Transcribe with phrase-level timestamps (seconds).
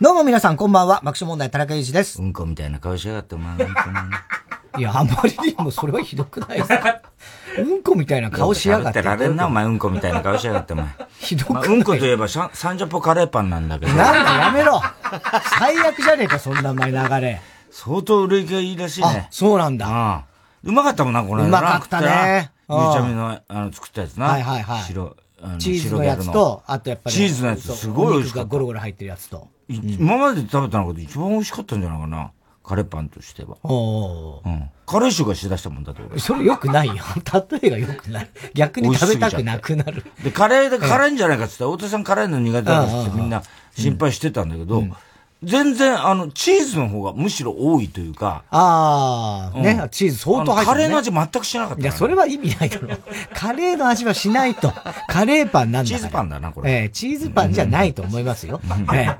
[0.00, 1.02] どうも皆さん、こんばんは。
[1.04, 2.22] 爆笑問題、田中裕二です。
[2.22, 3.56] うんこみたいな顔しやがって、お前。
[4.78, 7.02] いや、あんまりにもそれはひどくないですか？
[7.62, 9.02] うんこみたいな顔しやがって。
[9.02, 10.86] られんな、お前、うんこみたいな顔しやがって、お前。
[11.18, 13.92] ひどくまあ、うんこといえば、サンジャポカレーパンなんだけど。
[13.92, 14.80] なんだ、やめろ。
[15.58, 17.40] 最悪じゃねえか、そんな前流れ。
[17.70, 19.28] 相当売れ行きがいいらしいね。
[19.30, 20.24] そうなんだ。
[20.64, 21.44] うまかったもんな、この間。
[21.44, 22.50] うまかったね。
[22.68, 24.26] ゆうちゃみの、あの、作ったやつな。
[24.26, 24.82] はいはいはい。
[24.82, 25.16] 白。
[25.58, 27.16] チーズのやつと、あとやっぱり。
[27.16, 28.44] チーズのやつ、すごい美味しかった。
[28.44, 29.48] がゴロゴロ入ってるやつと。
[29.68, 32.30] 今まで食べたのが一番美味しかったんじゃないかな。
[32.68, 33.56] カレーパンとしては。
[33.62, 34.70] おうん。
[34.84, 36.20] カレー臭がしだしたもんだって俺。
[36.20, 36.96] それ良くないよ。
[37.50, 38.30] 例えが良くない。
[38.52, 40.04] 逆に食べたくなくなる。
[40.22, 43.42] で、カレーで辛いんじゃないかって言ったら、太田さん辛いの苦手だってみんな
[43.74, 44.84] 心配してたんだけど、
[45.42, 48.42] 全然、あの、チーズの方がむしろ多いというか。
[48.50, 52.88] ああ、ね、チーズ相当入ってる、カレーの味全くしなかった、いや、それは意味ないだろ。
[53.34, 54.72] カレーの味はしないと。
[55.06, 56.70] カレーパンなんだチーズパンだな、これ。
[56.72, 58.60] ええチーズパンじゃないと思いますよ。
[58.92, 59.16] ええ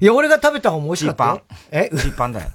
[0.00, 1.42] いや、俺が食べた方も美味しかったよ。
[1.70, 2.50] えチーパンだよ。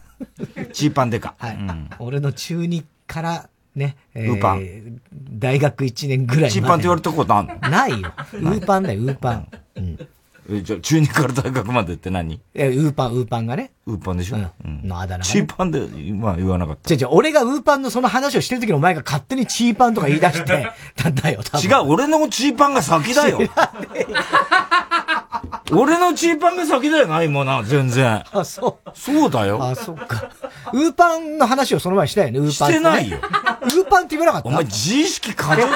[0.74, 1.36] チーパンでか。
[1.38, 1.58] はい。
[2.00, 5.00] 俺の中2からね、えー、ウーパン。
[5.14, 7.56] 大学1年ぐらいチーパンって言われたことあんの？
[7.70, 8.12] ないよ。
[8.34, 9.48] ウーパンだよ、ウーパン。
[9.78, 9.98] うん
[10.50, 12.40] え、じゃあ、中二から大学までって何？
[12.54, 13.72] え、ウーパン、ウーパンがね。
[13.88, 14.38] ウーパンでしょ？
[14.38, 14.82] うん。
[14.88, 15.80] のあだ名、チーパンで、
[16.14, 16.94] まあ言わなかった。
[16.94, 20.68] 違う違う、俺がウーパンのその話をしてる時にお前が勝手にチーパンとか言い出して、
[21.04, 21.70] な んだよ、多分。
[21.70, 23.40] 違う、俺のチーパンが先だよ。
[25.72, 28.24] 俺のチーパンが先だよな、今な、全然。
[28.32, 28.90] あ、そう。
[28.94, 29.64] そうだよ。
[29.64, 30.30] あ、そっか。
[30.74, 32.76] ウーパンの話をその前にしたよね、ウーパン、ね。
[32.76, 33.18] してないよ。
[33.18, 34.50] ウーパンって言わなかった？
[34.50, 35.64] お前自意識過剰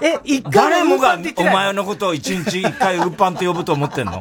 [0.00, 4.20] え、一回誰もがお前のことを一日一回ウーパンって呼ぶと思ってんの？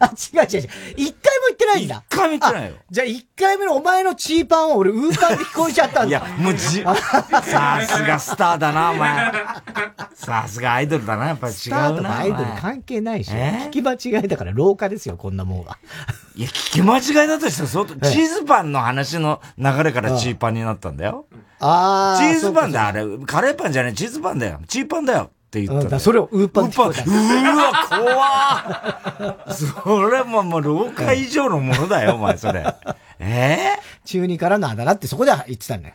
[0.00, 0.68] あ、違う違う違う。
[0.96, 2.02] 一回も言ってないんだ。
[2.10, 2.76] 一回も言ってないよ。
[2.90, 6.08] じゃあ一回目のお前のチーパンは俺ウーパンで聞こえちゃったんだ。
[6.08, 9.32] いや、もうじ、 さすがスターだな、お前。
[10.14, 11.58] さすがアイドルだな、やっぱり違うな。
[11.58, 15.78] スターとかアイドル関係ないし、聞き間違いだから廊下ですよ、こんなもんは。
[16.34, 21.26] いや、聞き間違いだとしたら相当、チーズパンの話の流れからチーパンになったんだよ。
[21.66, 22.18] ああ。
[22.18, 23.04] チーズパンだ、あれ。
[23.26, 24.60] カレーパンじゃない、チーズパンだよ。
[24.68, 25.22] チーパンだよ。
[25.22, 28.00] って言った、うん、それをウーパンって言った。
[28.00, 32.66] うわ、怖それももう廊下以上のものだよ、 お前、それ。
[33.20, 35.94] ええー、中二からのあだなってそこで言ってたんだよ。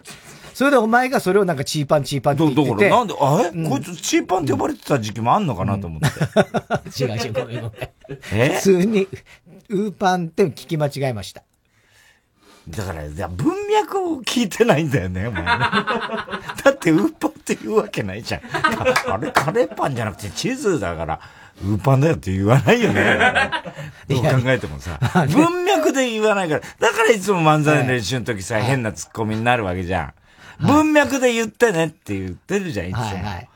[0.53, 2.69] それでお前がそれをなんかチーパンチーパンって言ってて。
[2.69, 6.07] だからなんで、あえ、うん、こいつチーパンって呼ばれてた時期もあんのかなと思って。
[7.03, 7.72] 違う違う、ごめんごめん。
[8.34, 8.50] え？
[8.56, 9.07] 普通に、
[9.69, 11.44] ウーパンって聞き間違えました。
[12.69, 15.44] だから、いや、文脈を聞いてないんだよね、お前。
[15.44, 18.41] だって、ウーパンって言うわけないじゃん。
[19.12, 21.19] あれ、カレーパンじゃなくてチーズだから、
[21.63, 23.52] ウーパンだよって言わないよね。
[24.07, 25.00] どう考えてもさ。
[25.30, 26.62] 文脈で言わないから。
[26.80, 30.13] だからいつも漫才の練習の時さ、変なツッコミになるわけじゃ
[30.62, 30.66] ん。
[30.66, 33.01] 文脈で言ってねって言ってるじゃん、いつも。
[33.03, 33.50] はいはい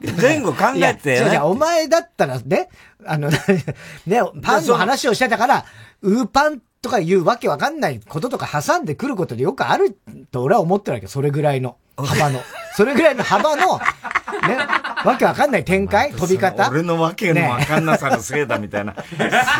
[0.00, 1.30] 前後考えて、ね。
[1.30, 2.68] じゃお前だったらね、
[3.04, 3.30] あの、
[4.06, 5.64] ね、パンの話をしてたから、
[6.02, 9.98] ウーパンとかいうわけわかんないこととか挟んでくることでよくある
[10.30, 12.40] と俺は思ってるわけそれぐらいの幅の。
[12.76, 14.56] それぐらいの幅の、ね、
[15.04, 18.94] わけわかんない展開飛び方俺のわけのわかんなさのせいだみたいな。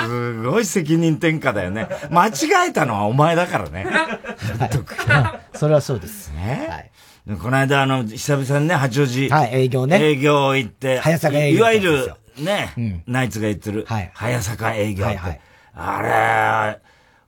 [0.06, 1.88] すごい責任転嫁だよね。
[2.10, 3.84] 間違えたのはお前だからね。
[3.84, 4.70] はい、
[5.58, 6.30] それはそうです。
[6.32, 6.66] ね。
[6.70, 6.90] はい
[7.36, 9.28] この間、あの、久々にね、八王子。
[9.28, 10.02] はい、営業ね。
[10.02, 10.98] 営業行って。
[10.98, 11.58] 早坂営業。
[11.58, 13.84] いわゆる、ね、うん、ナイツが言ってる。
[13.86, 14.10] はい。
[14.14, 15.16] 早坂営業って。
[15.18, 15.40] はいはい、
[15.74, 16.78] あれ、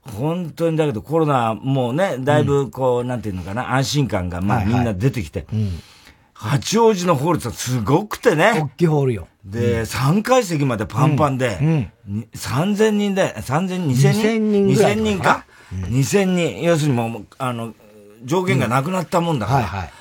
[0.03, 5.71] 本当にだけどコロナもうね、だいぶこう、うん、なんていうのかな、安心感がまあみんな出てきて、はいはい、
[6.33, 8.61] 八王子のホールってすごくてね。
[8.63, 9.27] 大きいホールよ。
[9.45, 15.45] で、うん、3階席までパンパンで、うんうん、3000人で、3000、2000人 ?2000 人2000人か？
[15.71, 16.61] うん、2000人。
[16.63, 17.73] 要するにもう、あの、
[18.23, 19.57] 上限がなくなったもんだから。
[19.59, 19.91] はいはい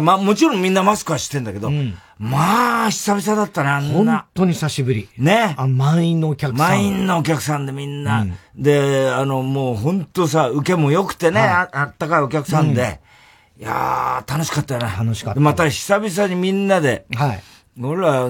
[0.00, 4.18] まあ、もちろんみんなマスクはしてんだけど、うん、まあ、久々だったな、あんな。
[4.18, 5.08] 本当に久しぶり。
[5.18, 5.56] ね。
[5.58, 6.68] あ、満員のお客さん。
[6.68, 8.22] 満員のお客さんでみんな。
[8.22, 13.00] うん、で、あの、もう本当さ、受けも良くてね、はい、ああったかいお客さんで。
[13.58, 14.86] うん、いやー、楽しかったよね。
[14.96, 15.40] 楽しかった。
[15.40, 17.06] また久々にみんなで。
[17.12, 17.42] はい。
[17.80, 18.28] 俺ら、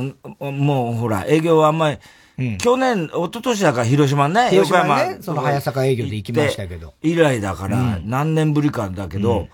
[0.50, 1.98] もうほら、営業はあんまり、
[2.38, 6.94] うん、去年、一昨年だから広島ね、広島ね、その早坂営業で行きましたけど。
[7.02, 9.48] 以来だから、何年ぶりかだけど、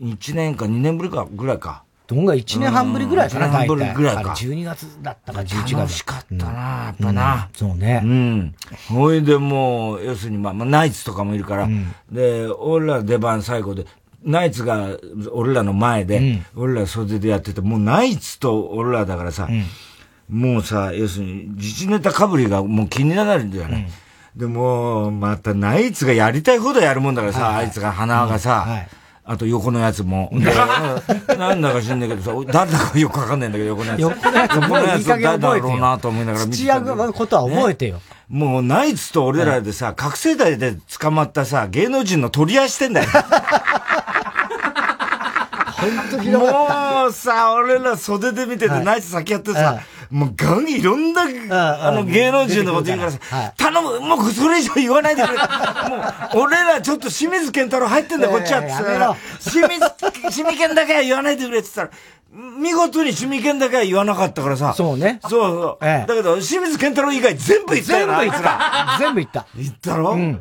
[0.00, 1.84] 1年か2年ぶりかぐらいか。
[2.10, 4.32] どんが1年半ぶりぐらいかな、1年半ぶりぐらいか。
[4.32, 5.74] 12月だったか11月。
[5.76, 6.50] 楽しかったな、
[6.86, 7.48] やっぱな。
[7.54, 8.00] そうね。
[8.04, 8.54] うん。
[8.88, 11.68] ほいでもう、要するにまあ、まあ、ナイツとかもいるから、
[12.10, 13.86] で、俺ら出番最後で、
[14.24, 14.88] ナイツが
[15.30, 19.48] 俺らの前で、俺ら袖でやってて、もうナイツと俺らだからさ、
[20.28, 23.88] もうさ、要するに、自治ネタかぶりがもう気になるんだよね。
[24.34, 28.66] でも、またナイツがやりたいほどやるもんだからさ、あいつが鼻がさ、
[29.24, 30.30] あと横のやつも。
[30.32, 34.00] なんだか知んないけどさ、誰だかよくわかんないんだけど、横のやつ。
[34.00, 36.62] 横のやつ横のやつ誰だろうなと思いながら見てた。
[36.64, 38.00] 土屋のことは覚えてよ。
[38.28, 43.08] もうナイツと俺らでさ、覚醒剤で捕まったさ、芸能人の取り合いしてんだよ。
[45.80, 47.00] 本当ひどかった。
[47.02, 51.22] もうさ、俺ら袖で見てて、ナイツ先やってさ、もうガンいろんな、
[51.86, 53.10] あの芸能人のこと言うから。
[53.12, 53.18] さ、
[53.56, 55.34] 頼む、もうそれ以上言わないでくれ。
[55.36, 55.42] も
[56.34, 58.58] う、俺らちょっと清水健太郎入ってんだよ、こっちは。
[58.58, 59.80] って言ったら、清水、
[60.32, 61.98] 清水健だけは言わないでくれって言ったら、
[62.32, 64.72] 見事に趣味犬だけは言わなかったからさ。
[64.74, 65.18] そうね。
[65.22, 65.84] そうそう。
[65.84, 68.20] ええ、だけど、清水健太郎以外全部言ったよな。
[68.20, 68.96] 全部言った。
[69.00, 69.46] 全部言った。
[69.56, 70.40] 言ったろうん。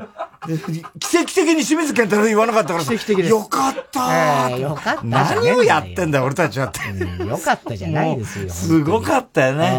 [1.00, 7.28] 奇跡的に清水健太郎言わなかったから奇跡的ですよかったよかった、何をやってんだよ、俺たちはって、うん。
[7.28, 8.50] よかったじゃないですよ。
[8.50, 9.72] すごかったよね。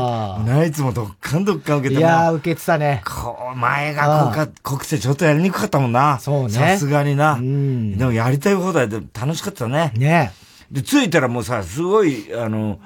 [0.44, 3.02] ナイツもどっかんどっかん受けていやー、受けてたね。
[3.06, 6.18] こう、前が濃か濃くてちょっとやりにくかったもんな。
[6.18, 6.50] そうね。
[6.50, 7.34] さすがにな。
[7.34, 7.96] うん。
[7.96, 9.92] でもやりたい放題で楽しかったね。
[9.96, 10.32] ね
[10.70, 12.81] で、着いたらもうさ、すごい、あの、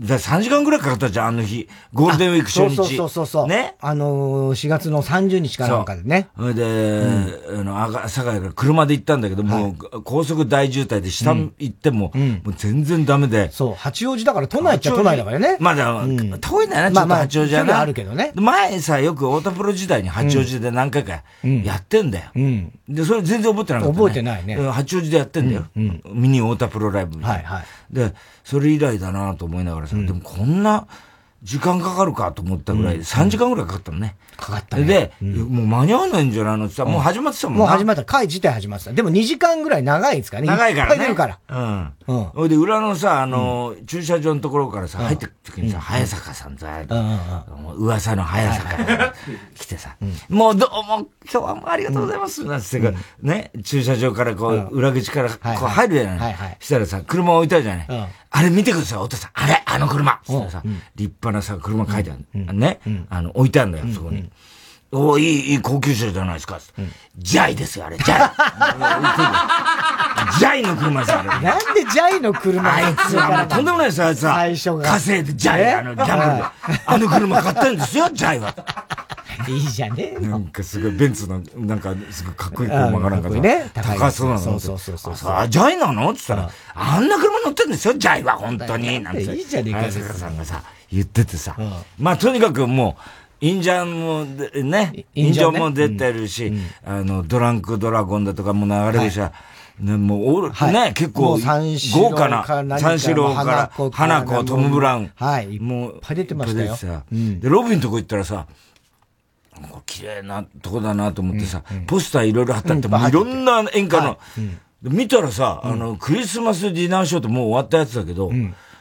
[0.00, 1.68] だ3時間ぐらいかかったじゃん、あの日。
[1.92, 2.76] ゴールデンウィーク初日。
[2.76, 3.46] そうそうそうそう。
[3.46, 3.74] ね？
[3.80, 6.28] あのー、4月の30日かなんかでね。
[6.38, 13.50] それで、うん、あの、赤坂から車で行ったんだけど、はい、もう、高速大渋滞で下行っても、うん、もう全然ダメで。
[13.52, 15.58] そう、八王子だから都内っちゃ都内だからね。
[15.60, 17.72] まだ、うん、遠いんだよな、ちょっと八王子はな。
[17.72, 18.32] まあ、あるけどね。
[18.34, 22.30] 前さ、よく太田プロ時代に八王子で何回かやってんだよ。
[22.34, 22.72] うん。
[22.88, 23.98] で、それ全然覚えてなかった、ね。
[23.98, 24.56] 覚えてないね。
[24.56, 25.66] 八王子でやってんだよ。
[25.76, 26.00] うん。
[26.06, 27.50] ミニ太田プロライブみたいな。
[27.50, 27.64] はいはい。
[27.92, 28.14] で、
[28.44, 30.86] それ以来だなと思いながらさ、でもこんな、
[31.42, 34.16] 時間かかるかと思ったぐらい、3時間ぐらいかかったのね。
[34.36, 34.84] かかったね。
[34.84, 38.04] で、もう間に合わないんじゃないのってさ、もう始まってたもんもう始まった。
[38.04, 38.92] 会自体始まってた。
[38.92, 40.46] でも2時間ぐらい長いですかね。
[40.46, 40.92] 長いからね。
[40.92, 41.38] いっぱい出るから。
[41.48, 42.34] うん。
[42.36, 42.48] うん。
[42.48, 46.68] で、裏のさ、あの、駐車場のところからさ、入ってく時にさ、早坂さんさ、
[47.76, 49.14] 噂の早坂が
[49.54, 49.96] 来てさ、
[50.28, 52.44] もうどうも、今日はもうありがとうございます。
[52.44, 56.56] なんつってね、駐車場からこう、裏口からこう入るじゃない。
[56.60, 58.08] したらさ、車置いたじゃない。
[58.30, 59.30] あれ見てください、お父さん。
[59.34, 60.20] あれあの車。
[60.24, 60.62] さ、
[60.94, 62.24] 立派なさ、車書いてある。
[62.54, 62.80] ね？
[63.10, 64.30] あの、置いてあるんだよ、そこに。
[64.92, 66.58] おいい、いい高級車じゃないですか。
[67.16, 67.96] ジャイですよ、あれ。
[67.96, 68.30] ジャイ。
[70.38, 71.28] ジャイの車ですよ、あれ。
[71.28, 74.34] なんでジャイの車あいつは とんでもないですよ、あいつは。
[74.34, 74.88] 最初が。
[74.90, 76.44] 稼いでジャイ、あの、ギャンブルで。
[76.86, 78.52] あの車買ったんですよ、ジャイは。
[79.48, 84.40] いいじゃねえなんかすごい、ベンツの、なんかすごいかっこいい車がなんかさ、ね、高そうなの。
[84.40, 85.32] そうそうそうそう。
[85.32, 86.10] あ、ジャイなの？
[86.10, 89.00] って言ったら、あんな車乗ってるんですよ、ジャイは、本当に。
[89.00, 89.22] なんて。
[89.22, 89.80] いいじゃねえか。
[89.82, 91.56] 早坂さんがさ、言っててさ。
[91.98, 96.52] まあ、とにかくもう、インジャンもね、インジャンも出てるし、
[96.84, 99.18] あの、ドランクドラゴンだとかも流れるし、
[99.78, 102.44] ね、もう、ね、結構、豪華な、
[102.78, 105.10] 三四郎から、花子、トム・ブラウン。
[105.14, 105.58] はい。
[105.58, 107.02] もう、いっぱい出てましたよ。
[107.10, 108.46] で、ロビンのとこ行ったらさ、
[109.86, 114.18] 綺麗なとこだなと思ってさ、ポスターいろいろ貼ってあって、いろんな演歌の、
[114.82, 118.30] 見たらさ、あの、クリスマスディナーショーってもう終わったやつだけど、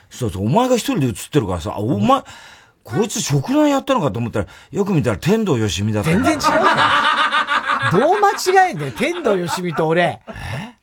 [0.10, 2.24] そうそう、お前が一人で映ってるからさ、お前、
[2.84, 6.10] こいつ食男やったのかと思ったら、よく見たら天童よしみだった。
[6.10, 6.40] 全然違う
[7.92, 10.20] どう間違えんだよ、天童よしみと俺。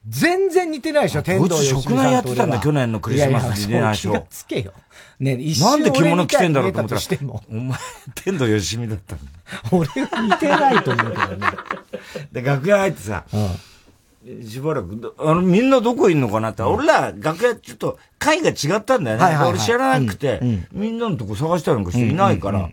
[0.09, 4.13] 全然似てないでしょ、天童よしみこいつ食男やってたんだ、去年のクリスマスディナーショー。
[4.13, 4.73] いやいやつけよ。
[5.19, 7.01] ね一なんで着物着てんだろうと思ったら、
[7.49, 7.79] お前、
[8.15, 9.17] 天童よしみだった。
[9.17, 9.25] んだ。
[9.73, 11.47] 俺は似てないと思うけどね。
[12.33, 14.47] で、楽屋入ってさ、うん。
[14.47, 19.23] しばらく、あの、みんなどこいんのかなって、うん、俺ら楽屋ちょっと会が違ったんだよね。
[19.23, 20.49] はいはいはい、俺知らなくて、うん。
[20.49, 22.69] うん、みんなのとこ探したりなんかしていないから、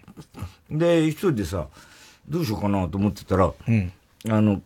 [0.69, 1.67] で、一人でさ、
[2.27, 3.91] どうしようかなと思ってたら、うん、
[4.29, 4.61] あの、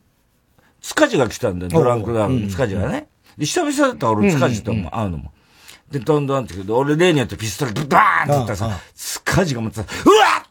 [0.82, 3.08] 塚地が来たんだよ、ドランクダウン、塚地がね。
[3.38, 5.32] で、久々だったら俺塚地とも会うのも。
[5.92, 9.92] で、どんどんって言うけど、俺例によってピストルバーンって言ったらさ、塚地が持ってたうわ
[10.42, 10.48] っ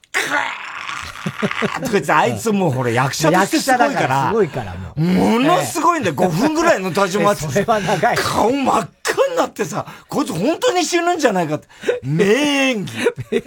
[1.90, 4.28] こいつ、あいつもうほら役者としてすごいから。
[4.28, 5.00] すごいからもう。
[5.00, 6.14] ものすごいんだよ。
[6.14, 7.42] 5分ぐらいの立ち回って。
[7.48, 8.16] それは長い。
[8.16, 11.68] 顔真っ赤になってさ、こいつ本当に死ぬんじゃないかって。
[12.02, 12.24] 名
[12.70, 12.92] 演技。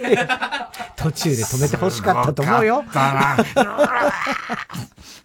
[0.96, 2.84] 途中で止めて欲しかったと思うよ。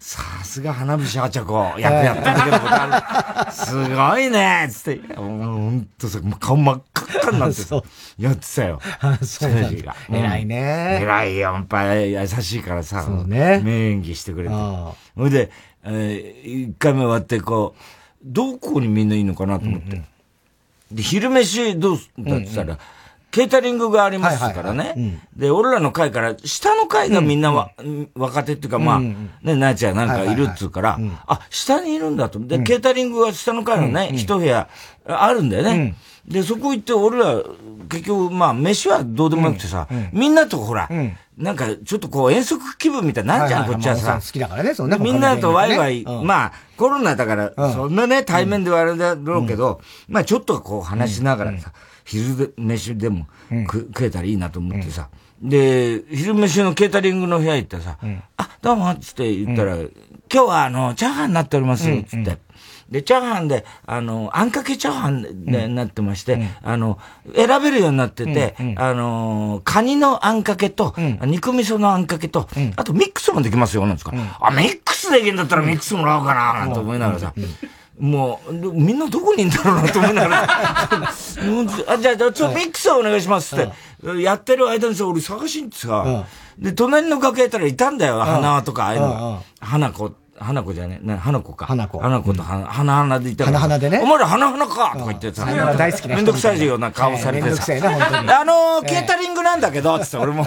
[0.06, 3.52] さすが花火師八子、役やっただけのことある。
[3.52, 5.14] すごいねつって。
[5.16, 7.82] ほんとさ、顔真っ赤っかになってさ、
[8.16, 8.80] やってたよ。
[9.24, 9.96] そうなんだ。
[10.08, 11.00] 偉いね。
[11.02, 13.02] 偉いよ、やっぱり優しいからさ。
[13.02, 13.60] そうね。
[13.64, 14.54] 名演技してくれて。
[14.54, 15.50] それで、
[15.84, 17.80] えー、一回目終わって、こう、
[18.24, 20.02] どこにみんないいのかなと思って。
[20.92, 22.78] で、昼飯どうすんだって言ったら、
[23.30, 25.20] ケータリングがありますからね。
[25.36, 27.70] で、俺らの会から、下の会がみんなわ、
[28.14, 32.38] 若手っていうか、まあ、ね、なちゃんなんかいるっつうから、あ、下にいるんだと。
[32.40, 34.68] で、ケータリングが下の会のね、一部屋
[35.06, 35.94] あるんだよね。
[36.28, 37.42] で、そこ行って俺ら、
[37.88, 40.88] 結局、まあ、飯はどうでもよくてさ、みんなとほら、
[41.38, 44.20] なんか、ちょっとこう、遠足気分みたいになるじゃん、こっちはさ。
[44.20, 51.72] 好きだからね、そんなみんなとワイワイ、まあ、コロナだから、そんなね、対面ではあれだろうけど、まあ、ちょっとこう話しながらさ、
[52.04, 53.26] 昼で、飯でも
[53.70, 55.08] 食えたらいいなと思ってさ。
[55.42, 57.98] で、昼飯のケータリングの部屋行ったらさ、
[58.38, 59.88] あ、どうも、つって言ったら、今
[60.30, 62.38] 日はあの、チャーハンになっております、つって。
[62.90, 66.98] で、チャーハンで、あの、あんかけチャーハンで、なってまして、うん、あの、
[67.34, 74.12] 選べるようになってて、あの、カニのあんかけと、うん、肉味噌のあんかけと、うん、あとミックスもできますよ、なんですか。
[74.40, 77.34] あ、ミックスできるんだったらミックスもらおうかな、なんて思いながらさ。
[77.98, 80.46] もう、みんなどこにいんだろうなと思いながら。
[81.88, 84.22] あ、じゃあ、ちょっとミックスをお願いしますって。
[84.22, 86.24] やってる間にさ、俺探しに行ってさ、
[86.58, 89.42] で、隣の楽屋行ったらいたんだよ、花とか、ああいうの。
[89.60, 91.66] 花子花子じゃねえ、花子か。
[91.66, 91.98] 花子。
[91.98, 93.58] 花子と花、花々でいたから。
[93.58, 94.02] 花々でね。
[94.02, 95.46] お前ら花々かとか言ってさ。
[95.46, 97.46] 花大好きなめんどくさいような顔されてさ。
[97.46, 98.30] めんどくさいね、本当に。
[98.32, 100.46] あの、ケータリングなんだけど、つって俺も。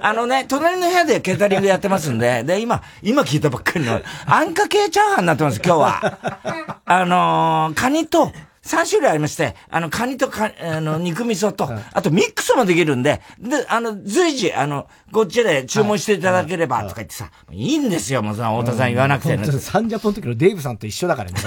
[0.00, 6.18] あのね、隣の部屋でケータリングやってますんで、で、今、今聞いたばっかりの、あんかけチャーハンになってます、今日は。
[6.84, 8.30] あのカニと、
[8.64, 19.44] 3種類ありまして、あの、カニとか、あの、肉味噌と、あとミックスもできるんで、で、あの、随時、あの、こっちで注文していただければ、とか言ってさ、いいんですよ、もうさ、太田さん言わなくてね。
[19.44, 21.38] サンジャポの時のデーブさんと一緒だからね。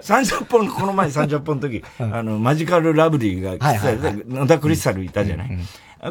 [0.00, 5.58] サンジャポの、この前サンジャポの時、あの、マジカルラブリーが来て、野田クリスタルいたじゃない？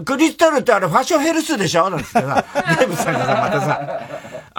[0.06, 1.90] クリスタルってあれファッションヘルスでしょ？
[1.90, 2.46] なんつってさ、
[2.80, 4.02] デーブさんがさ、またさ、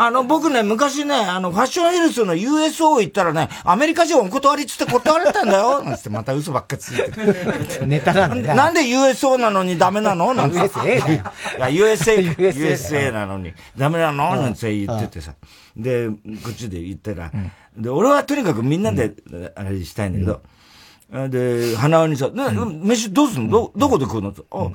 [0.02, 5.82] あの、僕ね、昔ね、あの、ファッションヘルスの USO 行ったらね、アメリカ人お断りっつって断られたんだよ。
[5.84, 7.84] なんつってまた嘘ばっかついて。
[7.84, 10.32] ネタなんだなんで USO なのにダメなの？
[10.32, 10.68] なんつって。
[10.70, 11.70] USA だよ。
[11.70, 13.52] いや、USA、USA なのに。
[13.76, 14.36] ダメなの？
[14.36, 15.34] なんつって言っててさ。
[15.76, 16.14] で、こ
[16.50, 17.30] っちで言ったら、
[17.76, 19.12] で、俺はとにかくみんなで、
[19.54, 22.44] あれしたいんだけど、で、花輪にさ、ね、
[22.82, 23.50] 飯どうすんの？
[23.50, 24.32] ど、どこで食うの？
[24.50, 24.68] あ、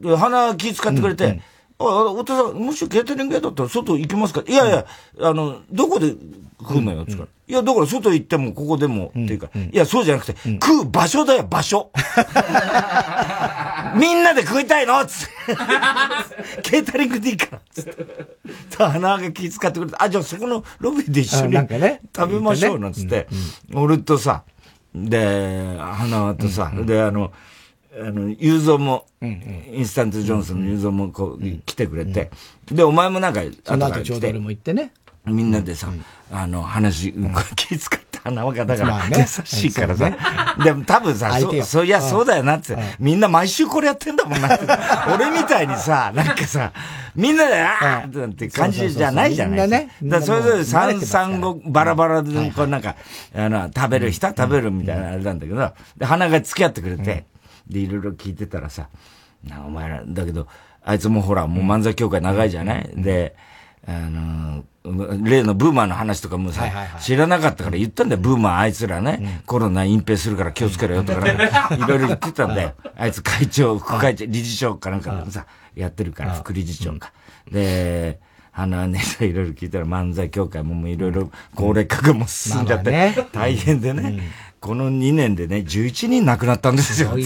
[0.00, 1.40] で、鼻気使ってくれて、
[1.78, 4.86] あ、お父さん、もしケータリング屋だったら外行きますかいやいや、
[5.20, 6.14] あの、どこで
[6.60, 7.22] 食うのよ、つか。
[7.24, 7.28] ら。
[7.46, 11.90] いや、だから外行ってもここでも、っていうか、いや、そうじゃなくて、食う場所だよ、場所。
[13.96, 15.04] みんなで食いたいの？
[15.06, 16.62] つって。
[16.62, 17.60] ケータリングでいいから。
[17.72, 18.06] つって。
[18.76, 21.68] 鼻が気使ってくれて、あ、じゃあそこのロビーで一緒に食
[22.28, 23.26] べましょう、なんつって。
[23.74, 24.44] 俺とさ、
[24.94, 27.32] で、花とさ、で、あの、
[28.00, 32.30] あの、ユーゾも、インスタントジョンソンのユーゾもこう、来てくれて、
[32.70, 34.92] で、お前もなんか、その後ちょうど俺も行ってね。
[35.26, 35.88] みんなでさ、
[36.30, 37.12] あの、話、
[37.56, 37.78] 気遣っ
[38.10, 40.10] て花輪がだから、優しいからさ。
[40.62, 44.66] でも多分さ、そ、そういや、そうだよなって、みんな毎週これやってんだもんなって。
[45.14, 46.72] 俺みたいにさ、なんかさ、
[47.14, 49.68] みんなで、ああなんて感じじゃないじゃない。
[49.68, 50.02] ですか。
[50.02, 50.10] ね。
[50.10, 52.96] だそれぞれ三三五バラバラで、こうなんか、
[53.34, 57.24] あの、食べる人食べるみたいなあれなんだけど、で、花が付き合ってくれて、
[57.68, 58.88] で、いろいろ聞いてたらさ、
[59.44, 60.46] な、お前ら、だけど、
[60.82, 63.36] あいつもほら、もう漫才協会長いじゃない、うん、で、
[63.86, 64.64] あの
[65.22, 68.20] 例のブーマーの話とかもさ、はいはいはい、知らなかったから言ったんだよ。
[68.20, 72.74] ブーマーあいつらね、うん、コロナ隠蔽するから気をつけろよとかね、いろいろ言ってたんだよ。
[72.96, 77.12] あいつ会長、副会長、理事長かなんかでさ、やってるから、副理事長か。
[77.50, 78.20] で、
[78.52, 84.22] あのね、いろいろ聞いたら漫才協会もいろいろ高齢化がも進んじゃって、大変でね、
[84.64, 87.10] この2年でね、11人亡くなったんですよ。
[87.10, 87.20] もう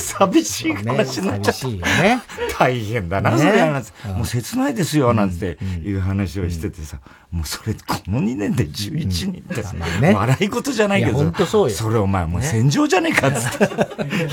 [0.00, 1.68] 寂しい話になっちゃった。
[1.68, 2.22] ね、
[2.58, 5.58] 大変だな、それはなんもう切ないですよ、なんて。
[5.84, 13.68] いう話をしててさ、もうそれ、この2年で11人ってさ、笑い事じゃないけど、そそれお前もう戦場じゃねえかっつって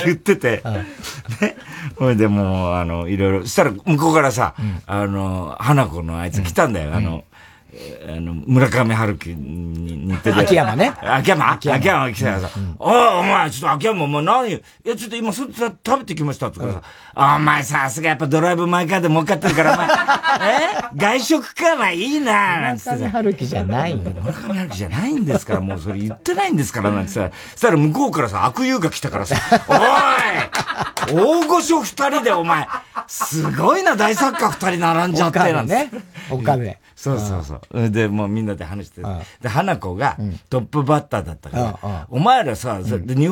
[0.06, 0.64] 言ってて、
[1.42, 1.58] ね。
[1.98, 7.26] ほいでもう、あの、いろいろ、したら向こうからさ、あの、花子のあいつ来たんだよ、あの、
[8.06, 10.40] あの、村上春樹に似てて。
[10.40, 10.94] 秋山ね。
[11.02, 16.82] 秋山秋山が来たらさ、おい、お前、ちょっと秋山、お前何いや、ちょっと今、それ食べてきましたとか
[17.16, 19.88] さ、お前さすがやっぱドライブ・マイ・カーで儲かってるから、お前、
[20.52, 20.82] え？
[20.96, 29.36] 外食かはいいななんつって村上春樹じゃないんだ村上春樹じゃないんですから、もうそれ言ってないんですから、なんてさ、そしたら向こうからさ、悪友が来たからさ、
[29.70, 29.78] おい
[31.14, 32.68] 大御所二人でお前、
[33.08, 35.74] すごいな、大作家二人並んじゃって、なんて。
[35.74, 35.90] ね。
[36.30, 36.76] 岡部。
[37.02, 37.90] そうそうそう。
[37.90, 39.02] で、もうみんなで話して
[39.42, 40.18] で、花子が
[40.52, 43.32] トップバッターだったから、お前らさ、で、ね、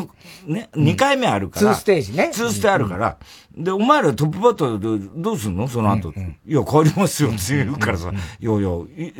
[0.73, 1.73] 2回目あるから。
[1.73, 2.31] 2ステージね。
[2.33, 3.17] 2ステあるから、
[3.55, 5.67] で、お前らトップバッターでどうすんの？
[5.67, 6.11] その後。
[6.11, 6.15] い
[6.51, 8.69] や、帰りますよって言うからさ、いやいや、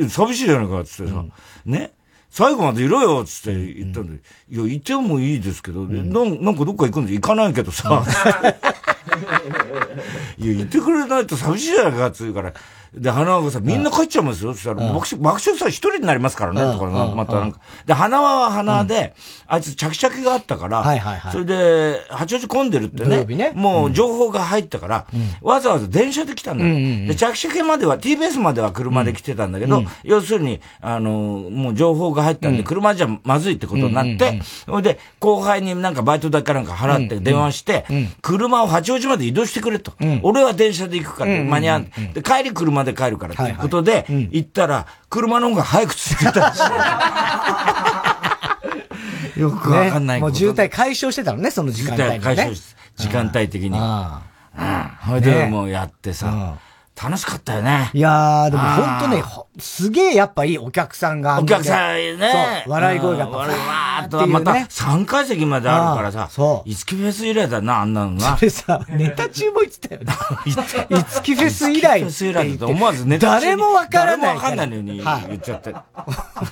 [0.09, 1.23] 寂しいじゃないかってってさ、
[1.65, 1.91] ね？
[2.31, 6.01] 最後までいろよっつって言ったんで、いや、いてもいいですけど、な
[6.51, 8.03] んかどっか行くんで行かないけどさ、
[10.37, 12.53] いや、言ってくれないと寂しいじゃないかって言うから、
[12.93, 14.53] で、花輪がさ、みんな帰っちゃいますよ。
[14.53, 17.60] そしたら、爆笑、爆笑さん一人になりますからね、とか、またなんか。
[17.86, 19.13] で、花輪は花輪で、
[19.48, 21.31] あいつ着々があったから、はいはいはい。
[21.31, 23.25] それで、八王子混んでるってね。
[23.25, 23.51] ね。
[23.55, 25.05] もう情報が入ったから、
[25.41, 27.08] わざわざ電車で来たんだよ。
[27.08, 31.12] で、着々までは、TBS までは車で来てたんだけど、要するに、あの、
[31.50, 37.86] もう情報が入ったんで、車じゃまずいってことになって、それで、後輩になんかバイト代かなんか払って電話して、
[38.22, 39.93] 車を八王子まで移動してくれと。
[40.24, 41.88] 俺は電車で行くから、間に合う。
[42.13, 46.59] で、帰り車で帰るからということで、行ったら、車の方が早く着いてたし。
[49.39, 52.09] よくわかんない、ね、もう渋滞解消してたのね、その時間帯、ね。
[52.15, 53.69] 渋滞解消し時間帯的に。
[53.69, 54.29] うん。
[55.07, 56.57] それでもうやってさ、
[57.01, 57.89] 楽しかったよね。
[57.93, 59.24] いやー、でも本当ね、
[59.59, 61.39] すげえやっぱいいお客さんが。
[61.39, 62.63] お客さんね。
[62.65, 63.37] そう、笑い声がやっぱ。
[63.37, 66.27] わーっと、また3階席まであるからさ。
[66.31, 66.69] そう。
[66.69, 68.37] いつきフェス以来だな、あんなのな。
[68.37, 70.13] それさ、ネタ中も言ってたよね。
[70.45, 72.01] いつきフェス以来。
[72.01, 74.35] フェス以来だと思わずネタ誰もわからない。
[74.35, 75.73] 誰もわかんないのに言っちゃって。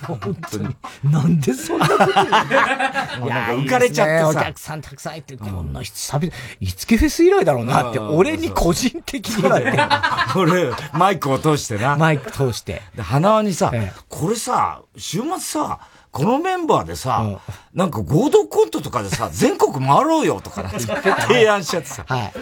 [0.07, 0.75] 本当に。
[1.03, 2.27] なんでそんなこと言うの？
[3.27, 4.29] なんか浮かれちゃってさ。
[4.29, 9.79] お客さんたくさんいて、こんな久々、いつきフェス以来だろうなって、俺に個人的に言われて。
[10.35, 11.95] 俺、マイクを通してな。
[11.95, 12.81] マイク通して。
[12.97, 15.79] で、花輪にさ、ええ、これさ、週末さ、
[16.11, 17.37] このメンバーでさ、うん、
[17.77, 22.05] なんか合同コントとかでさ、全国回ろうよとか提案しちゃってさ。
[22.07, 22.33] はい。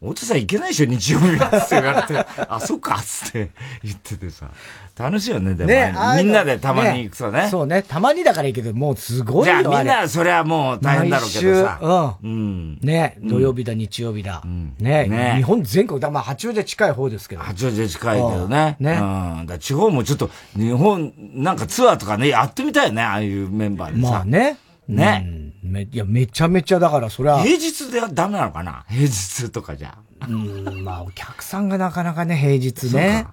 [0.00, 1.38] お父さん行けないでしょ、日曜日って
[1.70, 2.24] 言われて。
[2.48, 3.50] あ、そっか、つって
[3.82, 4.48] 言っててさ。
[4.96, 5.70] 楽しいよね、でも。
[5.70, 7.48] ね、みんなでたまに行くとね。
[7.50, 9.60] そうね、たまにだからいいけど、もうすごいよ。
[9.60, 12.16] じゃあみんな、それはもう大変だろうけどさ。
[12.22, 12.78] うん。
[12.80, 14.40] ね、土曜日だ、日曜日だ。
[14.78, 17.42] ね、日本全国だ、まあ八王子近い方ですけど。
[17.42, 18.76] 八王子近いけどね。
[18.78, 18.98] ね。
[19.00, 19.46] うん。
[19.46, 24.10] だ地方もちょっと、日本、なんかツアーとかね、やってみたいよね、ああいうメンバーでさ。
[24.10, 24.58] まあね。
[24.88, 25.47] ね。
[25.62, 27.42] め、いや、めちゃめちゃだからそれは。
[27.42, 28.84] 平日ではダメなのかな？
[28.88, 29.98] 平日とかじゃ。
[30.28, 33.26] うん、まあお客さんがなかなかね、平日ね。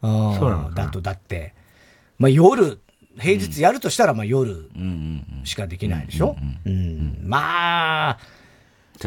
[0.00, 0.34] そう。
[0.38, 1.54] そうなのだと、だって、
[2.18, 2.80] まあ夜、
[3.18, 4.70] 平日やるとしたらまあ夜
[5.44, 6.36] しかできないでしょ？
[6.64, 7.18] うん。
[7.22, 8.18] まあ、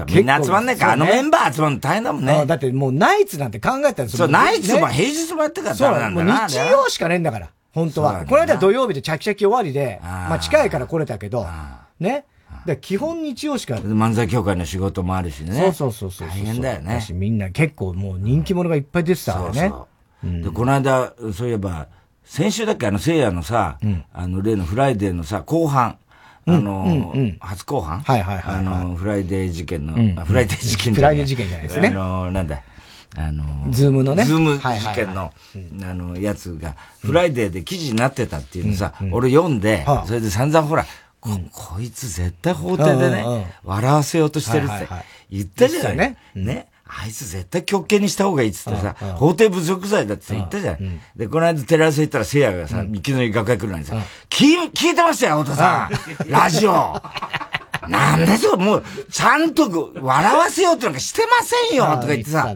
[0.08, 2.46] みんな集まんないか、あのメンバー集まるの大変だもんね。
[2.46, 6.50] だってもうナイツなんて考えたらそう、ナイツも平日もやってからダメなんだな。
[6.50, 7.50] そう、日曜しかねえんだから。
[7.74, 8.26] 本当は。
[8.26, 11.48] この間土曜日でチャキチャキ終わりで、まあ近いから来れたけど、
[12.00, 12.26] ね。
[12.66, 13.76] で基本日曜しか。
[13.76, 15.54] 漫才協会の仕事もあるしね。
[15.54, 16.28] そうそうそうそう。
[16.28, 17.00] 大変だよね。
[17.00, 19.60] 私みんな結構もう人気者がいっぱい出てたからね。
[19.60, 19.88] そうそ
[20.30, 20.42] う。
[20.44, 21.88] で、この間、そういえば、
[22.24, 25.98] 先週だっけあの、せいやのさ、うん、あの、例のフライデーのさ、後半。
[26.48, 31.88] あの、うんうん、初公判はいはいはい、あの、フライデー事件の、うん、フライデー事件フライデー事件じゃないですね。
[31.88, 32.62] あの、なんだ。
[33.18, 34.26] あの、ズームのね。
[34.26, 35.34] ズーム事件の、
[35.82, 40.86] あの、やつが、フライデーで記事になってたっていうのさ、俺読んで、それで散々ほら、
[41.26, 44.88] こいつ絶対法廷でね、笑わせようとしてるって
[45.32, 46.18] 言ったじゃないね。
[46.36, 46.68] ね。
[46.88, 51.02] あいつ絶対極刑にした方がいいっつってさ、法廷侮辱罪だって言ったじゃん。
[51.16, 53.96] で、この間テレ朝行ったらせいやがさ、いきなり楽屋来るのにさ、
[54.30, 55.90] 聞聞いてましたよ、太田さ
[56.28, 56.30] ん。
[56.30, 57.02] ラジオ。
[57.90, 62.54] なんでそう、もう、ちゃんと笑わせようってなんかしてませんよ、とか言ってさ。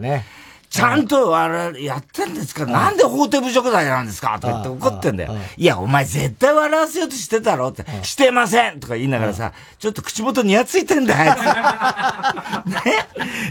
[0.70, 2.64] ちゃんと、あれ、やってんですか？
[2.64, 4.38] なんで法廷侮辱罪なんですか？
[4.40, 5.34] とか言って怒ってんだよ。
[5.56, 7.68] いや、お前絶対笑わせようとしてたろ？
[7.68, 8.78] って、してません。
[8.78, 11.34] とか言いながらさ、ちょっと口元にやついてんだよ。
[12.70, 12.80] ね？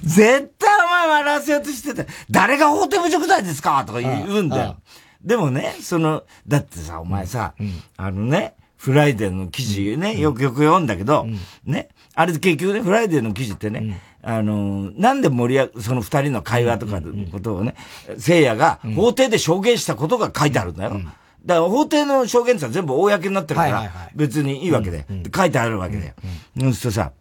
[0.01, 2.09] 絶対お前笑わせようとしてた。
[2.31, 3.83] 誰が法廷侮辱罪ですか？
[3.85, 4.49] とか言うん。
[4.49, 4.77] だよ。
[5.21, 7.53] でもね、その、だってさ、お前さ、
[7.97, 11.27] あのね、フライデーの記事ね、よくよく読んだけど、
[11.65, 17.75] ね、あれ結局ね、フライデーの記事ってね、あの、なんで盛り上その二人の会話とかのことをね、
[18.17, 20.99] せいやが法廷で証言したことが書いてあるんだよ。
[21.45, 26.13] だから法廷の証言って全部公になってるから、別にいいわけで、書いてあるわけで。
[26.59, 27.11] そうするとさ、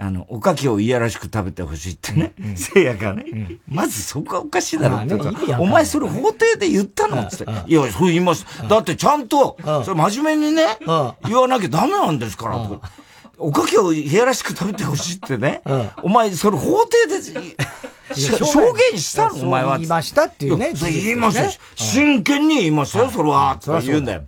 [0.00, 5.14] あの、おかきをいやらしく食べてほしいってね、聖夜がね、まずそこがおかしいだろって
[5.58, 7.20] お前それ法廷で言ったの？
[7.20, 7.44] って。
[7.66, 8.46] いや、そう言います。
[8.68, 10.78] だってちゃんと、それ真面目にね、
[11.26, 12.90] 言わなきゃダメなんですから、とか。
[13.38, 15.62] おかけをいやらしく食べてほしいってね。
[15.64, 17.22] うん、お前、それ法廷で、
[18.14, 19.46] 証言したの？
[19.46, 19.76] お前は。
[19.78, 20.72] 言いましたっていうね。
[20.74, 23.52] 言いましたし、真剣に言いましたよ、それは。
[23.52, 24.22] って言うんだよ。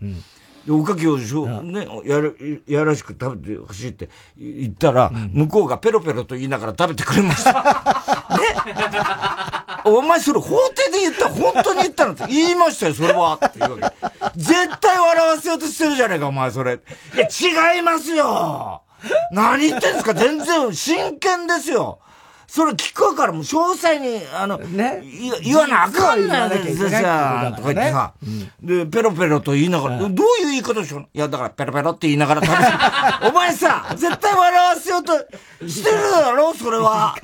[0.66, 2.30] で、おかきをしょ、ね、やら、
[2.66, 7.52] やらしく食べてほしいって言ったら、向こうがペロペロと言いながら食べてくれました。
[8.30, 8.38] ね
[9.86, 12.12] お前それ法廷で言った本当に言ったの？
[12.12, 14.10] って言いましたよ、それはって言うわけ。
[14.36, 16.74] 絶対笑わせようとしてるじゃねえか、お前それ。
[16.74, 16.78] い
[17.18, 17.26] や、
[17.74, 18.82] 違いますよ
[19.32, 20.14] 何言ってんですか？
[20.14, 21.98] 全然真剣ですよ。
[22.46, 25.04] それ聞くからもう詳細に、あの、ね、
[25.44, 28.12] 言わなあかんないんですよ、さ、とか言ってさ、
[28.60, 30.14] で、ペロペロと言いながら、どういう
[30.46, 32.56] 言い方しよういや、だからペロペロって言いながら食べ
[33.28, 35.12] お前さ、絶対笑わせようと
[35.68, 37.14] してるだろ、それは。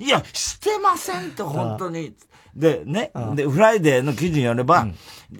[0.00, 2.12] いや、してませんって、本当に。
[2.56, 4.88] で、ね、で、フライデーの記事によれば、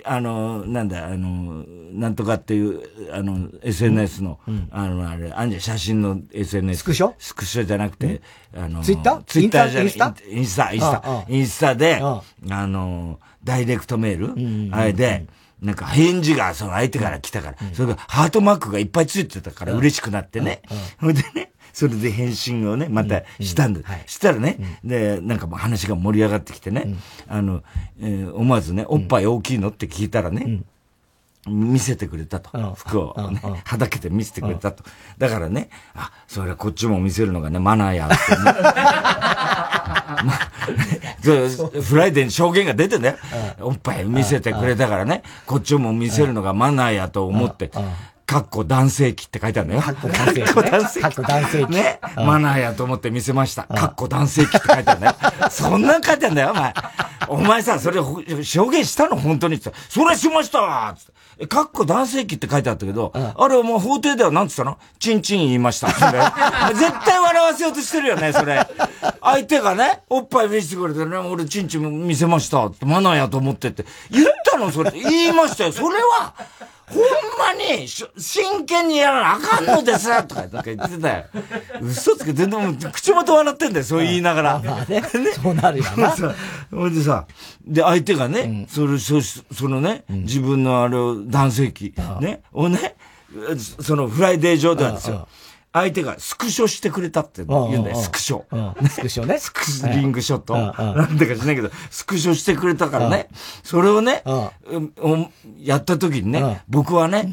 [0.04, 2.80] あの、なんだ、あの、なんとかっていう、
[3.12, 4.38] あの、SNS の、
[4.70, 6.80] あの、あれ、あんじゃ、写真の SNS。
[6.80, 7.12] スクショ？
[7.18, 8.22] スクショじゃなくて、
[8.56, 10.32] あの、ツイッターツイッターじゃない。
[10.36, 11.24] インスタインスタ、インスタ。
[11.28, 12.00] インスタで、
[12.50, 15.26] あの、ダイレクトメール、あれで、
[15.60, 20.62] なんか返事がその相手から来たから、それがハートマークがいっぱいついてたから嬉しくなってね。
[21.00, 23.80] ほいでね、それで返信をね、またしたんだ。
[24.06, 26.94] したらね、で、なんかもう話が盛り上がってきてね、
[27.28, 27.62] あの、
[28.00, 30.60] え思わずね、おっぱい大きいのって聞いたらね、
[31.48, 32.74] 見せてくれたと。
[32.74, 34.84] 服をね、はだけて見せてくれたと。
[35.18, 38.42] だからね、あ、それはこっちも見せるのがね、マナーやって、ね。
[40.22, 40.50] まあ、
[41.82, 43.16] フライデーに証言が出てね、
[43.60, 47.72] おっぱい見せてくれたからね、こっちも見せるのがマナーやと思って、
[48.32, 49.82] かっこ男性器って書いてあるのよ。
[49.82, 50.44] かっこ男性器。
[50.44, 50.60] か
[51.08, 51.68] っこ男性器。
[51.68, 52.00] ね。
[52.16, 53.64] マナーやと思って見せました。
[53.64, 55.14] かっこ男性器って書いてあるんだよ。
[55.50, 56.74] そんなん書いてあるんだよ、お前。
[57.28, 58.00] お前さ、それ
[58.42, 59.70] 証言したの本当にって。
[59.90, 61.12] それしましたつって。
[61.40, 64.78] え、かっこ男性器って書いてあったけど、あれもう法廷では何つったの？
[64.98, 65.88] チンチン言いました。
[65.88, 68.66] 絶対笑わせようとしてるよね、それ。
[69.20, 73.84] 相手がね、おっぱい見せてくれてね、俺チンチン見せましたマナーやと思ってって。
[74.10, 74.90] 言ったのそれ。
[74.90, 75.72] 言いましたよ。
[75.72, 76.34] それは、
[76.92, 77.02] ほん
[77.38, 81.24] まに、真剣にやらなあかんのです とか、なんか言ってたよ。
[81.80, 84.62] 嘘つけ、全然口元笑ってんだよ、そう言いながら。
[84.64, 85.00] まあね。
[85.14, 86.10] ねそうなるよな。
[86.16, 86.26] そ
[86.72, 87.26] れでさ、
[87.66, 92.96] で、相手がね、それ、そ、そのね、自分のあれを、男性器、ね、をね、
[93.80, 95.28] そのフライデー上ではですよ。
[95.72, 98.44] 相手がスクショしてくれたって言うんだよ、スクショ。
[98.88, 99.38] スクショね。
[99.38, 100.54] スクリングショット。
[100.54, 103.28] なんでか知らないけど、スクショしてくれたからね、
[103.62, 104.22] それをね、
[105.58, 107.32] やった時にね、僕はね、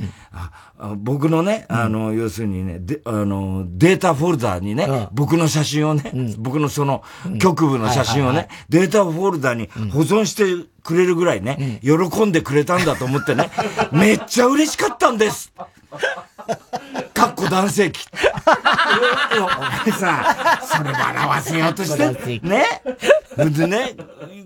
[0.97, 7.04] 僕のね、あの、要するにね、で、あの、データフォルダーにね、僕の写真をね、僕のその、
[7.39, 13.49] 局部の写真をね、データフォルダーに保存してくれるぐらいね、喜んでくれたんだと思ってね、
[13.91, 15.52] めっちゃ嬉しかったんです
[17.50, 18.08] 男性器。
[19.38, 22.66] お前さ、それ笑わせようとして、ね。
[23.38, 23.96] でね、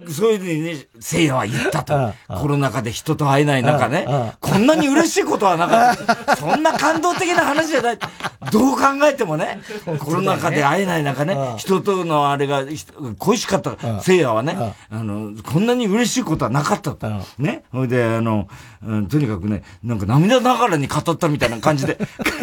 [0.09, 2.13] そういうふうにね、聖夜は言ったと。
[2.27, 4.05] コロナ禍で人と会えない中ね、
[4.39, 6.35] こんなに嬉しいことはなかった。
[6.35, 7.99] そんな感動的な話じゃない。
[8.51, 9.61] どう考えてもね、
[9.99, 12.63] コロナ禍で会えない中ね、人とのあれが
[13.17, 14.01] 恋しかった。
[14.01, 17.07] 聖夜はね、あの、こんなに嬉しいことはなかったと。
[17.37, 17.63] ね。
[17.71, 18.47] ほいで、あの、
[19.09, 21.97] とにかくね、なんか涙ながらに語ったみたいな感じで、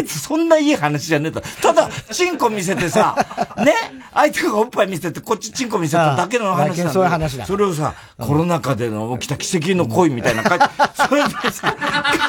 [0.07, 1.40] そんないい話じゃねえと。
[1.62, 3.16] ただ、チンコ見せてさ、
[3.64, 3.74] ね、
[4.12, 6.90] 相手がおっぱい見せて、こっちチンコ見せただけの話だ。
[6.90, 7.46] そういう話だ。
[7.46, 10.64] それをさ、コロナ禍での起きた奇跡の恋みたいな書いて、
[11.08, 11.76] それでさ、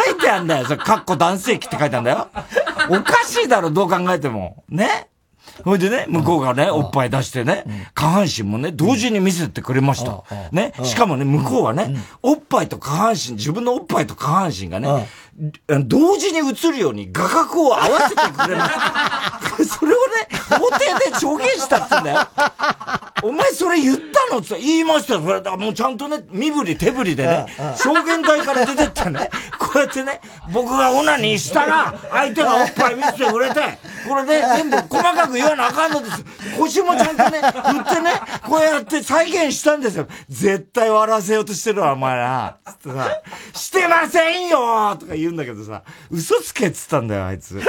[0.05, 0.65] 書いてあんだよ。
[0.65, 2.27] それ、かっこ男性器って書いてあんだよ。
[2.89, 4.63] おかしいだろ、どう考えても。
[4.69, 5.07] ね？
[5.65, 10.23] ほいでね、向こうがね、おっぱい出してね、下半身もね、同時に見せてくれました。
[10.51, 10.73] ね？
[10.83, 15.07] しかもね、向こうはね、おっぱいと下半身、自分のおっぱいと下半身がね、
[15.85, 18.69] 同時に映るように画角を合わせてくれま
[19.57, 19.65] す。
[19.79, 22.27] それをね、法廷で証言したって言うんだよ。
[23.23, 23.97] お前それ言っ
[24.29, 25.21] たのって言いましたよ。
[25.21, 27.45] それもうちゃんとね、身振り手振りでね、
[27.77, 30.19] 証言台から出てったね、こうやってね、
[30.51, 33.61] 僕がオナニーしたら、相手がおっぱい見せてくれて、
[34.07, 36.25] これで全部細かく言わなあかんのです。
[36.57, 38.11] 腰もちゃんとね、振ってね、
[38.47, 40.07] こうやって再現したんですよ。
[40.27, 42.57] 絶対笑わせようとしてるわ、お前な。
[42.65, 43.21] つってさ、
[43.53, 47.61] してませんよとか言うんだけどさ、嘘つけっつったんだよ、あいつ。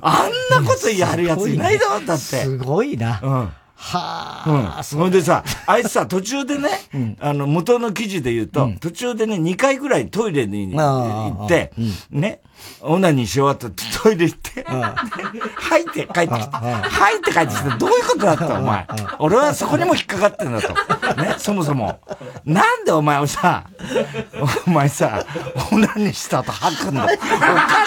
[0.00, 2.22] あんなことやるやついないだろ、だって。
[2.22, 3.20] すごいな。
[3.22, 3.52] うん。
[3.80, 4.76] はあ。
[4.78, 4.84] うん。
[4.84, 11.72] それでさ、あいつさ、途中でね、うん、あの、元の記事で言うと、うん、途中でね、2回ぐらいトイレに行って、
[12.10, 12.40] ね、
[12.80, 14.64] オナニーし終わったトイレ行って、
[15.54, 18.86] 吐いて帰ってきて、吐いて帰ってきて、どういうことだったお前。
[19.20, 21.22] 俺はそこにも引っかかってんだと。
[21.22, 22.00] ね、そもそも。
[22.44, 23.64] なんでお前をさ、
[24.66, 25.24] お前さ、
[25.72, 27.04] オナニーした後吐くんだ。
[27.04, 27.14] おか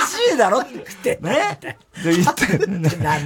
[0.08, 0.65] しいだろっ
[1.04, 1.19] て。
[1.21, 1.60] ね。
[2.04, 2.58] で言って、
[2.97, 3.25] なん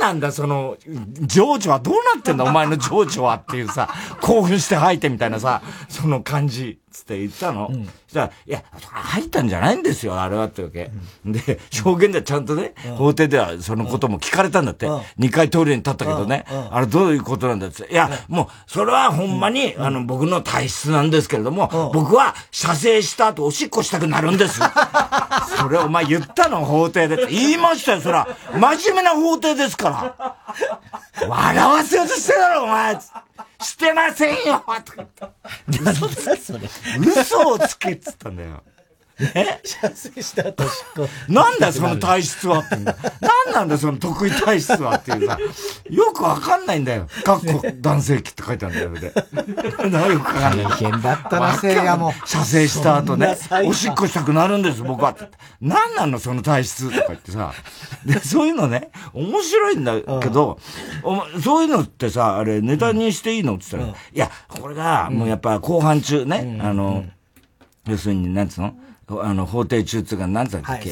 [0.00, 0.76] なんだその、
[1.22, 3.88] 情緒はどうなってんだお前の情緒はっていうさ、
[4.20, 6.81] 興奮して吐いてみたいなさ、その感じ。
[6.92, 7.68] つって言ったの。
[7.72, 10.90] うん、そしたら、いや、入ったんじゃないんですよ、あれはってわけ。
[11.24, 14.88] うん、で、証言ではちゃんとね、うん、法廷ではそのことも聞かれたんだって。
[15.16, 17.90] 二、回トイレに立ったけどね、あれどういうことなんだって。
[17.90, 24.60] いや、もう、それはほんまに、あの、僕の体質なんですけれども、僕は射精した後おしっこしたくなるんです。
[25.58, 27.26] それお前言ったの、法廷で。
[27.28, 28.26] 言いましたよ、そら。
[28.52, 30.36] 真面目な法廷ですから。
[31.28, 32.98] 笑わせようとしてだろ、お前
[33.62, 35.30] してませんよとか言った。
[37.22, 38.62] 嘘をつけっつったんだよ。
[39.22, 41.08] ね 射精した後しっこ。
[41.32, 42.96] なんだその体質はってんだ。
[43.20, 45.38] なんなんだその得意体質はっていうさ。
[45.90, 47.06] よくわかんないんだよ。
[47.24, 49.12] かっこ男性器って書いてあるんだよ、
[49.82, 49.90] で。
[49.90, 50.66] なよくわかんない。
[50.66, 52.12] 大変だったな、せいやも。
[52.24, 55.14] 射精した後ね、おしっこしたくなるんです、僕は。
[55.60, 57.52] なんなんのその体質とか言ってさ。
[58.04, 60.58] で、そういうのね、面白いんだけど、
[61.02, 67.04] お前、そういうのってさ、あれ、ネタにしていいのって言ったら、いや、これが、もうやっぱ後半中ね、あの、
[67.86, 68.74] 要するに、なんつうの？
[69.20, 70.90] あの、法廷中っていうか、なんつっけ、はい、係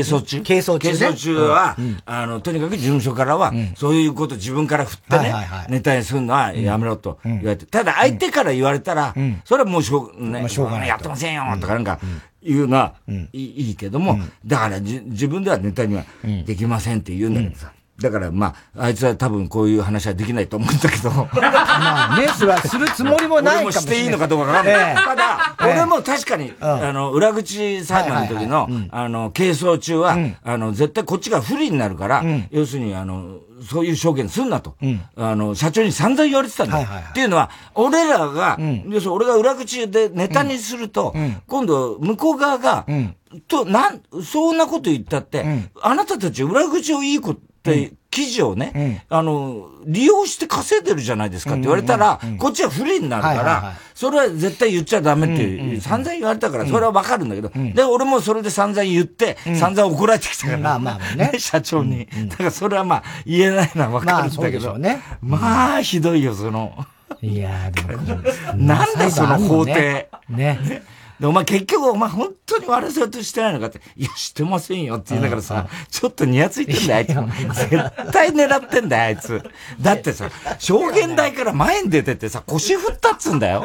[0.00, 0.42] 争中？
[0.42, 0.94] 係争中、ね。
[0.94, 7.66] 係争中は、うん、あの、とにかく事務所からは、うん、そういうこと自分から振ってね、はいはいはい、ネタにするのはやめろと言われて。
[7.66, 10.88] ただ相手から言われたら、それはもうしょう、ね、まあ、しょうがない。
[10.88, 11.98] やってませんよ、とかなんか、
[12.42, 12.94] 言うのは、
[13.32, 16.04] いいけども、だからじ自分ではネタには
[16.46, 17.72] できませんって言うんだけどさ。
[18.00, 21.10] だから、まあ、あいつは多分こういう話はできないと思うんだけど。
[21.40, 23.96] まあね、それはするつもりもないかもしれない。
[23.96, 24.94] していいのかどうかわかんない。
[24.96, 33.36] ただ、俺も確かに、あの、裏口裁判の時の、あの、係争中は、あの、絶対こっちが不利になるから、要するに、あの、
[33.68, 34.74] そういう証言すんなと。
[35.16, 36.88] あの、社長に散々言われてたんだよ。
[37.10, 38.56] っていうのは、俺らが、
[38.88, 41.14] 要するに俺が裏口でネタにすると、
[41.46, 42.86] 今度、向こう側が、
[43.46, 45.44] と、なん、そんなこと言ったって、
[45.82, 47.40] あなたたち裏口をいいこと、
[48.10, 62.08] 記事をね、あの、利用して稼いでるじゃないですかって言われたら、こっちは不利になるから、それは絶対言っちゃダメって散々言われたから、それはわかるんだけど、で、俺もそれで散々言って、散々怒られてきたから、まあまあね、 社長に。
[62.28, 64.76] だからそれはまあ言えないのはわかるんだけど、
[65.22, 66.86] まあ、ひどいよ、その。
[67.22, 68.02] いやでも、
[68.56, 70.08] なんだその法廷。
[70.28, 70.58] ね。
[71.20, 77.68] で、お前結局お前本当に悪そうとしてないのかって、いや、してませんよって言いながらさ、ちょっとニヤついてんだよ、あいつ。
[77.68, 79.42] 絶対狙ってんだよ、あいつ。
[79.80, 83.64] だってさ、証言台から前に出てってさ、腰振ったっつんだよ。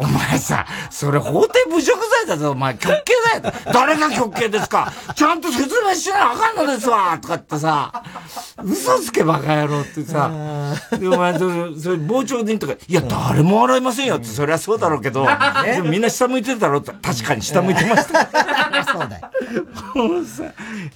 [0.00, 3.54] お前さ、それ法廷侮辱罪だぞ、お前、極刑だよ。
[3.72, 4.90] 誰が極刑ですか？
[5.14, 7.18] ちゃんと説明しないあかんのですわ。
[7.20, 8.02] とかってさ、
[8.64, 10.30] 嘘つけバカ野郎ってさ、
[10.98, 15.26] で、お前、それ、それ傍聴人とか、いや、誰も笑いませんよって、そりゃそうだろうけど、
[15.64, 18.26] でもみんな下向いてるだろうって、確かに下向いてました。
[18.90, 19.30] そうだよ。
[19.94, 20.44] もうさ、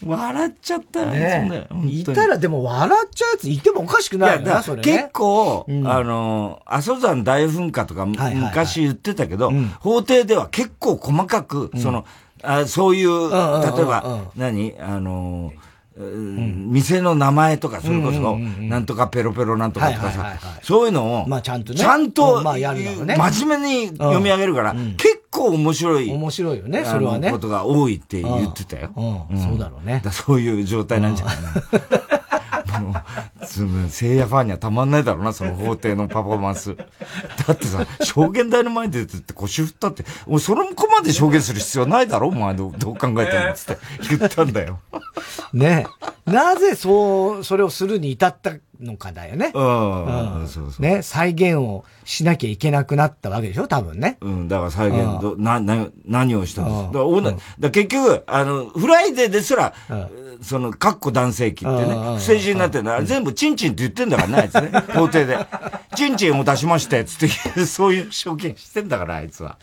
[0.05, 12.07] 笑っちゃったよ、ね、いたらでも笑っちゃうやついてもおかしくないよな、それ、結構、あの、阿蘇山大噴火とか、昔ってたけど、うん、法廷では結構細かく、その、
[12.43, 14.75] あそういう、例えば、何？
[14.81, 15.53] あの
[15.97, 21.79] 店の名前とか、それこそ、なんとかペロペロなんとかとかさ、そういうのを、まあちゃんとね。
[21.79, 23.17] ちゃんと、まあやるね。
[23.17, 26.11] 真面目に読み上げるから、結構面白い。
[26.11, 27.31] 面白いよね、それはね。
[27.31, 28.91] ことが多いって言ってたよ。
[29.37, 30.03] そうだろうね。
[30.11, 31.43] そういう状態なんじゃないの？
[32.81, 36.77] もう、聖夜ファンにはたまんないだろうな、その法廷のパフォーマンス。
[36.77, 36.85] だ
[37.53, 43.79] ってさ、証言台の前で出てって腰振ったって、おその子まで証言する必要ないだろお前どう考えてもつって
[44.19, 44.81] 言ったんだよ。
[45.53, 45.87] ね
[46.27, 49.51] なぜそう、それをするに至ったのかだよね。
[49.55, 50.41] うん。
[50.41, 50.83] うん、そうそう。
[50.83, 53.67] ね、再現をしなきゃいけなくなったわけでしょ？
[53.69, 54.19] 多分ね。
[54.21, 56.99] うん、だから再現、どな、な、何をしたんですか。
[56.99, 59.73] だから、だ結局、あの、フライデーですら、
[60.43, 64.71] その、かっこ男性器ってね、不正字になってるのは、全部チンチンって言ってんだからね、あいつね。
[64.95, 65.39] 法廷で。
[65.95, 69.59] チンチンを出しまして、つって、 そういう証言してんだから、あいつは。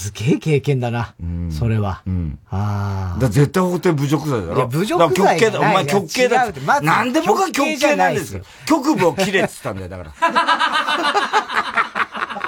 [0.00, 1.14] すげえ経験だな。
[1.22, 2.00] うん、それは。
[2.06, 2.38] うん。
[2.50, 3.20] ああ。
[3.20, 4.56] だ絶対法廷侮辱罪だろ。
[4.56, 5.60] いや、侮辱罪だ。
[5.60, 6.60] お前極刑だって。
[6.60, 8.42] ま、なんで僕は極刑なんですよ。
[8.66, 10.12] 局部を切れって言ったんだよ、だから。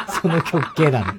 [0.22, 1.12] その極刑なの。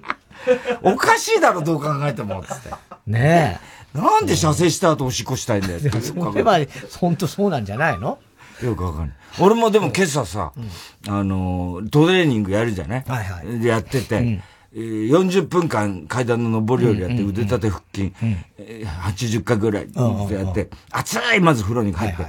[0.82, 2.70] おかしいだろ、どう考えても、つって。
[3.06, 3.60] ね
[3.96, 3.98] え。
[3.98, 5.80] なんで射精した後おしっこしたいんだよ。
[5.80, 6.58] それは、
[7.00, 8.18] 本当そうなんじゃないの？
[8.64, 9.16] よくわかんない。
[9.40, 10.52] 俺もでも今朝さ、
[11.08, 13.04] あの、トレーニングやるじゃない？
[13.08, 13.66] はいはい。
[13.66, 14.42] やってて、
[14.74, 18.14] 40分間階段の上り下りやって腕立て腹筋、
[18.58, 22.26] 80回ぐらいやって、熱いまず風呂に入って、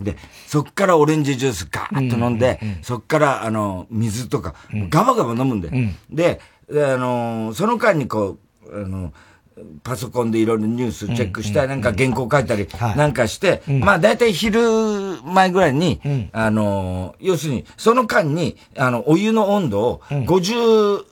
[0.00, 0.16] で、
[0.48, 4.54] そっからオレンジジュースガーッと飲んで、そっからあの、水とか、
[4.88, 5.70] ガバガバ飲むんで、
[6.10, 6.40] で、
[6.70, 9.12] あの、その間にこう、あの、
[9.84, 14.60] パソコンでいろいろニュースチェックしたり、なんか原稿書いたり、なんかして、まあ大体昼
[15.22, 16.00] 前ぐらいに、
[16.32, 21.04] あの、要するに、その間に、あの、お湯の温度を50、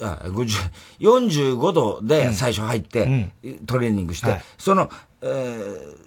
[0.00, 3.30] あ50 45度で最初入って、
[3.66, 4.88] トレーニングして、その、
[5.22, 6.02] えー、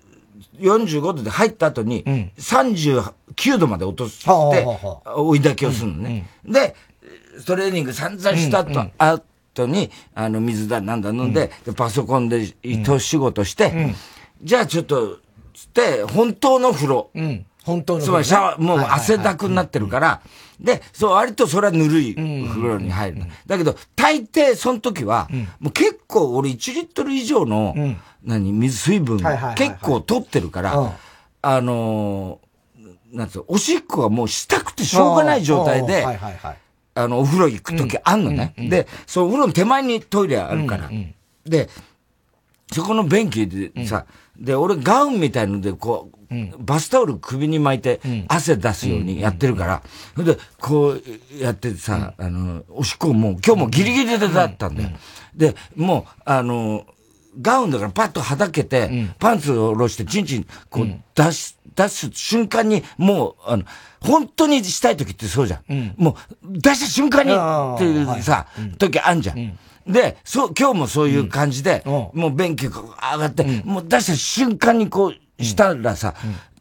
[0.60, 2.04] 45度で入った後に、
[2.38, 4.66] 39度まで落として、
[5.18, 6.30] 追いだきをするのね。
[6.46, 6.76] で、
[7.46, 13.96] トレーニング散々した後、後に、あの、水だなんだ飲んで、パソコンで糸仕事して、
[14.44, 15.20] じゃあちょっと、
[15.54, 17.10] つって、本当の風呂。
[17.64, 20.22] 本当のつまりシャワー、もう汗だくになってるから、
[20.60, 23.24] で、そう、割とそれはぬるい風呂に入る。
[23.48, 25.28] だけど、大抵その時は、
[25.60, 27.74] もう結構俺1リットル以上の、
[28.24, 29.18] 何、水、水分、
[29.56, 30.94] 結構取ってるから、
[31.42, 32.40] あの
[33.12, 36.06] なんつうおしっこがもうしたくてしょうがない状態で、
[36.96, 38.54] あの、お風呂行く時あんのね。
[38.58, 40.90] で、そのお風呂の手前にトイレあるから。
[41.46, 41.70] で、
[42.72, 44.06] そこの便器でさ、
[44.38, 46.16] で、俺ガウンみたいので、こう、
[46.58, 49.84] バスタオル首に巻いて汗出すようにやってるから、
[50.16, 51.04] それで、こう
[51.40, 54.90] やってさ、あの、おしっこも今日もギリギリでだったんだよ。
[55.36, 56.86] で、もう、あの、
[57.42, 63.64] ガウンだからパッとはだけて、パンツを下ろしてチンチン、こう出し、出す瞬間に、もう、あの、
[64.02, 65.94] 本当にしたい時ってそうじゃん。
[65.98, 69.58] もう、出した瞬間にっていうさ、時あんじゃん。
[69.88, 72.82] で、そう、今日もそういう感じで、もう便器が
[73.14, 76.14] 上がって、もう出した瞬間にこう、したらさ、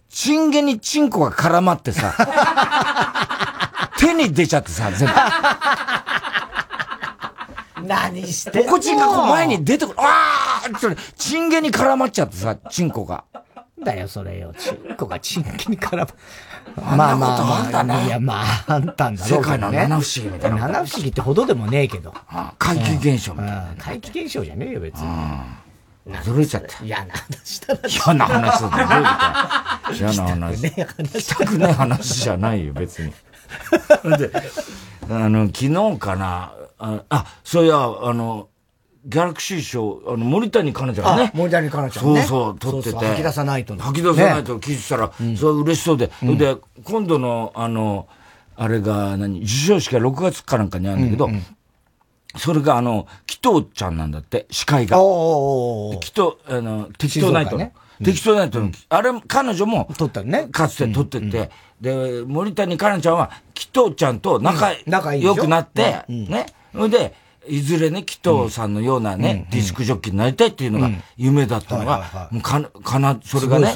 [0.08, 2.14] チンゲにチンコが絡まってさ、
[3.98, 5.14] 手に出ちゃってさ、全部。
[7.86, 8.64] 何してんの？
[8.64, 9.94] ポコチンがこう前に出てくる。
[9.98, 13.24] ああそれ、チンゲに絡まっちゃってさ、チンコが。
[13.82, 14.54] だよ、それよ。
[14.58, 16.06] チンコがチンゲに絡ま。
[16.96, 17.36] まあま
[17.70, 20.56] あ、まあ、いや、まあ、あんたんだろうけど、ね、世界の七不思議みたいな。
[20.68, 22.14] 七不思議ってほどでもねえけど。
[22.58, 23.74] 怪奇現象みたいな。
[23.78, 25.08] 怪奇現象じゃねえよ、別に。
[26.06, 26.84] 驚いちゃった。
[26.84, 27.80] 嫌な話だな。
[27.88, 29.92] 嫌な話だった。
[29.92, 30.60] 嫌な話。
[31.20, 33.12] したくねえ話じゃないよ、別に。
[34.18, 34.30] で、
[35.10, 36.52] あの、昨日かな、
[36.84, 38.48] あ、あそういや、あの、
[39.06, 41.30] ギャラクシー賞、あの、森谷香奈ちゃんね。
[41.34, 42.22] 森谷香奈ちゃんね。
[42.22, 42.96] そうそう、撮ってて。
[42.96, 43.76] 吐き出さないと。
[43.76, 46.10] 吐き出さないと聞いてたら、それ嬉しそうで。
[46.22, 48.08] で、今度の、あの、
[48.56, 51.28] あれが何、授賞式は6月かなんかにあるんだけど、
[52.36, 55.00] それがあの、紀藤ちゃんなんだって、司会が。
[55.02, 57.72] お紀藤、あの、適当ナイトの。
[58.02, 60.48] 適当ナイトの、あれ、彼女も、撮ったね。
[60.50, 64.72] かつて撮ってて、で、森谷香奈ちゃんは、紀藤ちゃんと仲
[65.14, 66.46] 良くなって、ね。
[66.74, 67.14] それで、
[67.46, 73.74] いずれね、紀藤さんのようなね、ディスクジョッキーになりたいっていうのが夢だったのが、もうか、かな、それがね、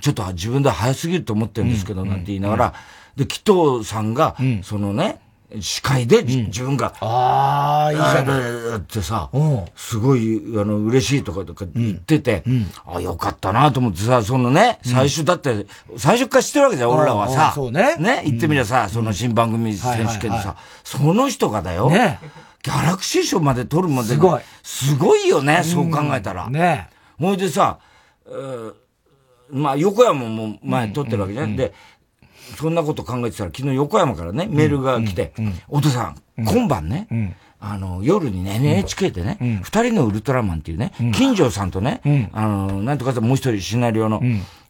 [0.00, 2.74] ちょっと自分では早すぎると思ってるんですけど、なんて言いながら、
[3.16, 5.20] で、紀藤さんが、そのね、
[5.60, 8.76] 司会で、自分が、ああ、いいじゃない。
[8.76, 9.30] ってさ、
[9.76, 12.44] すごい、あの、嬉しいとかとか言ってて、
[12.86, 17.52] あよかったなと思ってさ、そのね、最初だって、最初から知ってるわけじゃん、俺らはさ。
[17.54, 17.96] そうね。
[17.96, 21.90] ね、言ってみりゃさ、その新番組選手権でさ、その人がだよ。
[21.90, 22.18] ね。
[22.62, 24.08] ギャラクシー賞まで取るまで。
[24.08, 24.40] すごい。
[24.62, 26.48] すごいよね、そう考えたら。
[26.48, 26.88] ね。
[27.18, 27.78] ほいでさ、
[29.50, 31.54] まあ、横山も前取ってるわけじゃん。
[31.54, 31.74] で、
[32.56, 35.32] そんなこと考えてたら、昨日横山からね、メールが来て、
[35.68, 37.06] お父さん、今晩ね、
[37.60, 42.00] あの、夜にね、NHK でね、二人のウルトラマンっていうね、金城さんとね、
[42.32, 44.20] あの、なんとかもう一人シナリオの、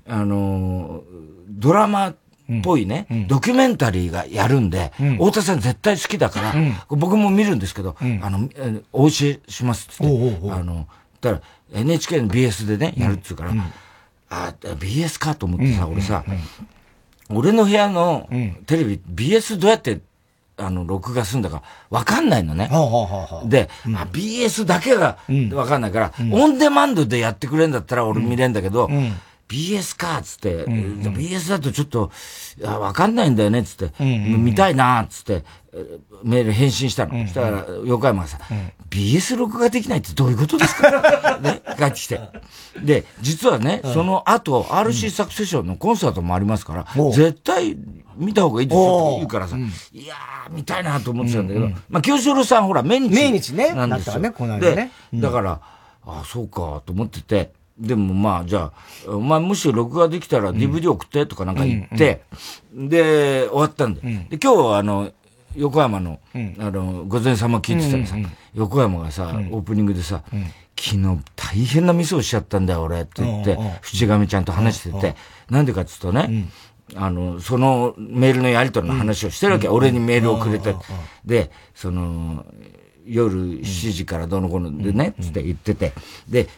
[0.08, 1.02] あの、
[1.48, 2.16] ドラマっ
[2.62, 6.52] ぽいね、ドキュメンタリーがやるんで、太田さん絶対好きだから、
[6.88, 8.48] 僕も見るんですけど、あの、
[8.92, 10.87] お教えしますってって、あの、
[11.20, 11.40] だか
[11.72, 13.50] ら NHK の BS でね、やるっつうから、
[14.30, 16.22] あ、BS かと思ってさ、俺さ、
[17.30, 18.28] 俺の部屋の
[18.66, 20.00] テレビ、BS どうやって
[20.56, 22.68] あの、録画するんだかわかんないのね。
[23.48, 25.18] で、あ、BS だけが
[25.52, 28.88] わかんないから、オンデマンドでやってくれんだったら俺見れんだけど、
[29.48, 32.11] BS かっつって、BS だとちょっと、
[32.62, 35.44] わかんないんだよねっつって、見たいなっつって、
[36.22, 37.20] メール返信したの。
[37.24, 38.38] そしたら、横山がさ、
[38.90, 41.38] BS 録画できないってどういうことですか？
[41.42, 42.20] ね、帰ってきて。
[42.83, 47.76] で、実はね、その後、RC サクセションのコンサートもありますから、絶対
[48.16, 48.83] 見た方がいいですよ。
[48.83, 49.57] って言うからさ、
[49.92, 53.11] いやー、見たいなと思ってたんだけど、まあ、清志郎さんほら、命日。
[53.14, 53.72] 命日ね。
[53.74, 54.18] なんですよ。
[54.20, 54.90] ね、この間ね。
[55.14, 55.61] だから、
[56.07, 58.72] ああ、そうか、と思ってて、でもまあ、じゃ
[59.06, 62.22] あ、お前もし録画できたら DVD 送ってとかなんか言って、
[62.72, 64.00] で、終わったんで。
[64.30, 65.10] で、今日あの、
[65.56, 66.20] 横山の、
[66.58, 68.16] あの、午前様聞いてたらさ、
[68.54, 70.22] 横山がさ、オープニングでさ、
[70.76, 75.16] 昨日大変なミスをしちゃったんだよ、俺、って言って、淵上ちゃんと話してて、
[75.50, 76.48] なんでかっつうとね、
[76.94, 79.68] あの、そのメールのやり取りの話をしてるわけ。
[79.68, 80.74] 俺にメールをくれて。
[81.24, 82.44] で、その、
[83.06, 85.92] 夜7時からどの子のでね、つって言ってて、
[86.28, 86.48] で、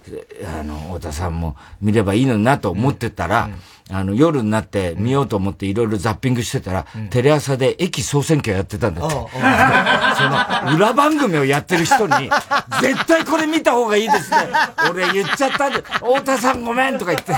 [0.58, 3.50] あの、太田さんも見ればいいのになと思ってたら、
[3.88, 9.14] あの、夜になって見ようと思っていろいろザッピングしてたら、テレ朝で駅総選挙やってたんだって。
[10.66, 12.30] その、裏番組をやってる人に、
[12.82, 14.38] 絶対これ見た方がいいですね。
[14.90, 17.34] 俺言っちゃったんで、太田さんごめんとか言って、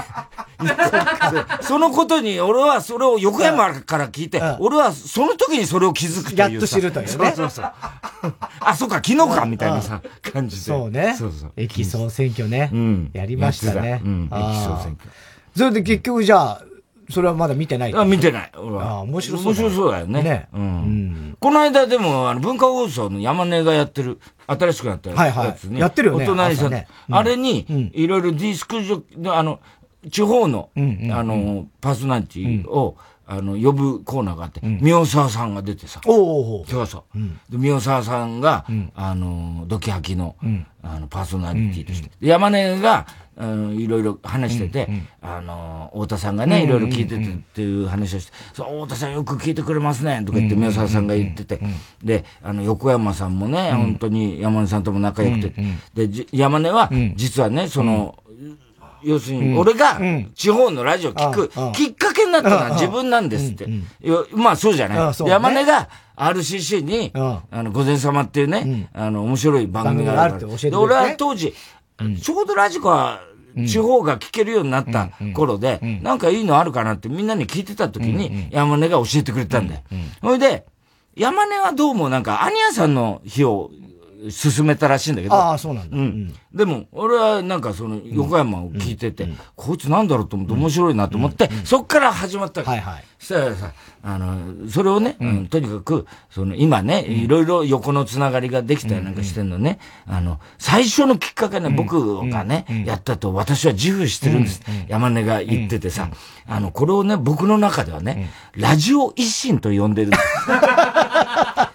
[1.62, 7.12] そのことに、俺はそれを横山から聞いて、俺はその時にそれを気づくというやっと知るというね。
[7.12, 7.72] そうそうそう。
[8.60, 10.62] あ、そうか、昨日か、みたいなさ、感じで。
[10.62, 11.14] そうね。
[11.16, 11.52] そうそう。
[11.56, 12.70] 駅総選挙ね。
[12.72, 13.10] うん。
[13.12, 14.00] やりましたね。
[14.04, 14.24] うん。
[14.24, 14.98] 駅総選挙。
[15.56, 16.62] それで結局じゃあ、
[17.10, 18.52] それはまだ見てないあ、見てない。
[18.56, 18.90] 俺は。
[18.90, 19.46] あ、面白そう。
[19.46, 20.22] 面白そうだよね。
[20.22, 20.48] ね。
[20.52, 21.36] うん。
[21.40, 25.24] この間でも、あの、文化放送の山根がやってる、新しくなったやつね。
[25.24, 25.78] はいはい。
[25.78, 26.24] やってるよね。
[26.24, 26.86] お隣さん。
[27.10, 29.60] あれに、いろいろディスクジョ、あの、
[30.10, 30.80] 地方の、あ
[31.22, 32.96] の、パーソナリティを、
[33.30, 36.00] あの、呼ぶコーナーがあって、宮沢さんが出てさ。
[36.06, 37.52] おおそうそう。
[37.52, 38.64] で、宮沢さんが、
[38.94, 40.34] あの、ドキハキの、
[40.82, 42.10] あの、パーソナリティとして。
[42.20, 43.06] 山根が、
[43.36, 44.88] うん、いろいろ話してて、
[45.20, 51.60] あの、太田さんがね、いろいろ聞いててっていう話をして、そう、太田さんよく聞いてくれますね、とか言って宮沢さんが言ってて、
[52.02, 58.18] で、あの、横山さんもね、本当に山根さんとも仲良くて、で、山根は、実はね、その、
[59.02, 59.98] 要するに、俺が
[60.34, 63.66] 地方のラジオ聞くきっかけになったのは自分なんですって。
[64.32, 65.14] まあそうじゃない。
[65.30, 70.52] 山根が RCC に、あの、午前様っていうね、あの、面白い番組があるから。
[70.70, 71.54] で、俺は当時、
[72.22, 73.20] ちょうどラジコは、
[73.66, 79.80] 地方が聞けるようになった頃で、なんかいいのあるかなってみんなに聞いてた時に、山根が教えてくれたんだよ。
[80.22, 80.64] それで、
[81.16, 83.70] 山根はどうもなんか、アニヤさんの日を
[84.30, 85.34] 進めたらしいんだけど。
[85.34, 85.96] ああ、そうなんだ。
[85.96, 86.34] うん。
[86.52, 92.64] でも、俺はなんかその、横山を聞いてて、こいつなんだろうと思って面白いなと思って、そっから始まった。
[92.64, 93.04] はいはい。
[93.18, 95.16] そしたらさ、あの、それをね、
[95.50, 104.62] とにかく、その、今ね、いろいろ横のつながりができたりなんかしてんのね、あの、最初のきっかけね、僕がね、やったと私は自負してるんです。
[104.88, 106.10] 山根が言っててさ、
[106.46, 110.22] あの、これをね、僕の中ではね、ラジオ一心と呼んでるんです。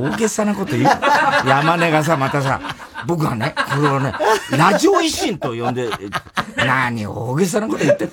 [0.00, 0.84] 大げさなこと言う。
[1.46, 2.60] 山根がさ、またさ、
[3.06, 4.12] 僕はね、これをね、
[4.50, 5.88] ラジオ維新と呼んで、
[6.56, 8.10] 何大げさなこと言って、ね、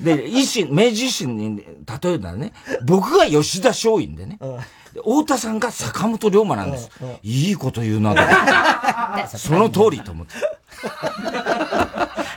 [0.00, 2.52] で、維新、明治維新に例えたらね、
[2.84, 4.38] 僕が吉田松陰でね、
[4.94, 6.90] 太田さんが坂本龍馬なんです。
[7.22, 8.22] いいこと言うなと。
[9.38, 10.34] その通りと思って。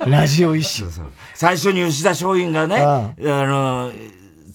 [0.05, 0.88] ラジオ維新。
[1.34, 3.91] 最初に吉田松陰がね、あの、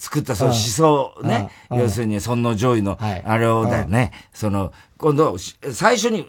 [0.06, 5.36] 作ったその思想ね、要するに、尊王攘夷の、あれをだよね、その、今度、
[5.72, 6.24] 最初に、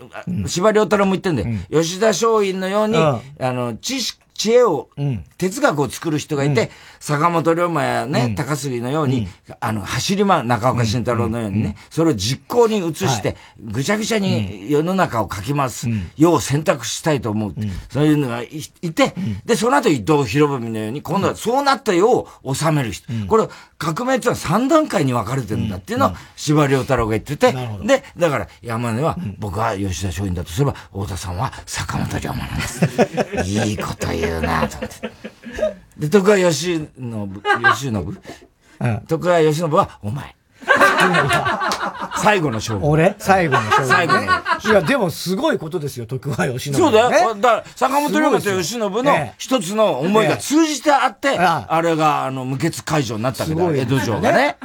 [0.48, 1.48] 司馬遼太郎も言ってんだよ。
[1.72, 4.90] 吉田松陰のように、あの、知識、知恵を、
[5.38, 9.28] 哲学を作る人がいて、坂本龍馬やね、高杉のように、
[9.60, 17.56] あの、走り回る中岡慎太郎のようにね、それを実行に移して、ぐちゃぐちゃに世の中をかき回すよう選択したいと思う。
[17.90, 18.48] そういうのがい
[18.94, 19.14] て、
[19.46, 23.12] で、その後伊藤博文のように、今度はそうなったよう収める人。
[23.28, 32.86] これ、革命っていうのは3段階に分かれてるんだっていうのを、司馬遼太郎が言ってて、で、だから山根は、僕は吉田松陰だとすれば、太田さんは坂本龍馬なんです。
[33.46, 34.38] いいこと言う。
[34.38, 35.87] うなと思って。
[35.98, 37.94] で、徳川義信、義信、
[38.80, 40.36] うん、徳川義信は、お前。
[42.18, 42.88] 最後の勝負。
[42.88, 43.16] 俺？
[43.20, 43.88] 最後の勝負。
[43.90, 44.22] 最後の。
[44.22, 47.10] いや、でもすごいことですよ、徳川義信、そうだよ。
[47.36, 48.90] だから、坂本龍馬と義信の
[49.38, 54.58] 一つの思いが通じてあって、あれが、あの、無血解除になったわけだ、江戸城がね。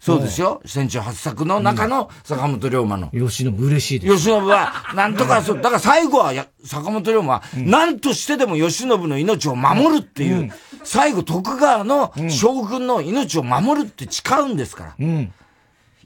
[0.00, 0.62] そうですよ。
[0.64, 3.10] 戦中八作の中の坂本龍馬の。
[3.10, 4.14] 吉信嬉しいです。
[4.14, 6.32] 吉信は、なんとかそう、 だから最後は
[6.64, 10.50] 坂本龍馬は、何としてでも吉信の命を守るっていう、
[10.84, 14.94] 最後徳川の将軍の命を守るって誓うんですから。
[14.98, 15.32] うん。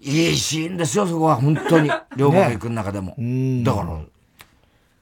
[0.02, 1.88] いいシーンですよ、そこは、本当に。
[2.16, 3.16] 龍馬が行く中でも。
[3.62, 4.00] だから、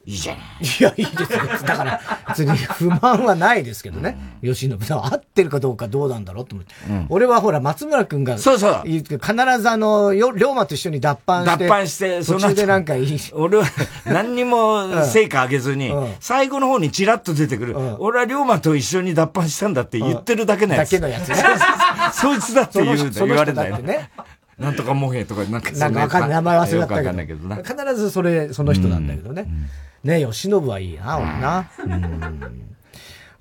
[0.05, 0.37] いいじゃん。
[0.37, 0.41] い
[0.81, 1.39] や、いいですよ。
[1.65, 4.19] だから、別に不満はないですけどね。
[4.43, 6.75] うん、吉野さん合ってるかどうかどうなんだろうと思って。
[6.89, 8.83] うん、俺はほら、松村くんが、そうそう。
[8.85, 9.11] 必
[9.61, 11.65] ずあの、よ、龍馬と一緒に脱版して。
[11.65, 13.19] 脱版して、途中でなんかいい。
[13.33, 13.65] 俺は
[14.05, 17.77] 何にも 成果上げずに、うん、最後の方にチラッと出てくる。
[17.99, 20.91] 俺は龍馬と一緒に脱版したんだって言ってるだけのやつ。
[20.91, 21.37] だけのやつね。
[22.13, 24.11] そいつだって言うんだ言われないね。
[24.59, 26.31] なんとかモヘとか、なんかなんかわかんない。
[26.31, 27.49] 名前忘れたけど。
[27.59, 29.47] けど必ずそれ、その人なんだけどね。
[30.05, 31.71] ね、吉信はいいな、俺な。
[31.79, 32.77] うん。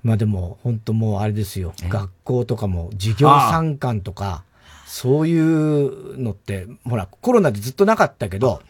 [0.02, 1.72] まあでも、本当もうあれですよ。
[1.88, 4.44] 学校とかも、授業参観とか、
[4.86, 8.62] そういうのって、ほら、コロナでずっとなかったけど、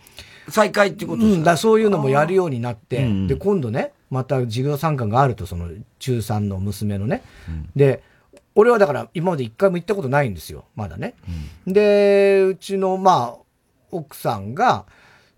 [0.49, 7.23] 再開ってことですか、うん、だそういうのもやるようになって、で、今度ね、また授業参観があると、その、中3の娘のね。
[7.49, 8.03] うん、で、
[8.55, 11.15] 俺はだから今まで一回も行ったことないんですよ、まだね。
[11.67, 13.43] うん、で、うちの、まあ、
[13.91, 14.85] 奥さんが、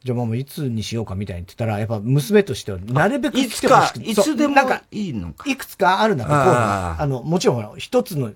[0.04, 5.48] じゃあママいつにしようかみたいに言ってたら、やっぱ娘としてはなるべくいつか、いつでもなんかいいのか。
[5.48, 8.30] いくつかあるんだけど、あの、もちろん一つの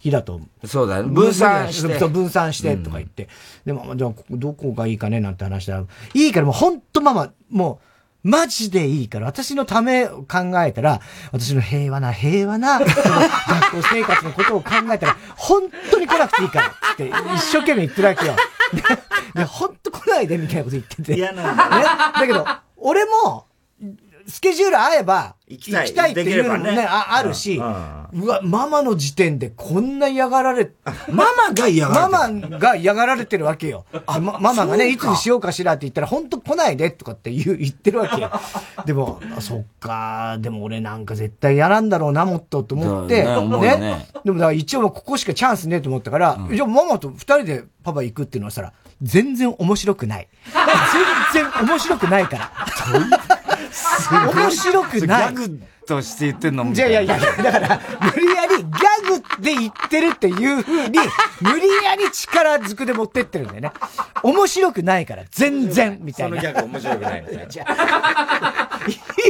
[0.00, 0.40] 日だと。
[0.64, 1.08] そうだね。
[1.08, 2.08] 分散して。
[2.08, 3.28] 分散してとか言って。
[3.66, 7.86] うん、でも、じゃあどこがいいかねなんて話したら、いいからもう本当ママ、もう、
[8.22, 11.00] マジでいいから、私のためを考えたら、
[11.32, 18.36] 私の平和な、平和な、 学校生活のことを考えたら、本当に来なくていいからって一生懸命言ってるわけよ。
[19.34, 21.16] で、本当来ないでみたいなこと言ってて。
[21.16, 21.78] 嫌なんだ。
[21.78, 21.84] ね。
[22.14, 22.46] だけど、
[22.76, 23.46] 俺も、
[24.26, 25.86] スケジュール合えば、行きたい。
[25.88, 30.70] 行きたいっていうのもね、ねああるし、うわ、ママの時点でこんな嫌がられ、
[31.10, 33.84] ママが嫌がられてるママが嫌がられてるわけよ。
[34.06, 38.30] ま、ママがね、いつにしようかしらって言ったら、本当来ないでとかって言う、言ってるわけよ。
[38.86, 43.48] でも、そっか、でも俺なんか絶対嫌なんだろうな、もっとと思って、ね。
[43.48, 50.28] ねねでもだから一応ここしかチャンスねえと思ったから、うん、じゃあママと二人でパパ行くっていうのはさ、全然面白くない。
[51.32, 52.52] 全然面白くないから。
[54.34, 55.34] 面白くない。
[55.34, 56.72] ギャグとして言ってんの？
[56.72, 58.66] いやいやいや、だから、無理やりギャ
[59.36, 60.98] グで言ってるっていう風に、
[61.40, 63.72] 無理やり力ずくで持ってってるんだよね。
[64.22, 66.40] 面白くないから、全然、みたいな。
[66.40, 67.48] そのギャグ面白くないみたい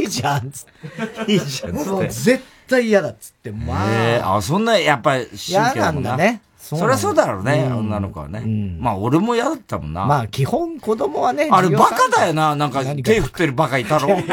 [0.01, 1.31] いいじゃん、つって。
[1.31, 1.89] いいじゃん、つって。
[1.89, 3.75] もう絶対嫌だっつって、ま
[4.23, 4.37] あ。
[4.37, 6.41] あ、そんな、やっぱり、嫌なんだね。
[6.75, 8.41] そりゃそうだろうね、女の子はね。
[8.79, 10.05] まあ、俺も嫌だったもんな。
[10.05, 11.49] まあ、基本子供はね。
[11.51, 14.09] あれバカだよな、なんか手振ってるバカいたろ。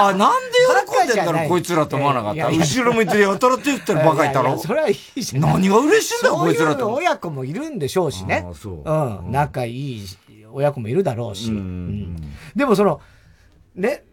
[0.00, 2.48] あ、なんで喜んでんだろう、こいつらと思わなかった。
[2.48, 4.58] 後ろ向いてやたら手振ってるバカいたろ。
[4.58, 5.42] それはいいじゃん。
[5.42, 6.92] 何が嬉しいんだよ、こいつらと。
[6.92, 8.46] 親子もいるんでしょうしね。
[8.54, 8.82] そう。
[8.84, 9.32] うん。
[9.32, 10.06] 仲いい
[10.52, 11.52] 親子もいるだろうし。
[12.54, 13.00] でもその、
[13.74, 14.04] ね、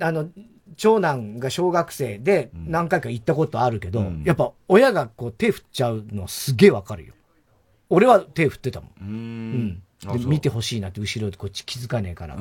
[0.00, 0.28] あの、
[0.76, 7.14] 長男が小学生で何回か行ったことあるけど、うん、やっぱ親がこう手振っちゃうのすげえわかるよ。
[7.90, 8.90] 俺は手振ってたもん。
[9.00, 12.36] うんうん、で見てほしいなって後ろでこっち気づかねえから。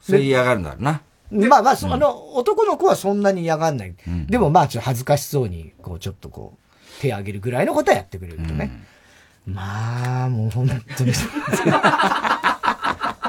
[0.00, 1.02] それ嫌がるんだろうな。
[1.30, 3.94] まあまあ、あの、男の子はそんなに嫌がんない。
[4.28, 8.70] でもまあ、ちょっと恥ずかしそうに、こう、ちょっとこう、手挙げるぐらいのことはやってくれるとね。
[9.46, 11.12] まあ、もう本当に。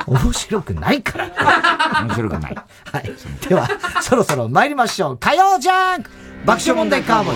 [0.07, 2.05] 面白くないから。
[2.05, 2.55] 面白くない。
[2.55, 3.11] はい。
[3.47, 3.67] では、
[4.01, 5.17] そろそろ参りましょう。
[5.17, 6.09] 火曜ジャンク
[6.45, 7.35] 爆笑問題カーボン。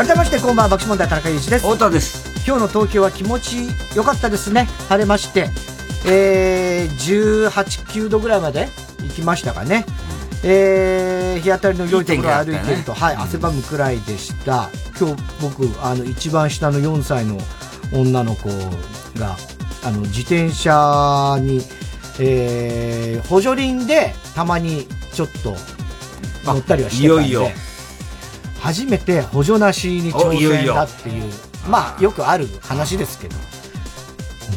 [0.00, 5.50] 改めましてこんばんは爆笑問題田中裕二です太田です今日の東京は気持ち良かったですね晴れまして
[6.06, 7.50] えー、18、
[8.06, 8.68] 9度ぐらいまで
[9.02, 9.84] 行きましたかね。
[10.42, 14.70] えー、日当たりの良いところを歩いてると、はい、汗ばむくらいでした。
[14.98, 17.36] 今日僕、あの、一番下の4歳の
[17.92, 18.48] 女の子
[19.18, 19.36] が、
[19.84, 21.60] あの、自転車に、
[22.18, 25.54] えー、補助輪でたまにちょっと
[26.50, 27.28] 乗ったりはしてたんで。
[27.28, 27.69] いよいよ
[28.60, 31.32] 初めて補助なしに挑戦だっていう、
[31.68, 33.36] まあよくある話ですけど、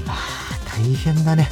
[0.05, 0.17] まあ
[0.77, 1.49] 大変だね。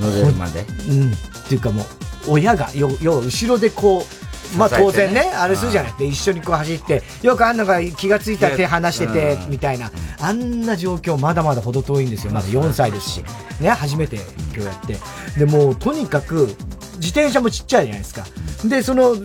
[0.00, 1.12] 乗れるまでうん。
[1.12, 1.86] っていうかもう、
[2.28, 4.06] 親が、よ、よ、後ろでこ
[4.54, 5.92] う、まあ当然ね、あれするじゃない。
[5.98, 9.90] で、一緒にこう走って、よくあんのが気がついたら手離してて、みたいな。
[10.20, 12.32] あんな状況まだまだ程遠いんですよ。
[12.32, 13.24] まだ4歳ですし。
[13.60, 14.16] ね、初めて
[14.54, 14.96] 今日やって。
[15.38, 16.54] で、もうとにかく、
[16.96, 18.24] 自転車もちっちゃいじゃないですか。
[18.64, 19.16] で、その、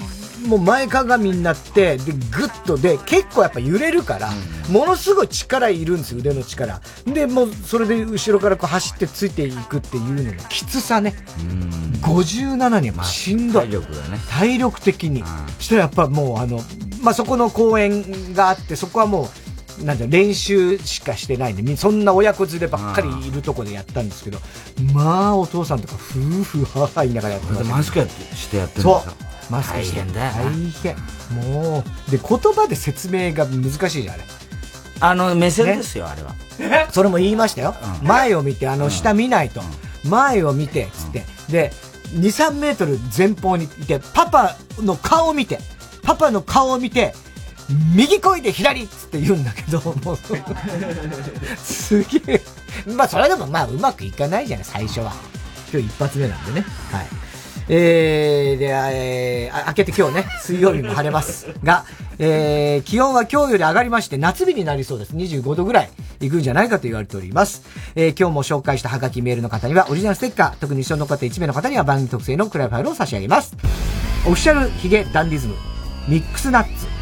[0.46, 4.30] もう前かがみになって、で、ぐっとで、結構やっぱ揺れるから、
[4.68, 6.82] うん、ものすごい力いるんですよ、腕の力。
[7.06, 11.16] で、もうそれで後ろからこう走ってついていくっていうののきつさね。
[12.02, 13.64] 57にはしんどい。
[13.66, 14.20] 体力がね。
[14.30, 15.24] 体力的に。
[15.60, 16.60] したらやっぱもうあの、
[17.02, 19.30] まあ、そこの公園があって、そこはも
[19.82, 24.40] う、なんだ練習しかしてないんで、そんな親子連ればっかりいるとこでやったんですけど、
[24.94, 27.76] まあお父さんとか夫婦はは言いながらやってました。
[27.76, 28.00] マスク
[28.36, 29.14] してやってるんですか？
[29.50, 30.00] マスクして。
[30.00, 30.96] 大変だよ大
[31.42, 31.52] 変。
[31.52, 32.12] もう。
[32.12, 34.24] で、言葉で説明が難しいじゃん、あれ。
[35.00, 36.36] あの、目線ですよ、ね、あれは。
[36.92, 37.76] それも言いましたよ。
[38.02, 39.62] うん、前を見て、あの、下見ないと。
[39.62, 41.24] うん、前を見て、つって。
[41.50, 41.72] で、
[42.14, 45.60] 2、3メートル前方にいて、パパの顔を見て、
[46.04, 47.14] パパの顔を見て、
[47.96, 50.18] 右こいで左っつって言うんだけど、もう、
[51.58, 52.42] すげえ。
[52.88, 55.14] まあ、それでもまあ、うまくいかないじゃない、最初は。
[55.72, 56.66] 今日一発目なんでね。
[56.92, 57.25] はい。
[57.68, 61.86] えー、で、えー、明けて今日ね、水曜日も晴れますが、
[62.20, 65.16] えー、気温は今日より上がりまして、夏日になりそうです。
[65.16, 65.90] 25度ぐらい
[66.20, 67.64] 行くんじゃないかと言われております。
[67.96, 73.56] えー、今日も紹介したハガキメールの方には、オリジナルステッカー、特に一緒の方1名の方には番組特製のクライファイルを差し上げます。
[74.28, 75.56] オフィシャルヒゲダンディズム、
[76.08, 76.95] ミックスナッツ。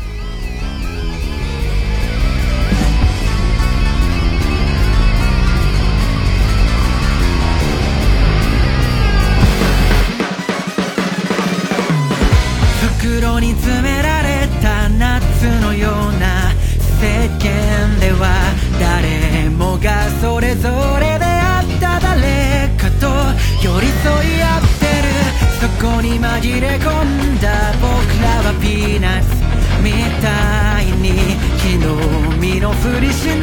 [32.94, 33.43] 身のふりしなが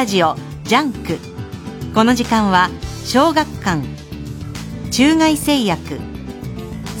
[0.00, 0.34] ラジオ
[0.64, 1.18] ジャンク。
[1.94, 2.70] この時間は
[3.04, 3.82] 小学館
[4.90, 6.00] 中外製薬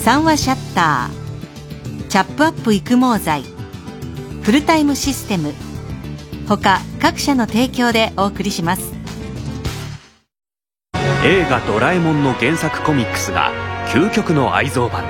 [0.04, 3.42] 三和シャッターチャップアップ育毛剤
[4.42, 5.54] フルタイムシステム
[6.46, 8.92] 他各社の提供でお送りします。
[11.24, 13.50] 映画「ドラえもん」の原作コミックスが
[13.94, 15.04] 究極の愛蔵版。
[15.04, 15.08] に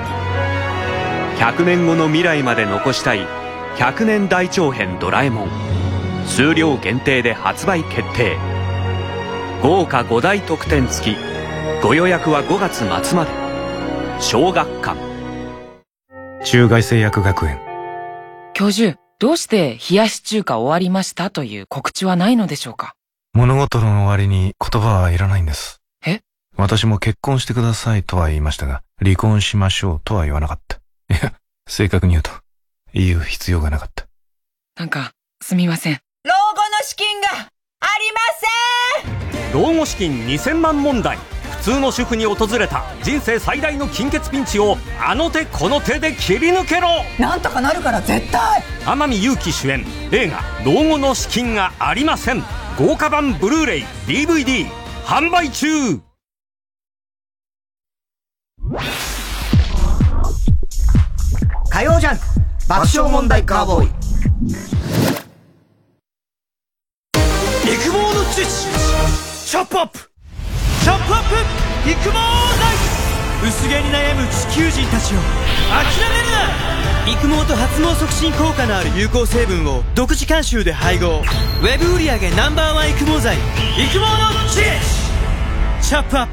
[1.41, 3.27] 100年後の未来まで残したい
[3.75, 5.60] 100年大長編ドラえもん。
[6.31, 8.37] 数量限定で発売決定
[9.61, 11.17] 豪華5大特典付き
[11.83, 13.31] ご予約は5月末まで
[14.21, 14.97] 小学館
[16.45, 17.59] 中外製薬学園
[18.53, 22.93] 教授、どうして冷やし中華終わりましたという告知はないのでしょうか？
[23.33, 25.81] 物事の終わりに言葉はいらないんです。
[26.05, 26.21] え？
[26.55, 30.77] 私も結婚してくださいとは言いましたが、離婚しましょうとは言わなかった。
[30.77, 30.79] い
[31.21, 31.33] や、
[31.67, 32.31] 正確に言うと、
[32.93, 34.07] 言う必要がなかった。
[34.77, 35.11] なんか、
[35.41, 35.99] すみません。
[36.81, 38.19] 老後の資金がありま
[39.43, 39.53] せん。
[39.53, 41.19] 老後資金2000万問題。
[41.59, 47.03] 普通の主婦に訪れた人生最大の金欠ピンチをあの手この手で切り抜けろ。
[47.19, 48.63] なんとかなるから絶対。
[48.87, 49.85] 天海祐希主演。
[50.11, 52.43] 映画「老後の資金がありません」
[52.79, 54.67] 豪華版ブルーレイ DVD
[55.05, 55.67] 販売中。
[61.69, 62.23] 火曜ジャンク
[62.67, 64.70] 爆笑問題カーボーイ
[68.41, 72.19] 育毛の知識チョップアップチョップアップ育毛剤
[73.47, 75.17] 薄毛に悩む地球人たちを
[75.69, 86.31] 諦めるな育毛と発毛促進効果のある有効成分を独自監修で配合ウェブ売上 Ｎｏ.1 育毛剤育毛の知識チョップアップ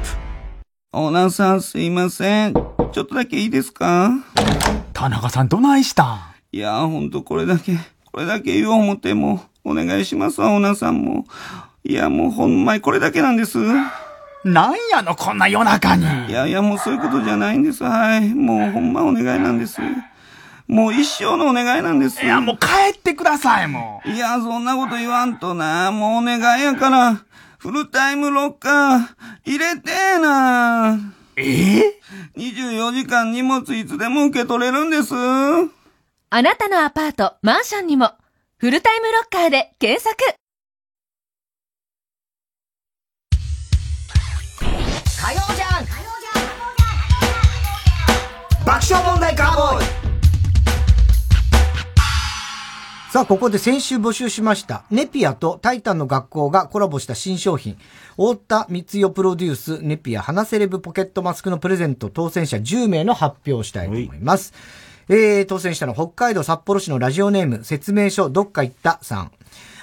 [0.91, 2.53] オーナーさんすいません。
[2.53, 4.09] ちょっとだけいいですか
[4.93, 6.19] 田中さんどないしたん
[6.51, 7.77] いや、ほんとこれだけ、
[8.11, 11.25] これだけ言おう思っても、お願いしますわ、オーナーさんも。
[11.83, 13.57] いや、もうほんまにこれだけなんです。
[14.43, 16.05] なんやの、こんな夜中に。
[16.27, 17.83] いやいや、もうそういうことじゃないんです。
[17.83, 18.33] はい。
[18.33, 19.81] もうほんまお願いなんです。
[20.67, 22.23] もう一生のお願いなんです。
[22.23, 24.09] いや、もう帰ってください、もう。
[24.09, 25.91] いや、そんなこと言わんとな。
[25.91, 27.21] もうお願いやから、
[27.57, 28.99] フルタイムロッカー、
[29.45, 30.97] 入れてーな。
[31.35, 31.79] え？
[31.79, 31.99] え
[32.37, 35.13] ?24 時間荷物いつでも受け取れるんです。
[35.15, 38.11] あなたのアパート、マンションにも、
[38.57, 40.15] フルタイムロッカーで検索
[45.21, 45.85] 火曜じゃん
[48.65, 49.85] 爆笑問題カーボーイ
[53.11, 54.85] さあ、ここで先週募集しました。
[54.91, 57.75] ネピアとタイタンの学校がコラボした新商品。
[58.11, 64.53] 太田光代プロデュース、ネピア花セレブポケットマスクのプレゼント当選者10名の発表をしたいと思います。
[65.09, 69.31] えー、当選したのは北海道札幌市のラジオネーム、説明書どっか行ったさん。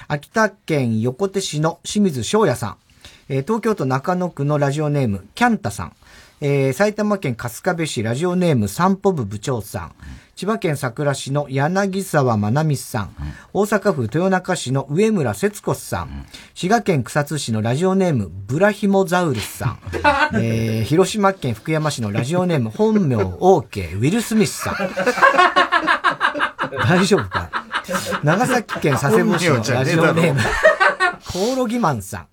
[0.07, 2.86] 秋田県横手市の清水翔也さん。
[3.29, 5.93] えー東京都中野区のラジオネーム、キャンタさん。
[6.39, 9.91] えー埼玉県春日部市ラジオネーム散歩部部長さん。
[10.35, 13.09] 千葉県佐倉市の柳沢まなみさん。
[13.53, 16.25] 大阪府豊中市の上村節子さん。
[16.53, 19.79] 滋賀県草津市のラジオネームブラヒモザウルスさん。
[20.35, 24.75] えー広島県福山市のラジオネーム本名 OK ウィル・スミスさん。
[26.87, 27.49] 大丈夫か
[28.23, 30.39] 長崎県佐世保市のラジオネーム
[31.31, 32.27] コオロギマンさん。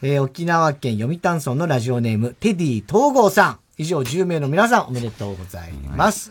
[0.00, 3.58] えー沖縄県読谷村のラジオネーム、テディ東郷さん。
[3.78, 6.30] 以上10名の皆さんおめでとうございます。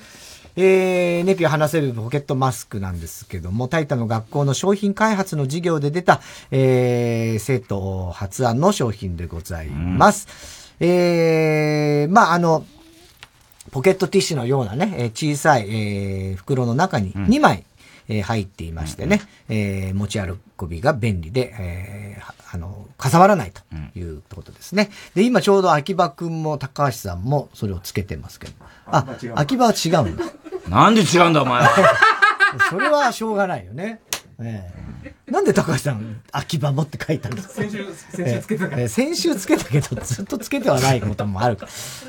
[0.56, 10.74] えー、ネピを話せるポケットマスクなんですけども、タイタの学校の商品開発の授業で出た、えー、生徒発案の商品でございます。
[10.80, 12.66] えー、まあ、あの、
[13.72, 17.66] ポケットティッシュのようなね、えー小さい、えー袋の中に2枚、
[18.10, 20.38] えー入っていましてね、えー持ち歩
[20.68, 23.62] びが便利で、えーはあの、かさばらないと
[24.00, 24.90] いうことですね。
[25.16, 28.54] で、今ちょうど秋葉くんも高橋さんもそれをつけてますけど。
[28.86, 29.06] あ、
[29.36, 30.24] 秋葉は違うんだ。
[30.70, 31.70] なんで違うんだ、お前は。
[32.70, 34.00] それはしょうがないよね。
[34.40, 34.88] ええ
[35.32, 41.66] なんで高橋さん、秋葉もって書いたんですか先週先週つけたからええ先週つけたけど、ずっとつけてはないこともあるか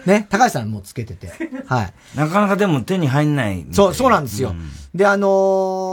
[0.07, 0.13] ら。
[0.13, 1.33] ね、高橋さんもうつけてて。
[1.67, 1.93] はい。
[2.15, 3.67] なかなかでも手に入んない。
[3.73, 4.55] そう、そうなんですよ。
[4.95, 5.88] で、あのー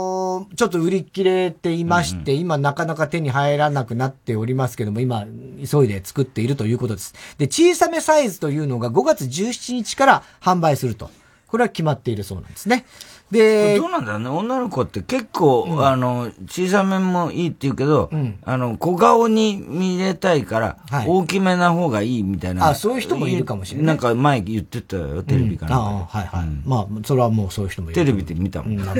[0.56, 5.26] ちょっと売り切れていまして、今なかなか手に入らなくなっておりますけども、今、
[5.70, 7.14] 急いで作っているということです。
[7.38, 11.10] で、小さめサイズというのが5月17日から販売すると。
[11.46, 12.86] これは決まっているそうなんですね。
[13.30, 14.28] で、どうなんだろうね。
[14.28, 18.10] 女の子って結構、あの、小さめもいいって言うけど、
[18.44, 22.68] あの、小顔に見れたいから、大きめな方がいいみたいな。
[22.68, 25.76] あそういう人もいるかもしれないなんか前言ってたよ、テレビかな。
[25.76, 26.46] ああ、はいはい。
[26.64, 27.94] まあ、それはもうそういう人もいる。
[27.94, 28.78] テレビで見たもん。
[28.78, 28.86] うん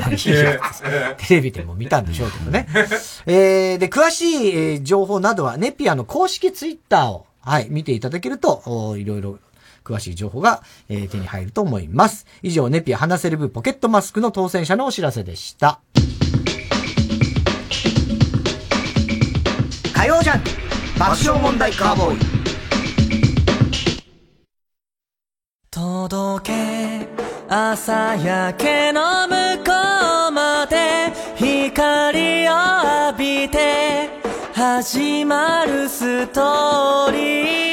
[1.18, 2.66] テレビでも見たんでしょうけどね。
[3.26, 9.38] えー、で、詳しいえー情報などはネピアの公式ツイッターを、はい、見ていただけると、おいろいろ
[9.86, 12.26] 詳しい情報が、えー手に入ると思います。
[12.42, 15.80] 以上、ネピア花セレブポケットマスクの当選者のお知らせでした。
[19.94, 20.42] 火曜ジャン
[20.98, 22.18] 爆笑問題カーボーイ。
[25.70, 27.08] 届け
[27.48, 29.72] 朝焼けの向こ
[30.30, 32.52] うまで光を
[33.12, 34.08] 浴びて
[34.54, 37.18] 始まるストーリ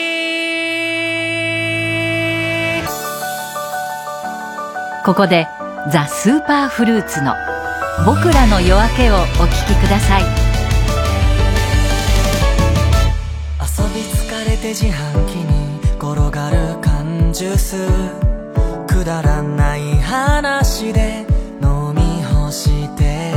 [0.09, 0.12] ー
[5.13, 5.47] ここで
[5.91, 7.35] ザ・スーパーフルーツの
[8.03, 10.23] 僕らの夜明けをお聞きください。
[13.61, 17.87] 遊び疲れて自販機に転がる缶ジュース。
[18.87, 21.27] くだらない話で
[21.61, 23.33] 飲み干して。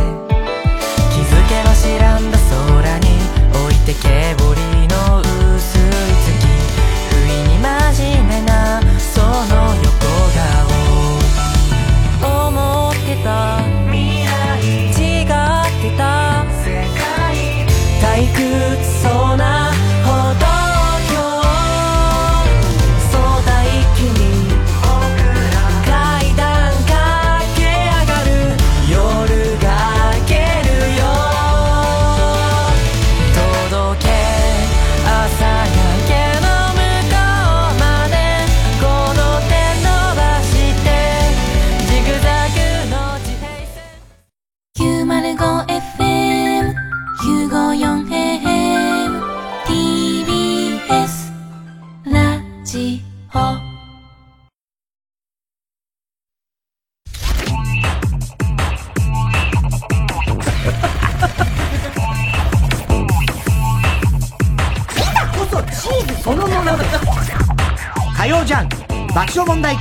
[1.10, 3.08] 気づけば白んだ空に
[3.52, 4.75] 置いてけぼり。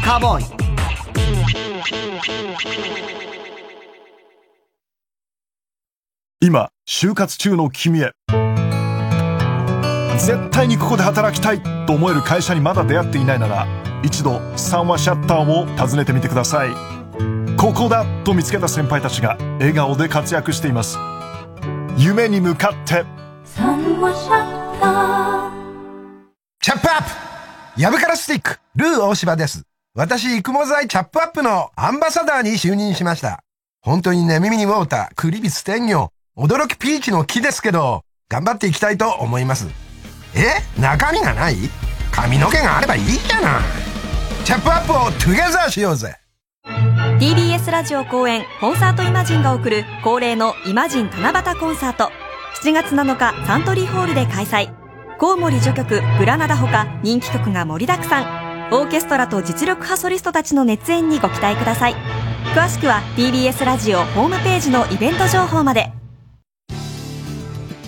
[0.05, 0.45] カーボーイ
[6.41, 8.11] 今、就活中の君へ。
[10.19, 13.65] 絶対にここで働きたいと思える会社にまだ出会っていないなら、
[14.03, 16.69] 一度三話シャッターを訪ねてみてください。
[17.57, 20.99] ここだと見つけた先輩たちが笑顔で活躍しています。
[21.97, 23.03] 夢に向かって。
[26.61, 29.63] チャップアップヤブカラスティック、ルー大柴です。
[29.97, 33.39] 私、育毛剤チャップアップのアンバサダーに就任しました。
[33.81, 39.69] 本当にね、耳にウォーター、クリビス天魚、驚きピーチの木ですけど、頑張っていきたいと思います。
[40.35, 40.81] え？
[40.81, 41.55] 中身がない？
[42.11, 43.61] 髪の毛があればいいじゃない。
[44.43, 46.13] チャップアップをトゥゲザーしようぜ。
[47.17, 52.11] TBS ラジオ公演コンサートイマジンが送る恒例のイマジン七夕コンサート
[52.61, 54.73] 7月7日サントリーホールで開催
[55.19, 61.95] コウモリ序曲グラナダほか人気曲が盛りだくさんオーケストラと実力派ソリストたちの熱演にご期待ください。
[62.55, 65.91] 詳しくは TBS ラジオホームページのイベント情報まで。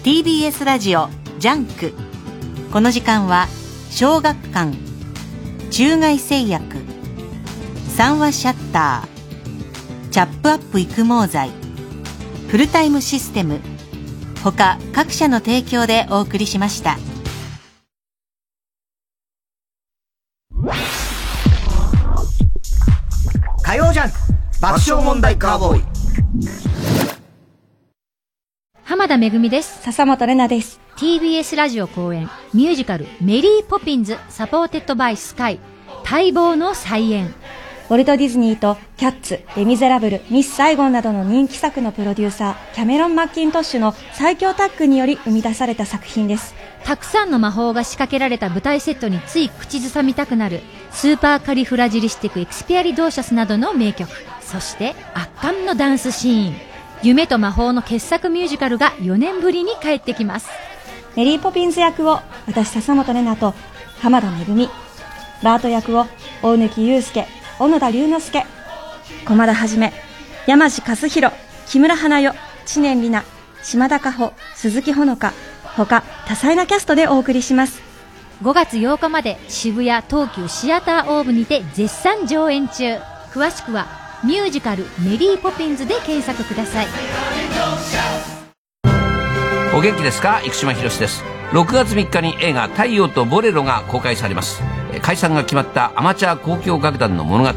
[0.03, 1.09] TBS ラジオ
[1.39, 1.93] ジャンク。
[2.71, 3.47] この時間は
[3.89, 4.77] 小学館。
[5.71, 6.77] 中外製薬。
[7.95, 10.09] 三和シャッター。
[10.11, 11.49] チャップアップ育毛剤。
[12.49, 13.61] フルタイムシステム。
[14.43, 16.97] 他各社の提供でお送りしました。
[23.67, 24.17] 火曜ジャンク
[24.61, 25.83] 爆笑問題カーボーイ
[28.85, 29.81] 濱田めぐみです。
[29.81, 30.79] 笹本玲奈です。
[30.95, 35.59] TBS ラジオ公演ミュージカルメリーポピンズサポーテッドバイスカイ
[36.09, 37.33] 待望の再演。
[37.89, 46.53] ウォルト・ディズニーとキャッツ、レ・ミゼラブル、ミス・サイゴンなどの人気作のプロデューサー、キャメロン・マッキントッシュの最強タッグにより生み出された作品です。
[46.83, 50.59] たくさんの魔法が仕掛けられた舞台セットについ口ずさみたくなる
[50.91, 54.11] スーパーカリフラジリスティック・エクスピアリ・ドーシャスなどの名曲。
[54.41, 56.55] そして圧巻のダンスシーン。
[57.03, 60.49] 夢と魔法の傑作ミュージカルが4年ぶりに帰ってきます。
[61.15, 63.53] メリー・ポピンズ役を私笹本玲奈と
[64.01, 64.69] 浜田めぐみ
[65.41, 66.05] バート役を
[66.41, 68.45] 大貫勇介小野田龍之介。
[69.25, 69.91] 駒田はじめ
[70.45, 71.35] 山地和弘
[71.65, 72.35] 木村花代
[72.65, 73.25] 知念里奈
[73.63, 75.33] 島田加穂鈴木ほのか
[75.75, 77.81] 他多彩なキャストでお送りします。
[78.43, 82.97] 5月8日まで渋谷東急シアターオーブにて絶賛上演中。
[83.31, 83.87] 詳しくは
[84.23, 86.87] ミュージカルメリーポピンズで検索ください。
[89.75, 90.41] お元気ですか？
[90.43, 94.61] 生島博です6月3日に映画「太陽とボレロ」が公開されます。
[95.01, 97.51] 解散が決まったアマチュア交響楽団の物語。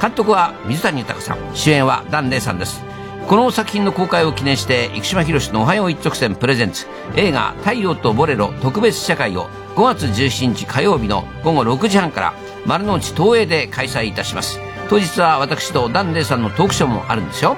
[0.00, 1.38] 監督は水谷豊さん。
[1.54, 2.82] 主演は檀れいさんです。
[3.28, 12.32] この作品の公開を記念して生島博の「おはよう一直線プレゼンツ」映画「太陽とボレロ特別試写会」を5月17日火曜日の午後6時半から
[12.66, 14.58] 丸の内東映で開催いたします。
[14.88, 17.56] 当日は私と檀れいさんのトークショーもあるんですよ。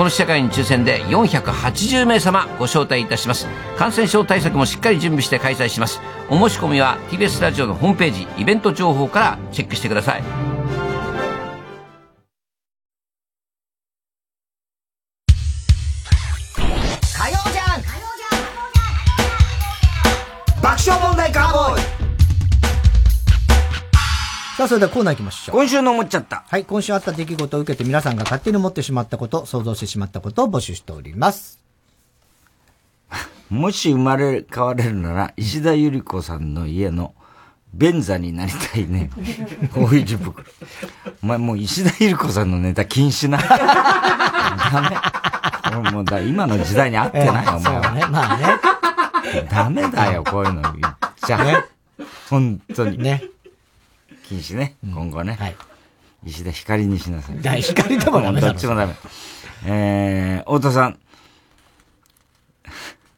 [0.00, 3.46] この試写会に抽選で480名様ご招待いたします。
[3.76, 6.00] 感染症対策もしっかり準備して開催します。
[6.30, 10.59] お申し込みは TBS ラジオのホームページイベント情報からチェックしてください。
[24.70, 25.56] それではコーナー行きましょう。
[25.56, 26.44] 今週の思っちゃった。
[26.46, 31.58] はい、今週あった出来事を受けて皆さんが勝手に思ってしまったこと、想像してしまったことを募集しております。
[33.48, 37.16] もし生まれ変われるなら、石田ゆり子さんの家の
[37.74, 39.10] 便座になりたいね。
[39.74, 40.44] 大井十袋。
[41.20, 43.38] お前もう石田ゆり子さんのネタ禁止な。
[43.42, 45.80] ダメ。
[45.80, 47.82] 俺もうだ今の時代に合ってないよ、お前は。
[47.82, 48.46] そうね、まあね。
[49.50, 50.96] ダメだよ、こういうの言っ
[51.26, 51.38] ちゃ。
[51.42, 51.64] ね
[52.28, 52.96] 本当に。
[52.98, 53.24] ね。
[54.30, 55.36] 禁止ね、今後ね。
[55.40, 55.56] はい。
[56.24, 57.42] 石田光にしなさい。
[57.42, 58.94] だ光でもダメだろどっちもダメ。
[59.66, 61.00] えー、太田さん。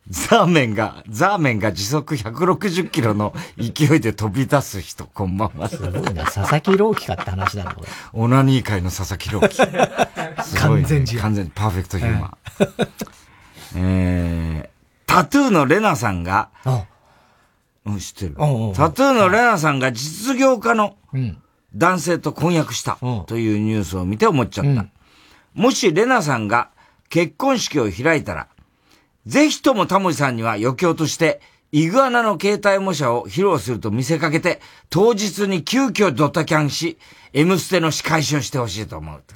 [0.08, 5.68] ザーメンが、ザーメンが時速160キロの勢いで飛び出す人、こんばんは。
[5.68, 6.24] すごいな。
[6.24, 7.88] 佐々木朗希かって話だな、これ。
[8.14, 9.56] オナニー界の佐々木朗希。
[10.42, 12.88] すごいね完全試合完全にパーフェクトヒューマー。
[13.76, 16.48] えー、タトゥーのレナさんが、
[17.84, 18.34] うん、知ってる。
[18.34, 21.42] タトゥーのレナさんが実業家のうん。
[21.74, 24.86] 男性と婚約したというニュースを見て思っちゃった。
[25.54, 26.70] もしレナさんが
[27.08, 28.48] 結婚式を開いたら、
[29.26, 34.60] ぜひともタモリさんには余興として、イグアナの携帯模写を披露すると見せかけて、
[34.90, 36.98] 当日に急遽ドタキャンし、
[37.32, 39.22] M ステの仕返しをしてほしいと思う。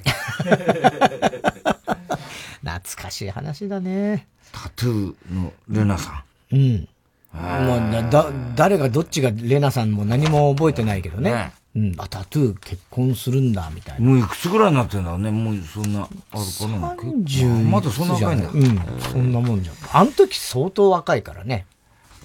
[2.63, 4.27] 懐かしい話だね。
[4.51, 6.55] タトゥーのレナさん。
[6.55, 6.87] うん。
[7.33, 11.31] もうだ、だ、誰がどっちがレナさんも何も覚えてないけどね。
[11.31, 14.09] ねうん、あ、タトゥー結婚するんだ、みたいな。
[14.09, 15.29] もういくつぐらいになってんだろうね。
[15.29, 16.95] もうそんな、あるかな。
[16.95, 18.49] 30まだそんな若いんだ。
[18.49, 19.75] うん、そんなもんじゃん。
[19.93, 21.65] あの時相当若いからね。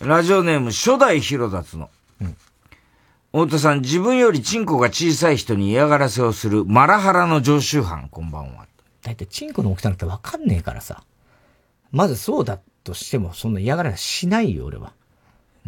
[0.00, 1.90] ラジオネーム、初代広達の。
[3.32, 8.66] 太田さん、自分よりチンコが小さい人に嫌がらせをするマラハラの常習犯、こんばんは。
[9.02, 11.02] だいたいチンコの大きさなんてわかんねえからさ。
[11.92, 14.92] まずそうだとしても、そんな嫌がらせしないよ、俺は。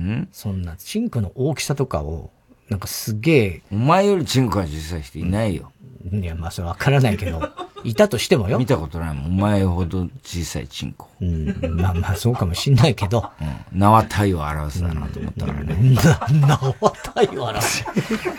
[0.01, 0.29] ん？
[0.33, 2.31] そんな、チンコの大きさとかを、
[2.69, 3.63] なんかすげえ。
[3.71, 5.71] お前よりチンコが小さい人いないよ。
[6.13, 7.43] いや、まあそれわからないけど、
[7.85, 8.59] いたとしてもよ。
[8.59, 9.27] 見たことないもん。
[9.27, 11.09] お前ほど小さいチンコ。
[11.21, 13.31] うん、まあまあそうかもしんないけど。
[13.41, 13.79] うん。
[13.79, 15.95] 名は体を表すだなと思ったからね。
[16.31, 17.85] な、名は体を表す。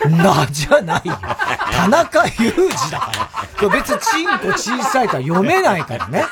[0.08, 1.18] なじゃないよ。
[1.72, 3.12] 田中裕二だか
[3.62, 3.68] ら。
[3.68, 6.24] 別にチンコ小さいとは読めないからね。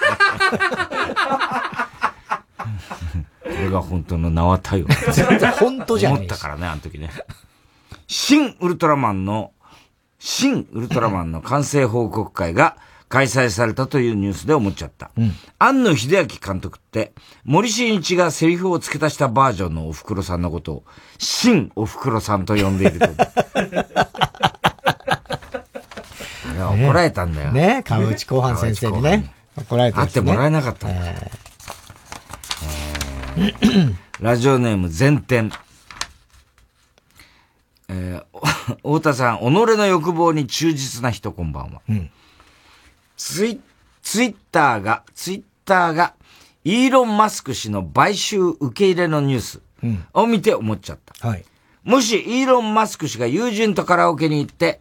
[3.43, 4.87] これが本当の名は体を。
[5.12, 7.11] 全 然本当じゃない思ったからね、あの時ね。
[8.07, 9.53] 新ウルトラマンの、
[10.18, 12.76] 新ウルトラマンの完成報告会が
[13.09, 15.11] 開催されたというニュースで思っちゃった。
[15.59, 17.12] 庵野秀明監督って、
[17.45, 20.85] 森進一がセリフを付け足したバージョンのおふくろさんのことを、
[21.18, 23.07] 新おふくろさんと呼んでいると。
[26.55, 27.53] いや怒られたんだよ。
[27.53, 29.32] ね川内後半先生にね。
[29.57, 31.12] 怒られた会ってもらえなかったんだ。
[34.20, 35.51] ラジオネーム前転。
[37.89, 38.24] えー、
[38.82, 41.82] お太田さん、己の欲望に忠実な人、こんばんは。
[41.89, 42.11] うん
[43.16, 43.61] ツイ、
[44.03, 46.14] ツイッターが、ツイッターが、
[46.64, 51.28] イーロン・マスク氏の買収受け入れのニュースうんを見て思っちゃった。
[51.28, 51.45] はい。
[51.85, 54.80] もし、イーロン・マスク氏が友人とカラオケに行って、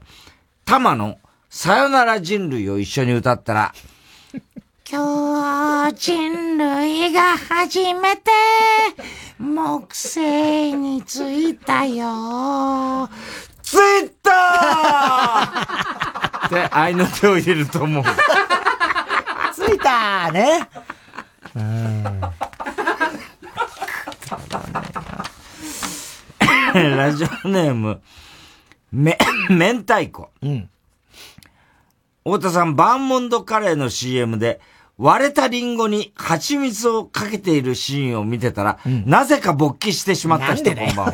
[0.65, 3.73] タマのさよなら人類を一緒に歌ったら、
[4.95, 8.29] 今日人類が初めて
[9.39, 13.09] 木星に着いたよ。
[13.63, 18.03] ツイッターって愛の手を入れると思う。
[19.51, 20.69] ついたね。
[21.55, 22.03] うん。
[26.95, 27.99] ラジオネーム、
[28.91, 29.17] め、
[29.49, 30.29] 明太子。
[30.43, 30.69] うん。
[32.25, 34.61] 太田さん、バーモンドカレーの CM で、
[34.97, 41.13] 割れたリンゴに蜂蜜をかけているシーンを見てたら、なぜか勃起してしまった人、こんばんは。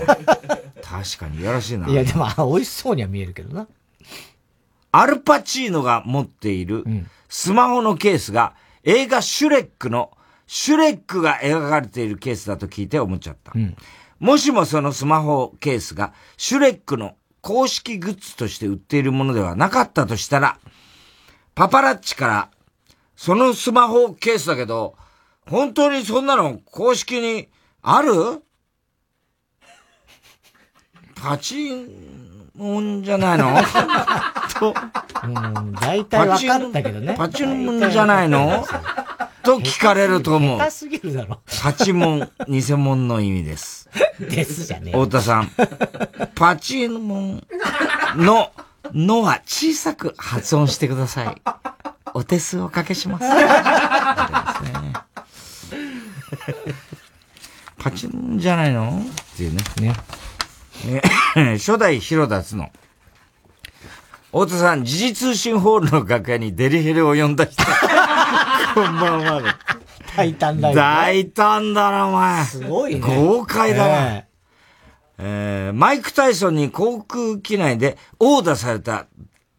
[0.82, 1.88] 確かに、いやらしいな。
[1.88, 3.68] いや、でも、あ美味しそうには見えるけどな。
[4.92, 6.84] アルパチーノが持っている
[7.30, 10.12] スマホのケースが映画シュレックの
[10.48, 13.54] シュレックが描かれているケースだと聞いて思っちゃった。
[14.20, 20.58] もしもそのスマホケースがシュレックの公式グッズとして売っているものではなかったとしたら、
[21.54, 22.50] パパラッチから、
[23.20, 24.96] そのスマホケースだけど、
[25.46, 27.50] 本当にそんなの公式に
[27.82, 28.14] ある？
[31.22, 33.58] パチンモンじゃないの？
[34.58, 34.74] と、
[35.26, 37.14] うん、大体分かったけどね。
[37.18, 38.66] パチモンじゃないの？
[39.44, 40.66] と聞かれると思う下。
[40.68, 41.42] 手すぎるだろ。
[41.62, 43.90] パチモン、偽物の意味です。
[44.18, 44.98] ですじゃねえ。
[44.98, 45.52] 太田さん、
[46.36, 47.44] パチモン
[48.16, 48.54] の、
[48.94, 51.42] のは小さく発音してください。
[52.14, 53.26] お手数おかけします。
[57.78, 59.02] パチモンじゃないの？
[59.34, 59.64] っていうね。
[59.82, 59.96] ね。
[61.36, 62.70] え初代広達の。
[64.28, 67.64] 太田さん、時事通信ホールの楽屋にデリヘルを呼んだ人。
[68.76, 69.58] こんばんは。
[70.16, 70.82] 大胆だよ、ね。
[70.82, 72.46] 大胆だな、お前。
[72.46, 73.02] すごいね。
[73.02, 73.94] 豪快だな。
[74.16, 74.26] え
[75.18, 79.06] えーマイク・タイソンに航空機内で殴打された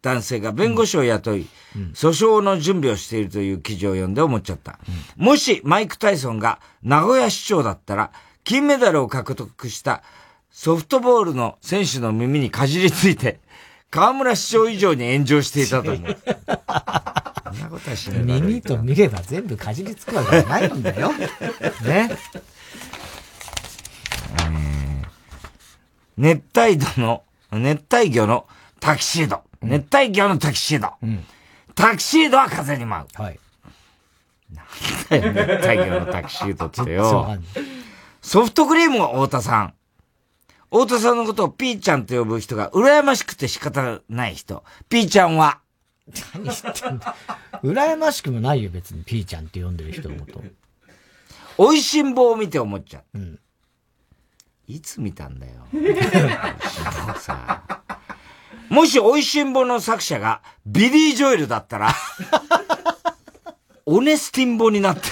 [0.03, 1.47] 男性が弁護士を雇い、
[1.95, 4.79] 訴訟の準備をしているという記事を読んで思っちゃった。
[5.17, 8.13] もしマイク・タイソンが名古屋市長だったら、
[8.45, 10.03] 金メダルを獲得した
[10.51, 13.41] ソフトボールの選手の耳にかじりついて、
[13.91, 16.17] 河村市長以上に炎上していたと思う。
[17.51, 21.13] そんなことはしない耳と見れば全部かじりつくわけじゃないんだよ。
[21.83, 22.11] ね。
[26.17, 27.23] 熱帯魚の、
[27.53, 28.47] 熱帯魚の
[28.79, 29.43] タキシード。
[29.63, 30.93] 熱帯魚のタキシード。
[31.75, 33.23] タキシードは風に舞う。
[33.23, 33.41] はい。
[34.53, 37.39] なんだよ、熱帯魚のタキシードってよ。
[38.23, 39.75] ソフトクリームは太田さん。
[40.71, 44.63] 太田さんのことをピーちゃんと呼ぶ人が羨ましくて仕方ない人。
[44.89, 45.61] ピーちゃんは、
[46.35, 47.17] 何言ってんだ。
[47.63, 49.03] 羨ましくもないよ、別に。
[49.05, 50.43] ピーちゃんって呼んでる人のこと。
[51.59, 53.19] 美味しんぼを見て思っちゃう。
[53.19, 53.39] うん
[54.71, 55.67] いつ見たんだよ。
[55.73, 57.80] 美味しんぼさ。
[58.71, 61.93] もし美味しんぼの作者がビリー・ジョエルだったら、
[63.85, 65.11] オネスティンボになって。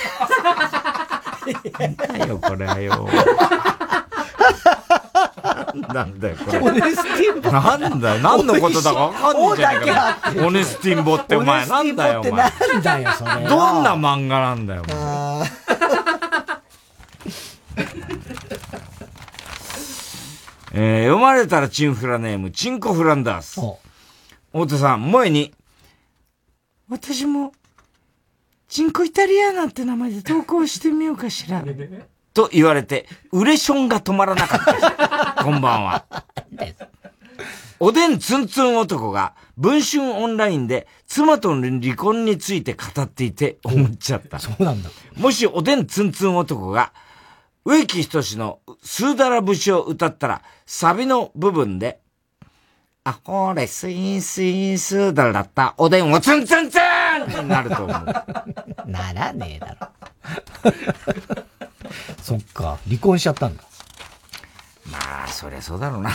[1.79, 3.09] なんだよ、これはよ。
[5.93, 6.59] なんだよ、これ。
[6.61, 10.47] オネスティンボなんだよ、何のことだかわかんないじゃねえおだけあってかよ。
[10.47, 12.33] オネスティンボってお前、なんだよ、お前。
[12.33, 13.41] なんだよ、それは。
[13.49, 14.95] どんな漫画なんだよ、お
[15.41, 15.98] 前
[20.73, 23.61] えー読まれたらチンフラネーム、チンコフランダース。
[24.53, 25.53] 太田さん、萌えに、
[26.89, 27.53] 私も、
[28.69, 31.65] チンコイタリアーナって名前で投稿してみようかしら。
[32.35, 34.87] と言われて、ウレションが止まらなかったです。
[35.45, 36.05] こんばんは。
[37.81, 44.39] おでんツンツン男が文春オンラインで妻との離婚について語っていて思っちゃった。
[44.41, 44.91] そうなんだ。
[45.17, 46.93] もしおでんツンツン男が
[47.69, 52.01] 植木仁のスーダラ節を歌ったらサビの部分で
[53.05, 58.07] あ、ほれ、スインスインスーダラだったおでんをツンツンツンになると思う。
[58.91, 59.89] ならねえだろ。
[62.25, 63.63] そっか、離婚しちゃったんだ。
[64.91, 66.11] まあ、そりゃそうだろうな。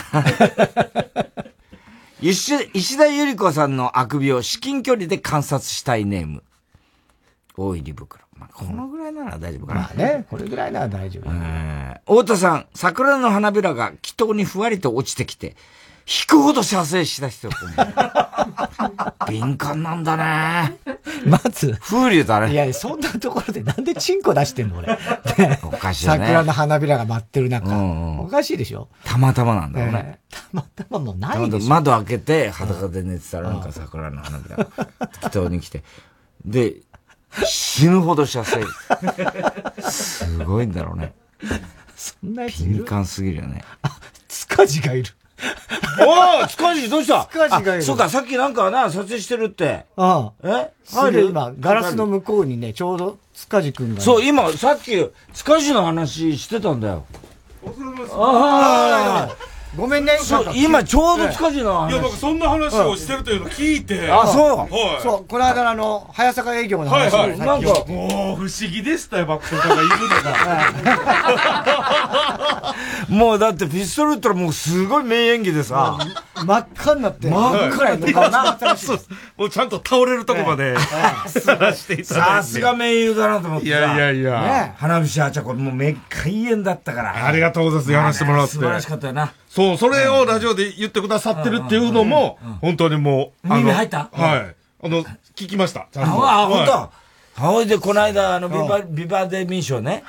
[2.20, 6.42] 石石田ゆり子さんのあくびを至近距離で観察したいネーム。
[7.56, 8.23] 大入り袋。
[8.62, 9.80] まあ、このぐらいなら大丈夫かな。
[9.80, 11.30] まあね、これぐらいなら大丈夫。
[11.30, 15.56] えー太田さん、桜の花びらが祈祷にふわりと落ちてきて、
[16.06, 17.48] 引くほど射精した人。
[19.26, 20.76] 敏感なんだね。
[21.26, 22.52] まず、風流だね。
[22.52, 24.98] いや、そんなところでなんでチンコ出してんの俺。
[25.64, 26.18] おかしいよね。
[26.18, 27.74] 桜の花びらが待ってる中。
[28.20, 30.18] おかしいでしょたまたまなんだよね。
[30.30, 31.68] たまたまもうないでしょ。
[31.68, 34.66] ま窓開けて裸で寝てたらなんか桜の花びらが
[35.22, 35.82] 適当に来て。
[36.44, 36.74] で、
[37.44, 38.62] 死ぬほど射精。
[39.90, 41.12] すごいんだろうね。
[41.96, 43.64] そんな敏感すぎるよね。
[44.28, 45.12] 塚地がいる。
[46.00, 47.26] おお塚地どうした？
[47.30, 49.84] 塚地がいるあそうか、さっきなんかな、撮影してるって。
[49.96, 50.48] ああ。
[50.48, 50.72] え？
[50.84, 54.00] すぐ今、ガラスの向こうにね、ちょうど塚地くんがね。
[54.00, 54.92] そう、今、さっき、
[55.32, 57.04] 塚地の話してたんだよ。
[58.12, 59.36] ああ、
[59.76, 60.18] ごめんね。
[60.18, 64.10] そう今ちょうど塚地の話いや、僕そんな話をしてるというのを聞いて。
[64.10, 64.68] あそうはい。
[65.02, 67.38] そう、この間のあの、早坂営業の話はいはい。
[67.38, 71.44] さっきをもう不思議でしたよ、爆笑さんがいるのが。
[73.08, 75.98] もうだってピストル打ったらもうすごい名演技でさ。
[76.34, 77.28] 真っ赤になって。
[77.28, 78.64] 真っ赤になって
[79.36, 80.76] もうちゃんと倒れるとこまで、
[81.28, 82.36] さらしていただいて。
[82.36, 83.78] さすが名優だなと思ってさ。
[83.78, 87.26] いやいやいやね花火あちゃこ、もうめっ開演だったから。
[87.26, 87.92] ありがとうございます。
[87.92, 88.52] やらせてもらって。
[88.52, 89.32] 素晴らしかったよな。
[89.54, 94.08] そう、それをラジオで言ってくださってるっていうのも、本当にもう、あの耳入った？
[94.12, 94.56] はい。
[94.82, 95.04] あの、
[95.36, 95.86] 聞きました。
[95.92, 96.10] ちゃんと。
[96.28, 96.90] あ、本は
[97.36, 97.40] 当。
[97.40, 100.02] ほいで、この間、あの、ビバ、ビバデミー賞ね。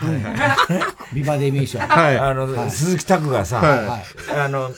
[1.14, 1.78] ビバデミー賞。
[1.80, 2.18] はい。
[2.18, 4.40] あの、鈴木拓がさ、はい。
[4.40, 4.72] あの、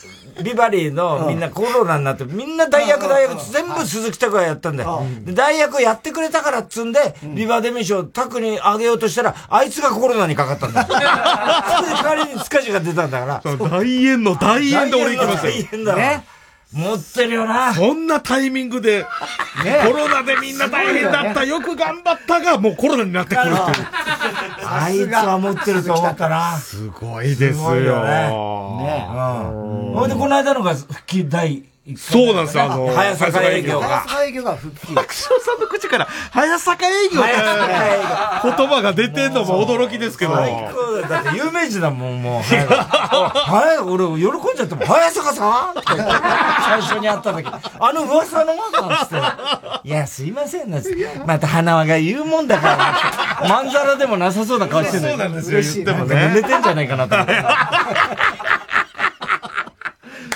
[0.43, 5.03] ビバリーのみんなコロナになって、みんな大役大役全部鈴木拓がやったんだよ。
[5.25, 10.87] で大役やってくれたからっつんで、ビバデミー賞拓にあげようとしたら、あいつがコロナにかかったんだよ。
[10.87, 11.05] それで
[12.03, 13.51] 代わりに塚地が出たんだから。
[13.51, 13.57] い。
[13.57, 15.53] 大演の大演で俺行きましたよ。
[15.53, 16.23] 大変だろ。
[16.73, 17.73] 持ってるよな。
[17.73, 19.05] そんなタイミングで、
[19.85, 23.87] コロナでみんな大変だった、よく頑張ったが、もうコロナになってくるっていう。
[24.83, 26.57] あいつは持ってると思ったな。
[26.57, 27.75] すごいですよ。
[28.03, 28.29] ね。
[28.83, 30.09] ねうん。
[30.09, 31.63] で、この間のが復帰第
[31.95, 33.87] そうなんですよ、あの、早坂営業が。
[33.87, 34.93] 早坂営業が復帰。
[34.93, 37.31] 爆笑さんの口から、早坂営業って
[38.57, 40.35] 言葉が出てんのも驚きですけど。
[40.35, 42.43] 最高だって有名人だもん、もう。
[42.43, 45.79] 早坂俺、喜んじゃっても、早坂さん？
[45.79, 49.87] って最初に会った時、あの噂のなんつって。
[49.87, 50.79] いや、すいませんな、
[51.25, 52.67] また花輪が言うもんだか
[53.41, 53.47] ら。
[53.47, 57.33] まんざらでもなさそうな顔してるそうなんですよ嬉しい言ってもね寝てんじゃないかなと思って。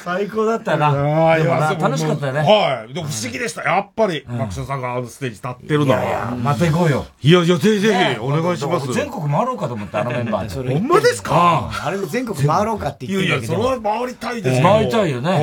[0.04, 0.88] 最高だったな。
[0.88, 2.40] ああ、いでもなや、楽しかったよね。
[2.40, 2.94] はい。
[2.94, 3.64] でも不思議でした。
[3.64, 6.00] やっぱり、爆笑さんがあのステージ立ってるのは。
[6.00, 7.06] いやいや、また行こうよ。
[7.22, 8.92] いやいや、ぜひぜねひ、お願いします。
[8.94, 10.74] 全国回ろうかと思った、あのメンバーで。
[10.74, 11.70] ほんまですか？
[11.86, 13.64] あれで全国回ろうかっていやいや、言ってるんだけど。
[13.64, 15.30] それは回りたいです回りたいよね。
[15.32, 15.38] は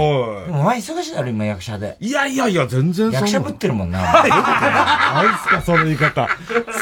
[0.47, 1.97] でもお前忙しいだろ、今役者で。
[2.01, 2.09] い。
[2.09, 4.01] いやいやいや、全然役者ぶってるもんな。
[4.23, 6.29] あいつか、その言い方。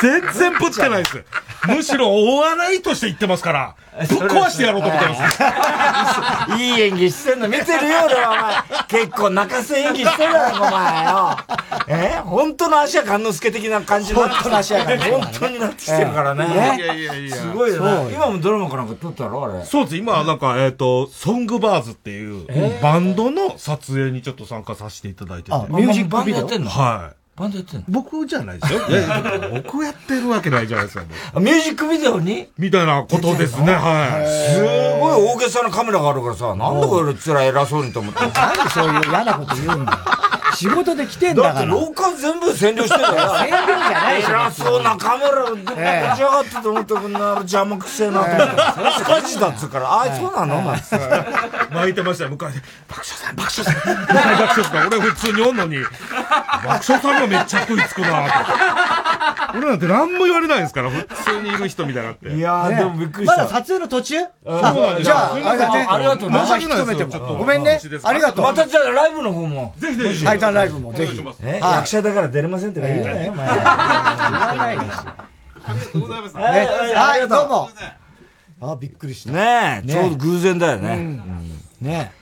[0.00, 1.22] 全然ぶってないです。
[1.68, 6.56] むしろお笑いとして言ってますから、ぶっ壊してやろうと思ってます。
[6.62, 9.05] いい演技してんの見てるよ、俺はお前。
[9.05, 11.38] 結構泣かせ演技してるだろ、お前よ。
[11.88, 12.20] え？
[12.24, 16.47] 本当の足は勘之助的な感じになって本当の足は勘本当になってきてるからね。
[16.47, 17.36] いやいやいや。
[17.36, 18.10] すごいよ。
[18.10, 19.64] 今もドラマかなんか撮ったろ、あれ。
[19.64, 19.97] そうです。
[19.97, 22.47] 今、なんか、えっ、と、ソングバーズっていう、
[22.82, 25.56] バンドの撮影にちょっと参加させていただいてて。
[25.56, 26.43] あミュージックビデオ？
[26.43, 26.70] バンドやってんの？
[26.70, 27.16] はい。
[27.36, 27.84] バンドやってんの？
[27.88, 28.80] 僕じゃないですよ。
[28.88, 31.04] いやいや僕やってるわけないじゃないですか。
[31.38, 32.48] ミュージックビデオに？
[32.58, 38.20] みたいなことですね、はすごい大げさなカメラがあるからさ、なんでこれつら偉そうにと思って。
[38.20, 39.98] なんでそういう嫌なこと言うんだよ。
[40.56, 41.54] 仕事で来てんだから。
[41.54, 43.14] だって廊下全部占領してんだよ。
[43.36, 48.44] 占領じゃないでしょ偉そうなカメラで立ち上がってと思ったら、こんな邪魔くせえなと思って。
[48.98, 50.62] スカジだっつうから、あ、そうなの？
[50.62, 50.98] なんつって。
[51.72, 52.60] 巻いてましたよ、向かいで。
[52.88, 53.96] 爆笑さん、爆笑さん。
[54.00, 54.86] 向かい爆笑さん。
[54.88, 55.88] 俺普通におんのに、爆
[56.66, 58.16] 笑さんがめっちゃ食いつくなと。
[59.54, 62.28] 俺なんて何も言われないですから、普通にいる人みたいになって。
[62.30, 64.16] いやーでもびっくりしたまだ撮影の途中？
[64.18, 67.36] そうなんですじゃあ、ありがとうね申し訳ないですよ。
[67.38, 67.80] ごめんね。
[68.02, 68.44] ありがとう。
[68.44, 69.74] またじゃあライブの方も。
[69.78, 70.26] ぜひぜひ。
[70.47, 71.23] タイタンライブもぜひ。
[71.60, 73.47] 役者だから出れませんとか言うなよ、お前。
[73.48, 74.85] 言わないで
[76.31, 76.36] す。
[76.36, 76.43] ね
[76.94, 77.70] はい、どうも。
[78.60, 79.32] あ、びっくりした。
[79.32, 80.94] ねえ、ちょうど偶然だよね。
[80.94, 81.51] うん
[81.81, 82.12] ね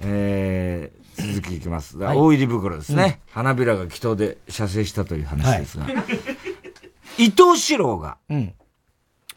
[0.00, 1.98] えー、続きいきます。
[1.98, 3.20] はい大入り袋ですね。
[3.30, 5.86] 花びらが祈祷で射精したという話ですが。
[7.18, 8.54] 伊藤四郎が、うん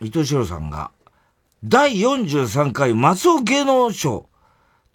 [0.02, 0.92] 伊藤四郎さんが、
[1.64, 4.30] 第43回松尾芸能賞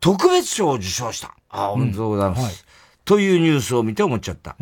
[0.00, 1.34] 特別賞を受賞した。
[1.50, 2.64] あ、おめでとうございます。
[3.04, 4.56] というニュースを見て思っちゃった。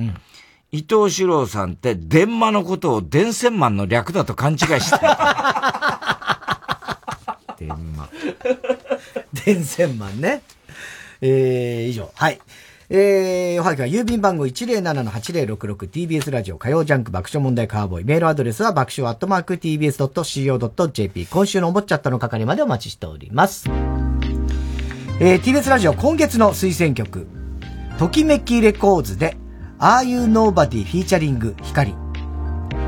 [0.70, 6.18] 伊藤四郎さんって、電話のことを電線マンの略だと勘違いしてた。
[7.58, 8.08] 電話。
[9.46, 10.42] 電線マンね。
[11.20, 12.10] えー、以上。
[12.14, 12.38] はい。
[12.90, 18.04] えー、おはぎは郵便番号 107-8066TBS ラジオ火曜ジャンク爆笑問題カーボーイ。
[18.04, 21.26] メールアドレスは爆笑アットマーク TBS.CO.JP。
[21.26, 23.68] 今週のおもっちゃったの係までお待ちしております。
[25.20, 27.37] えー、TBS ラジオ今月の推薦曲。
[27.98, 29.36] ときめきレコーズで
[29.80, 31.96] Are You Nobody フィーチャリング光。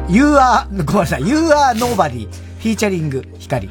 [0.09, 1.29] You are, ごめんなさい。
[1.29, 3.69] You are Nobody フィーチャリング光。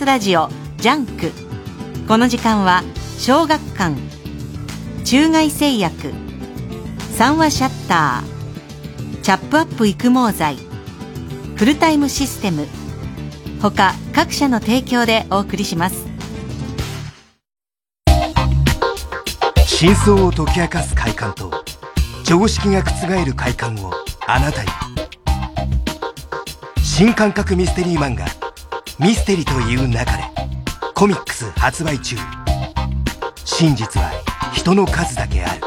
[0.00, 0.48] TBS ラジオ
[0.78, 1.30] ジャンク。
[2.08, 2.82] この時間は
[3.18, 3.96] 小学館
[5.04, 6.12] 中外製薬
[7.12, 10.56] 三和シャッターチャップアップ育毛剤
[11.56, 12.66] フルタイムシステム
[13.60, 16.06] 他各社の提供でお送りします。
[19.66, 21.50] 真相を解き明かす快感と
[22.24, 23.92] 常識が覆る快感を
[24.26, 24.68] あなたに。
[26.82, 28.26] 新感覚ミステリー漫画
[29.00, 30.22] 「ミステリという中で」
[30.94, 32.16] コミックス発売中。
[33.46, 34.10] 真実は
[34.52, 35.60] 人の数だけある。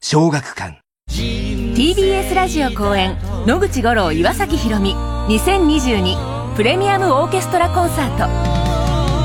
[0.00, 0.78] 小学館。
[1.10, 4.94] TBS ラジオ公演野口五郎岩崎宏美。
[5.36, 8.24] 2022プレミアムオーケストラコンサート。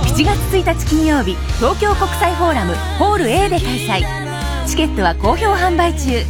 [0.07, 4.65] 7月1日金曜日東京国際フォーラムホール A で開催。
[4.65, 6.25] チケットは好評販売中。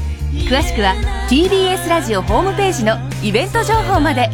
[0.50, 0.96] 詳しくは
[1.30, 4.30] TBS ラジオホームページのイベント情報まで。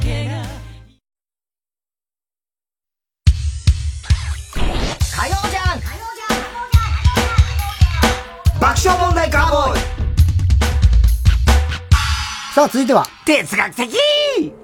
[12.76, 13.08] 続いては。
[13.26, 13.96] 哲学的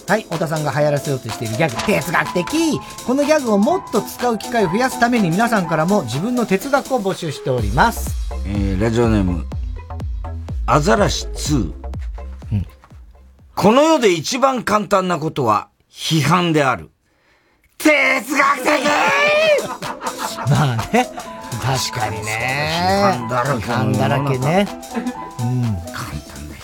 [0.05, 2.77] はい、太田さんが流行らせようとしているギャグ、哲学的
[3.07, 8.13] このギャグをもっと使う機会を増やすために皆さんからも自分の哲学を募集しております。
[8.45, 9.45] えー、ラジオネーム、
[10.65, 11.71] アザラシ2。
[13.55, 16.89] この世で一番簡単なことは、批判である。
[17.77, 18.71] 哲学的
[20.51, 21.07] まあね、
[21.63, 23.15] 確かにね。
[23.15, 24.67] 批判だらけの批判だらけね。
[25.39, 26.20] うん。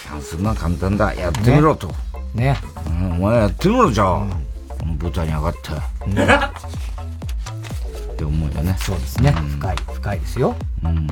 [0.07, 1.13] 批判するのは簡単だ。
[1.13, 1.93] やってみろと。
[2.33, 2.57] ね。
[2.87, 4.27] うん、お前やってみろ、じゃあ。
[4.69, 6.07] この舞台に上がって。
[6.07, 6.25] ね
[8.13, 8.75] って思うよね。
[8.79, 9.31] そうですね。
[9.31, 10.55] 深い、深いですよ。
[10.83, 11.07] うん。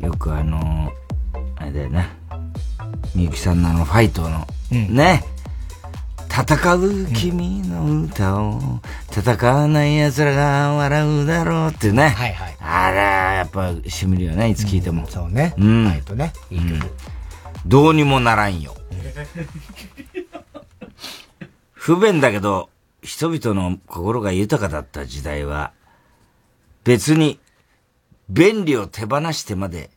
[0.00, 0.92] よくあの
[1.56, 2.08] あれだよね。
[3.14, 5.24] みゆきさんのあのファイトの、ね。
[6.28, 8.80] 戦う君の歌を、
[9.10, 12.08] 戦わない奴らが笑うだろうってね。
[12.10, 12.56] はいはい。
[12.60, 12.96] あれ、
[13.38, 15.06] やっぱ、しみるよね、いつ聞いても。
[15.08, 15.54] そうね。
[15.56, 15.88] うん。
[15.88, 16.32] ファイトね。
[16.50, 16.90] いい曲。
[17.66, 18.76] どうにもならんよ。
[21.74, 22.70] 不便だけど、
[23.02, 25.72] 人々の心が豊かだった時代は、
[26.84, 27.40] 別に、
[28.28, 29.90] 便利を手放してまで、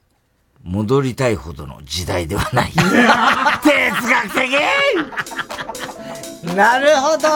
[0.64, 2.72] 戻りたいほどの時代ではない。
[2.78, 2.90] 哲
[4.10, 4.50] 学的
[6.56, 7.30] なるほど。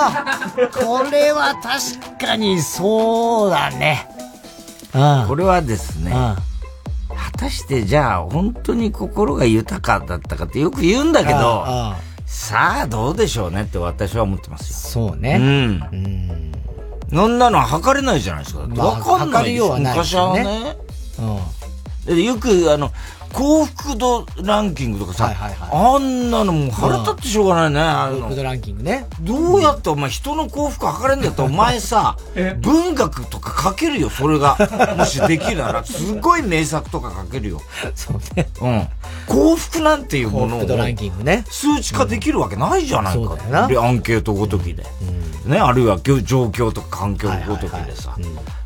[0.72, 4.10] これは確かにそうだね。
[5.28, 6.36] これはですね、果
[7.38, 11.66] たしてじゃあ本当に心が豊かだったかってよく言うんだけど、
[12.26, 15.10] さあどうでしょうねって私は思ってますよ。
[15.10, 15.38] そうね。
[15.92, 16.52] うん。
[17.12, 18.62] そんなの測れないじゃないですか。
[18.62, 20.78] わ、まあかんない昔はよねね。
[22.06, 22.92] でよくあの、
[23.34, 25.34] 幸福度ランキングとかさ、
[25.72, 27.80] あんなのもう腹立ってしょうがないね。
[27.82, 29.08] あの幸福度ランキングね。
[29.22, 32.16] どうやってお前人の幸福測れんだよって お前さ、
[32.62, 34.56] 文学とか書けるよ、それが。
[34.96, 37.62] もしできるなら、すごい名作とか書けるよ。
[37.96, 38.48] そうね。
[38.62, 38.88] うん。
[39.26, 41.44] 幸福なんていうものを幸福度ランキングね。
[41.50, 43.20] 数値化できるわけないじゃないか。
[43.20, 44.86] そうだよなでアンケートごときで。
[45.46, 48.16] ね、あるいは状況とか環境ごときでさ。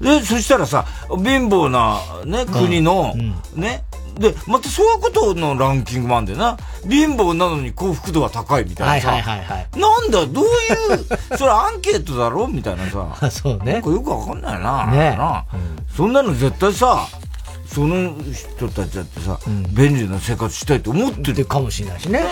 [0.01, 3.15] で、そしたらさ、貧乏なね、国の、
[3.55, 3.83] ね、
[4.19, 6.57] で、またそういうことのランキングもあるんだよな。
[6.89, 9.11] 貧乏なのに幸福度は高いみたいなさ。
[9.11, 9.67] はいはいはいはい。
[9.79, 10.57] なんだ、どういう、
[11.37, 12.47] それアンケートだろ？
[12.47, 13.29] みたいなさ。
[13.31, 13.73] そうね。
[13.73, 14.87] なんかよくわかんないな。
[14.87, 15.45] ねな
[15.95, 17.07] そんなの絶対さ、
[17.67, 19.39] その人たちだってさ、
[19.71, 21.45] 便利な生活したいと思ってる。
[21.45, 22.23] かもしれないしね。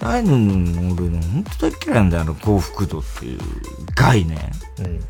[0.00, 3.40] ないのに、俺の本当大嫌いなんだよ、あの幸福度っていう
[3.94, 4.36] 概念。
[4.78, 4.84] うん。
[4.84, 5.00] 何言っ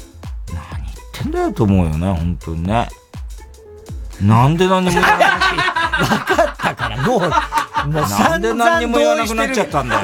[1.12, 2.88] てんだよと思うよね、本当にね。
[4.22, 5.28] なんで何にも言わな
[6.66, 7.28] だからもう、もう
[7.92, 10.02] なんで何にも言わなくなっちゃったんだよ。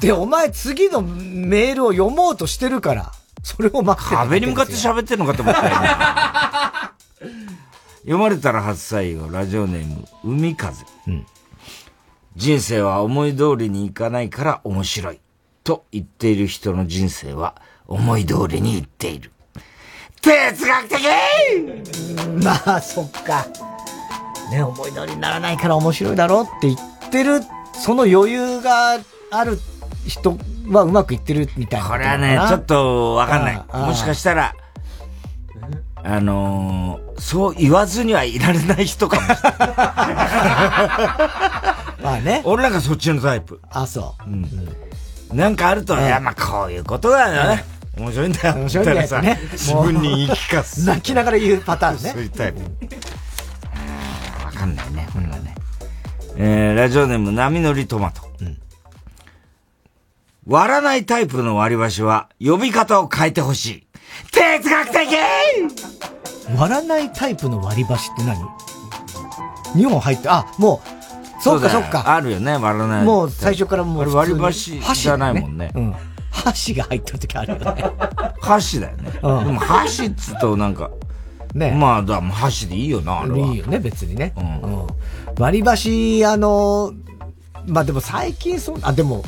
[0.00, 3.12] で、お前次のメールを読もうとしてるから、
[3.42, 5.76] それを待って壁に向かって喋ってんのかと思ったよ、
[8.02, 10.84] 読まれたら初採用、ラジオネーム、海風。
[12.36, 15.20] 人生は思い通りにいかないから面白い。
[15.64, 17.56] と言っている人の人生は
[17.86, 19.32] 思い通りにいっている。
[20.22, 20.96] 哲学的
[22.44, 23.46] まあ、そっか。
[24.50, 26.78] ね、思い通りにならないから面白いだろって言っ
[27.10, 27.40] てる、
[27.72, 28.98] その余裕が
[29.30, 29.58] ある
[30.06, 30.36] 人
[30.68, 33.56] はうまくいってるみたいなこれはね、ちょっとわかんない。
[33.56, 34.54] もしかしたら。
[36.02, 39.42] ら、あのー、そう言わずにはいられない人かもしれない。
[42.02, 42.42] まあね。
[42.44, 43.60] 俺なんかそっちのタイプ。
[43.70, 44.30] あ、そう。
[44.30, 44.46] うん。
[45.32, 47.64] なんかあると、いや、まあこういうことだよね。
[48.00, 48.54] 面白いんだよ。
[48.54, 49.22] 面白いんだよねさ
[49.52, 50.86] 自分に言い聞かす。
[50.86, 52.10] 泣きながら言うパターンね。
[52.10, 52.60] そういうタイプ。
[54.44, 55.54] わかんないね、これはね。
[56.36, 58.30] えー、ラジオネーム、波乗りトマト。
[60.46, 63.86] 割らないタイプの割り箸は、呼び方を変えてほしい。
[64.32, 65.16] 哲学的
[66.56, 68.40] 割らないタイプの割り箸って何
[69.76, 70.82] ?2 本入って、あ、も
[71.38, 72.14] う、そっかそっか。
[72.14, 73.04] あるよね、割らない。
[73.04, 75.70] もう最初からもう割り箸じゃないもんね。
[75.74, 75.94] うん。
[76.30, 77.84] 箸が入ってる時あるよね。
[78.40, 79.10] 箸だよね。
[79.22, 80.90] うんでも箸っつうとなんか、
[81.54, 83.38] ねまあ、だ箸でいいよな、あれは。
[83.38, 84.32] いいよね、別にね。
[84.36, 84.86] うん。
[85.38, 86.92] 割り箸、あの、
[87.66, 89.24] まあでも最近そう、あ、でも、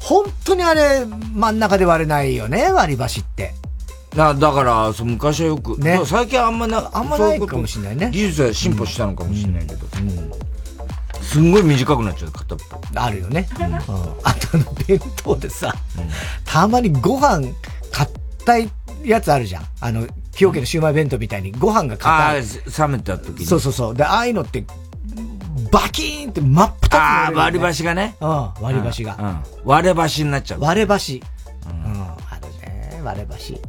[0.00, 3.54] 本当にあれ、真ん中で割れないよね、割り箸って。
[4.14, 9.86] だだから、そう昔はよく、ね最近あんまな、あんまないかもしれないね技術は進歩したのかもしれないけど。
[11.34, 12.80] すんごい短くなっちゃう、片っぽ。
[12.94, 13.48] あるよね。
[13.58, 13.74] うん。
[13.74, 13.90] あと
[14.54, 15.74] あの、弁当でさ、
[16.44, 17.48] たまにご飯、
[17.90, 18.70] 硬い
[19.02, 19.64] やつあるじゃん。
[19.80, 22.40] あの、崎陽軒のシウマイ弁当みたいにご飯が硬い。
[22.42, 23.46] ー、冷めた時に。
[23.46, 23.96] そうそうそう。
[23.96, 24.64] で、ああいうのって、
[25.72, 28.14] バキーンって真っ二つにああ、割り箸がね。
[28.20, 29.16] うん、割り箸が。
[29.18, 29.42] うん。
[29.64, 30.60] 割れ箸になっちゃう。
[30.60, 31.20] 割れ箸。
[31.66, 33.00] うん、あるね。
[33.02, 33.60] 割れ箸。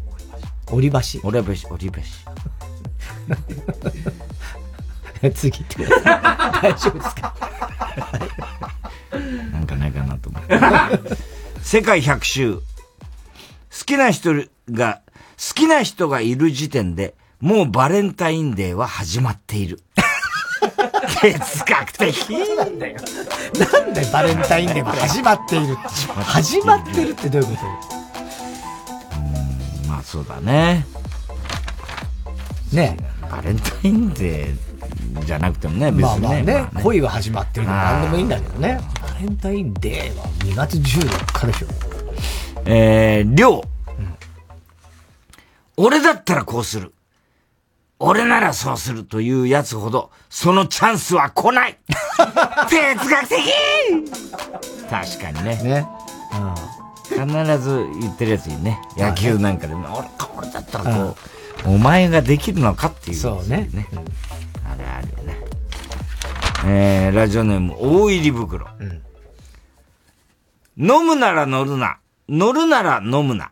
[0.71, 1.19] 折り箸。
[1.23, 2.25] 折り箸、折り箸。
[5.33, 6.71] 次行ってください。
[6.73, 7.33] 大丈夫ですか？
[9.53, 10.59] なんかないかなと思って。
[11.61, 12.55] 世界100周。
[12.55, 12.61] 好
[13.85, 14.33] きな人
[14.71, 15.01] が、
[15.37, 19.79] 好きな人がいる時点で、もうバレンタインデーは始まっている。
[21.21, 22.97] 哲学的なんだよ。
[23.73, 25.75] なんでバレンタインデーは始まっている？
[25.75, 27.61] 始まってるってどういうこ
[29.83, 29.87] と？
[29.89, 30.85] まあそうだね。
[32.71, 32.97] ね
[33.29, 34.57] バレンタインデー
[35.25, 36.03] じゃなくてもね、別にね。
[36.03, 38.79] まあまあね、まあ恋は始まってるのも何でもいいんだけどね。
[39.01, 41.67] バレンタインデーは2月14日でしょ。
[42.65, 43.61] えー、りょう。
[45.77, 46.93] 俺だったらこうする。
[47.99, 51.77] 俺ならそうするというやつほど、そのチャンスは来ない
[52.69, 53.39] 哲学的
[54.89, 55.55] 確かにね。
[55.63, 55.87] ね。
[57.09, 58.81] 必ず言ってるやつにね。
[58.97, 61.15] 野球なんかでも、俺、これだったらこ
[61.65, 63.17] う、お前ができるのかっていう。
[63.17, 63.69] そうね。
[64.83, 65.37] あるよね。
[66.65, 68.67] えー、ラジオネーム、大入り袋。
[70.77, 71.97] 飲むなら乗るな。
[72.27, 73.51] 乗るなら飲むな。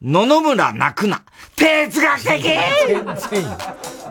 [0.00, 1.22] 野々村泣くな。
[1.56, 3.44] 哲学的全。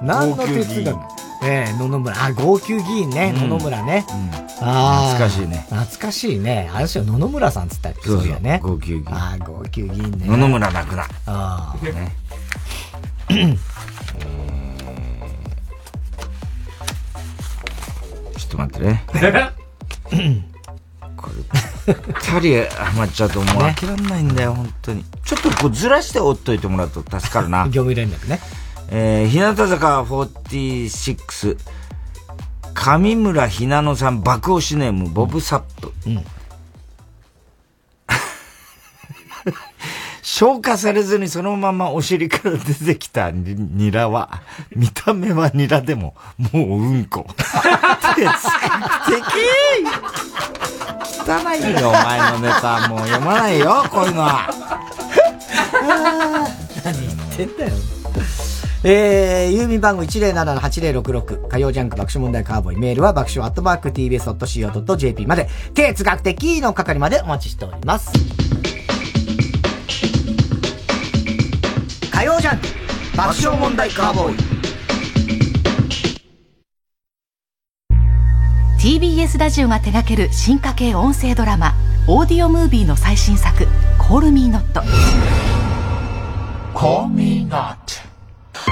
[0.03, 0.99] 何の哲学？
[1.43, 2.25] ええ、野々村。
[2.25, 4.05] あ、号泣議員ね、野々村ね。
[4.59, 5.17] ああ。
[5.17, 5.65] 懐かしいね。
[5.69, 6.69] 懐かしいね。
[6.73, 8.59] あれですよ、野々村さんっつったっけそうね。
[8.61, 10.25] 号泣議員ああ、号泣議員ね。
[10.27, 11.03] 野々村泣くな。
[11.27, 11.85] ああ。
[11.85, 12.15] ね。
[13.29, 13.37] ち ょ
[18.57, 19.05] と待ってね。
[21.15, 21.35] これ、
[22.39, 25.05] 二人ハマっちゃうともう開けらんないんだよ、本当に。
[25.23, 27.65] ちょっとこうずらしておっといてもらうと助かるな。
[27.69, 28.39] 業務連絡ね。
[28.89, 31.57] えー、日向坂46、
[32.73, 35.93] 上村ひなのさん爆押しネーム、ボブサップ。
[40.29, 44.41] 消化されずにそのままお尻から出てきたニニラは、
[44.75, 46.15] 見た目はニラでも、
[46.51, 47.25] もううんこ。
[47.37, 48.35] 哲学
[49.05, 49.23] 的
[51.25, 52.89] 汚いよ、お前のネタ。
[52.89, 54.49] もう読まないよ、こういうのは。
[56.83, 57.71] 何言ってんだよ。
[58.83, 68.76] えー、郵便番号107-8066火曜ジャンク爆笑問題カーボーイメールは爆笑アットマーク tbs.co.jp まで哲学的の係までお待ちしております。
[72.17, 72.65] 火曜ジャンク
[73.15, 74.37] 爆笑問題カーボーイ。
[78.81, 81.75] TBS ラジオが手掛ける進化系音声ドラマ
[82.07, 83.67] オーディオムービーの最新作
[84.01, 84.81] 「コールミーノット」
[86.73, 87.75] Call me not.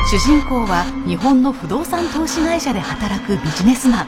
[0.09, 4.07] 主人公は日本の不動産投資会社で働くビジネスマン。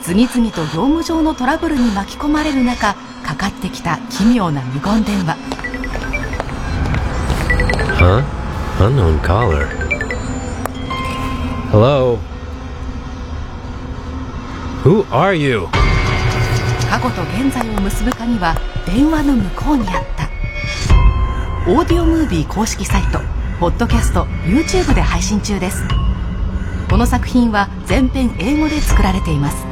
[0.00, 5.36] 次々と業務上のトラブルに巻き込まれる中かかってきた奇妙な無言電話
[8.00, 8.24] Huh?
[8.80, 9.66] Unknown caller.
[11.68, 12.16] Hello?
[14.82, 15.68] Who are you?
[16.88, 18.54] 過去と現在を結ぶ鍵は
[18.86, 20.30] 電話の向こうにあった
[21.70, 23.20] オーディオムービー公式サイト
[23.60, 25.84] ポッドキャスト YouTube で配信中です
[26.88, 29.69] この作品は全編英語で作られています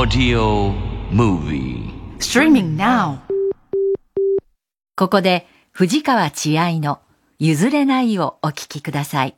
[0.00, 0.72] Audio
[1.12, 3.18] Movie Streaming now
[4.96, 7.00] ここで藤川千愛の
[7.38, 9.36] 譲れないをお聞きください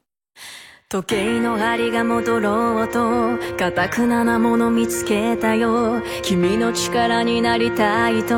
[0.93, 6.03] 時計の針が戻ろうと固くななもの見つけたよ。
[6.23, 8.37] 君の力になりたいと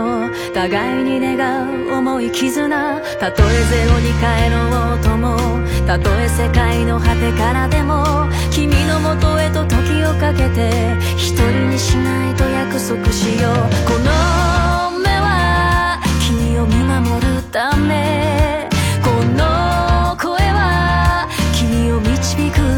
[0.55, 3.01] 互いに願う重い絆。
[3.19, 5.37] たとえゼロに帰ろうとも
[5.85, 10.71] たとえ世界の果てからでも君のもとへと時をかけて
[11.17, 13.55] 一人にしないと約束しよう。
[13.85, 18.34] この目は君を見守るため。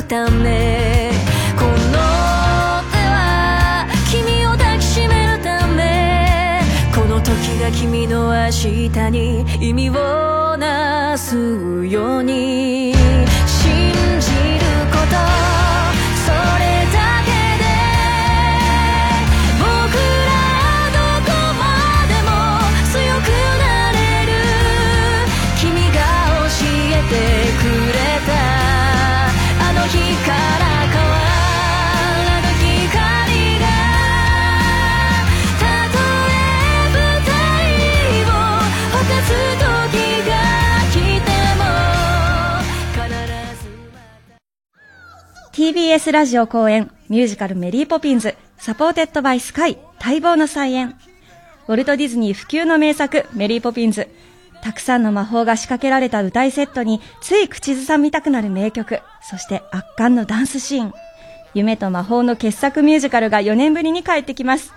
[0.07, 1.11] ため
[1.59, 6.61] この手は君を抱きしめるため
[6.95, 12.96] この時が君の明日に意味をなすように。
[45.67, 50.95] TBS ラジオ公演ミュージカルメリーポピンズサポーテッドバイスカイ待望の再演
[51.67, 54.09] ウォルト・ディズニー不朽の名作メリーポピンズ
[54.63, 60.95] たくさんの魔法が仕掛けられた舞台セットについ口ずさみたくなる名曲、そして圧巻のダンスシーン。
[61.53, 64.73] 夢と魔法の傑作ミュージカルが4年ぶりに帰ってきます。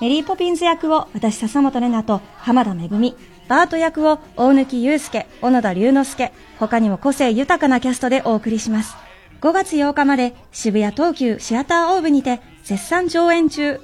[0.00, 3.16] メリーポピンズ役を私笹本玲奈と濱田めぐみ、
[3.48, 8.96] バート役を大貫勇輔、小野田龍之介、他にも個性豊かなキャストでお送りします。
[9.44, 13.78] 5月8日まで渋谷東急シアターオーブにて絶賛上演中。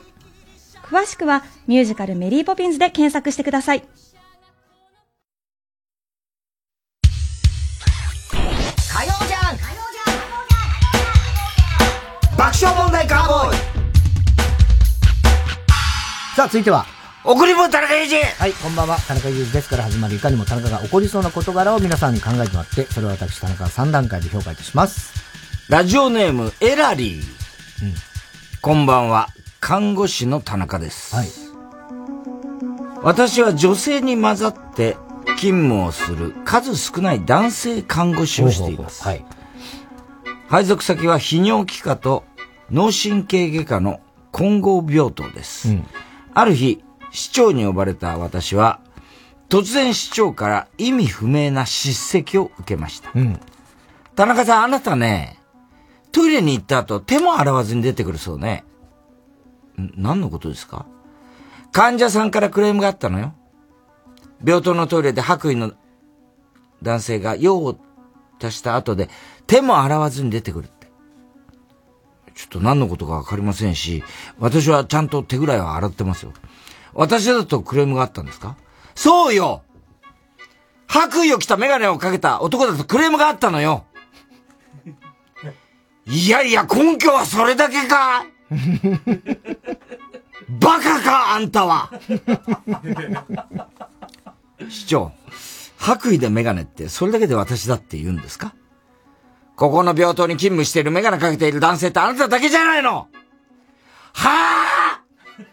[0.82, 3.82] 詳しくはミュージカルメリーポピンズで検索してください。
[8.32, 9.58] 火曜じゃん
[12.38, 13.56] 爆笑問題カーボーイ
[16.36, 16.86] さあ、続いては。
[17.22, 18.96] 送り棒田中裕二はい、こんばんは。
[19.00, 25.28] 田中裕二ですから始まるいかにも田中が起こりそうな事柄を皆さんに考えてもらって、それを私田中が3段階で評価いたします。
[25.70, 27.22] ラジオネーム、エラリー。
[28.60, 29.28] こんばんは。
[29.60, 31.14] 看護師の田中です。
[33.04, 34.96] 私は女性に混ざって
[35.36, 39.04] 勤務をする数少ない男性看護師をしています。
[40.48, 42.24] 配属先は泌尿器科と
[42.72, 44.00] 脳神経外科の
[44.32, 45.68] 混合病棟です。
[46.34, 46.82] ある日、
[47.12, 48.80] 市長に呼ばれた私は、
[49.48, 53.12] 突然市長から意味不明な叱責を受けました。
[53.14, 53.38] うん。
[54.16, 55.39] 田中さん、あなたね、
[56.12, 58.64] トイレに行った後、手も洗わずに出てくるそうね。
[59.78, 60.86] ん何のことですか？
[61.72, 63.34] 患者さんからクレームがあったのよ。
[64.44, 65.72] 病棟のトイレで白衣の
[66.82, 67.78] 男性が用を
[68.42, 69.08] 足した後で
[69.46, 70.88] 手も洗わずに出てくるって。
[72.34, 74.02] ちょっと何のことかわかりませんし、
[74.38, 76.32] 私はちゃんと手ぐらいは洗ってますよ。
[76.94, 78.56] 私だとクレームがあったんですか？
[78.94, 79.62] そうよ
[80.86, 83.84] 白衣を着たメガネをかけた男だとクレームがあったのよ
[86.10, 88.24] いやいや、根拠はそれだけか。
[90.60, 91.90] バカか、あんたは。
[94.68, 95.12] 市長、
[95.78, 98.52] 白衣でメガネってそれだけで私だって言うんですか？
[99.56, 103.08] ここの病棟に勤務しているメガネかけている男性ってあなただけじゃないの！
[104.14, 105.44] はぁ！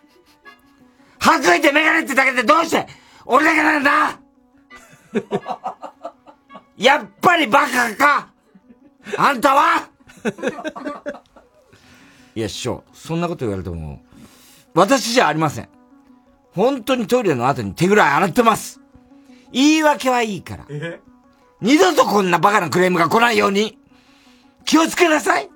[1.20, 2.88] 白衣でメガネってだけでどうして
[3.26, 4.20] 俺だけなんだ！
[6.78, 8.30] やっぱりバカか！
[9.18, 9.90] あんたは？
[12.36, 14.02] いや、師匠、そんなこと言われても、
[14.74, 15.70] 私じゃありません。
[16.52, 18.80] 本当にトイレの後に手ぐらい洗ってます。
[19.52, 20.66] 言い訳はいいから。
[21.62, 23.78] 二度とこんなバカなクレームが来ないように、
[24.66, 25.50] 気をつけなさい。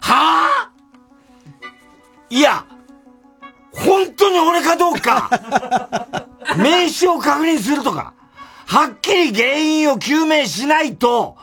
[0.00, 0.70] はあ？
[2.28, 2.66] いや、
[3.72, 5.30] 本当に俺かどうか、
[6.56, 8.14] 名刺を確認するとか、
[8.66, 11.36] はっきり原因を究明しないと、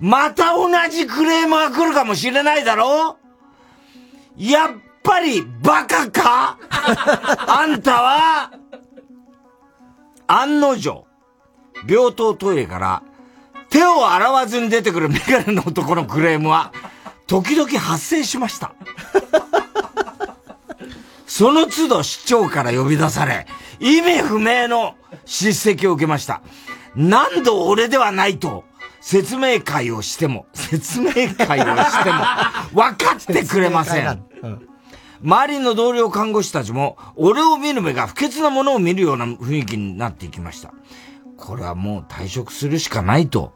[0.00, 3.18] また同じクレームが来るかもしれないだろ？
[4.36, 4.70] やっ
[5.02, 6.58] ぱりバカか？
[6.70, 8.52] あんたは、
[10.26, 11.06] 案の定、
[11.86, 13.02] 病棟トイレから
[13.68, 16.72] 手を洗わずに出てくるメガネの男のクレームは、
[17.26, 18.72] 時々発生しました。
[21.26, 23.46] その都度市長から呼び出され、
[23.78, 24.94] 意味不明の
[25.24, 26.42] 叱責を受けました。
[26.96, 28.64] 何度俺ではないと、
[29.00, 32.18] 説明会をしても、説明会をしても、
[32.72, 34.22] 分かってくれません。
[35.22, 40.72] 周りの同僚看護師たちも、俺を見る目が不潔なものを見るような雰囲気になっていきました。
[41.36, 43.52] これはもう退職するしかないと、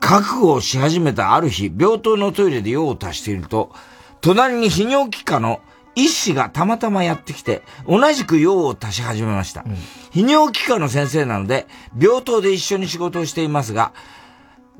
[0.00, 3.72] 覚悟をし始めたある日、病棟のトイレで用を足していると、
[4.20, 5.60] 隣に泌尿器科の
[5.94, 9.64] 医師がたまたまやってきて、同じく用を足し始めました。
[10.12, 11.66] 泌尿器科の先生なので、
[11.98, 13.92] 病棟で一緒に仕事をしていますが、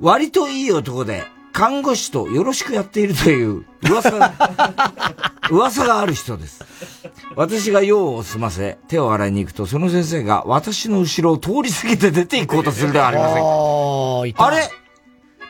[0.01, 4.32] 割といい男で、看護師とよろしくやっているという噂が、
[5.51, 6.64] 噂がある人です。
[7.35, 13.40] 私が用を済ませ、手を洗いに行くと、その先生が私の後ろを通り過ぎて出て行こうとするではありませんか。
[14.44, 14.68] あれ？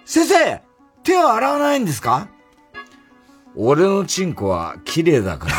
[0.04, 0.62] 先生
[1.02, 2.28] 手を洗わないんですか？
[3.56, 5.56] 俺のチンコは綺麗だから、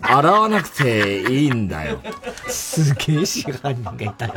[0.18, 2.00] 洗わなくていいんだよ。
[2.46, 4.34] すげえ支配人がいたよ。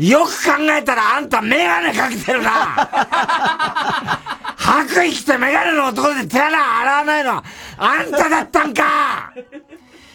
[0.00, 2.50] よく考えたらあんたメガネかけてるな。
[4.56, 7.36] 白衣着てメガネの男で手洗洗わないの。
[7.36, 7.44] は
[7.76, 9.30] あんただったんか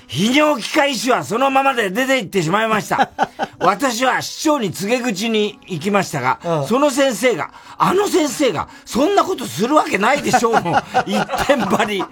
[0.07, 3.09] 泌尿器科医師はそのままで出て行ってしまいました。
[3.59, 12.03] 私は市長に告げ口に行きましたが、その先生が、あの先生が、そんなことするわけないでしょうの 一点張り。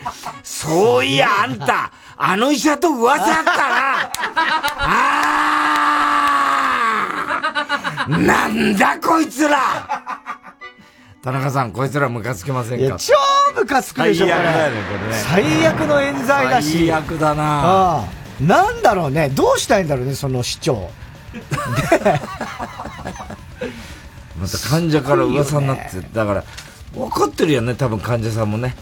[0.43, 4.11] そういや、あんた、あの医者と噂あったな。
[4.79, 9.57] あーなんだこいつら
[11.23, 12.97] 田中さん、こいつらムカつきませんか？
[12.97, 13.13] 超
[13.55, 14.37] ムカつくでしょ、これ。
[15.23, 16.79] 最悪の冤罪だし。
[16.79, 18.05] 最悪だなああ
[18.41, 20.89] なんだろうね、どうしたいんだろうね、その市長。
[24.37, 26.43] また患者から噂になって、だから、
[26.93, 28.75] 分かってるよね、多分患者さんもね。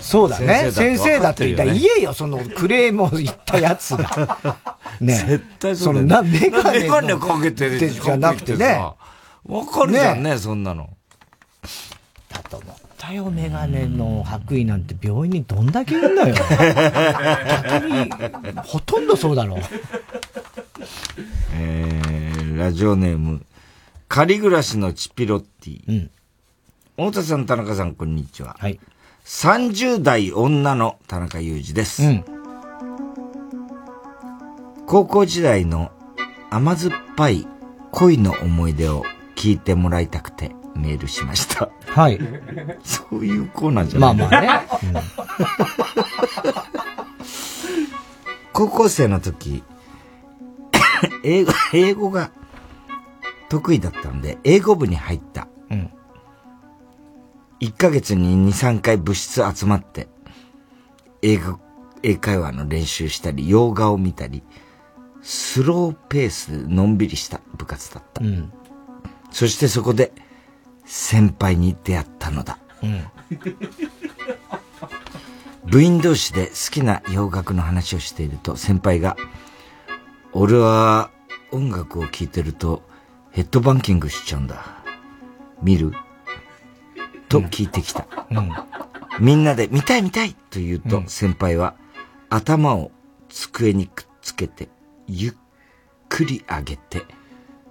[0.00, 0.70] そうだね。
[0.72, 4.38] 先生だって言ったら言ええよ、そのクレームを言ったやつが。
[4.98, 8.82] ね絶対そうだよそのな、メガネメガネかけてるじゃなくてね。
[9.44, 10.88] わかるじゃんね、そんなの。
[12.52, 16.34] だと思ったよ、メガネの白衣なんて病院にどんだけいるんだよ。
[17.70, 18.10] 逆に、
[18.64, 19.58] ほとんどそうだろう。
[21.54, 23.44] えー、ラジオネーム、
[24.08, 26.08] 仮暮らしのチピロッティ。
[26.96, 28.56] 太田さん、田中さん、こんにちは。
[28.58, 28.78] はい。
[29.24, 32.02] 30代女の田中裕二です。
[34.86, 35.90] 高校時代の
[36.50, 37.46] 甘酸っぱい
[37.92, 39.04] 恋の思い出を
[39.36, 41.70] 聞いてもらいたくてメールしました。
[41.86, 42.18] はい。
[42.82, 44.14] そういうコーナーじゃない？
[44.16, 44.48] まあまあね。
[48.52, 49.62] 高校生の時、
[51.24, 52.30] 英語、英語が
[53.48, 55.48] 得意だったんで、英語部に入った。
[55.70, 55.90] うん
[57.60, 60.08] 1ヶ月に2、3回部室集まって、
[61.22, 61.60] 英語、
[62.02, 64.42] 英会話の練習したり、洋画を見たり、
[65.22, 68.24] スローペースでのんびりした部活だった。
[68.24, 68.52] うん。
[69.30, 70.10] そしてそこで、
[70.94, 72.58] 先輩に出会ったのだ。
[72.82, 73.08] うん。
[75.64, 79.16] 部員同士で好きな洋楽の話をしていると先輩が、
[80.34, 81.10] 俺は
[81.50, 82.82] 音楽を聴いてると
[83.30, 84.82] ヘッドバンキングしちゃうんだ。
[85.62, 85.92] 見る？
[87.30, 88.06] と聞いてきた。
[88.30, 88.52] うん。
[89.18, 91.74] みんなで見たい見たいと言うと先輩は
[92.28, 92.92] 頭を
[93.30, 94.68] 机にくっつけて
[95.06, 95.32] ゆっ
[96.10, 97.06] くり上げて、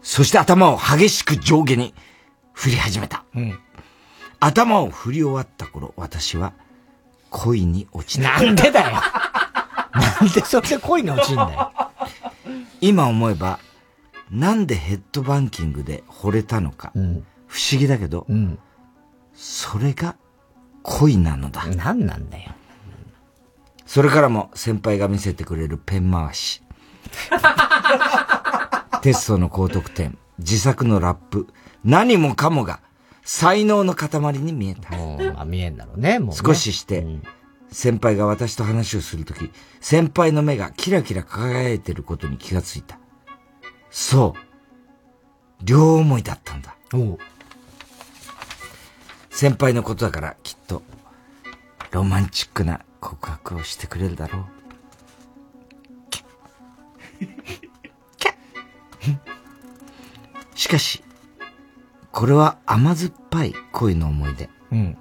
[0.01, 1.93] そして頭を激しく上下に
[2.53, 3.23] 振り始めた。
[3.35, 3.59] うん。
[4.39, 6.53] 頭を振り終わった頃、私は
[7.29, 8.41] 恋に落ちた。
[8.41, 8.97] なんでだよ。
[9.93, 11.71] なんでそれで恋に落ちんだよ。
[12.81, 13.59] 今思えば、
[14.29, 16.91] なんでヘッドバンキングで惚れたのか、
[17.47, 18.25] 不思議だけど、
[19.33, 20.15] それが
[20.83, 21.65] 恋なのだ。
[21.67, 22.51] 何なんだよ。
[23.85, 26.63] それからも先輩が見せてくれるペン回し。
[29.01, 31.47] テストの高得点、自作のラップ、
[31.83, 32.79] 何もかもが
[33.23, 34.09] 才能の塊
[34.39, 34.91] に見えた。
[34.91, 37.05] まあ見えんだろうね、もうね少しして、
[37.71, 42.99] 先輩が私と話をするとき、先輩の目がキラキラ輝いてることに気がついた。
[43.89, 44.39] そう。
[45.63, 46.75] 両思いだったんだ。
[49.29, 50.83] 先輩のことだからきっと、
[51.91, 54.45] ロマンチックな告白をしてくれるだろう。
[60.55, 61.03] しかし、
[62.11, 64.49] これは甘酸っぱい恋の思い出。
[64.71, 64.97] うん。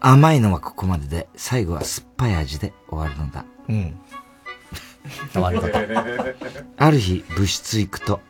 [0.00, 3.44] 甘いのはここまでで、最後は酸っぱい味で終わるのだ。
[3.68, 3.98] うん。
[5.32, 5.78] 終わり方。
[6.76, 8.20] ある日、部室行くと、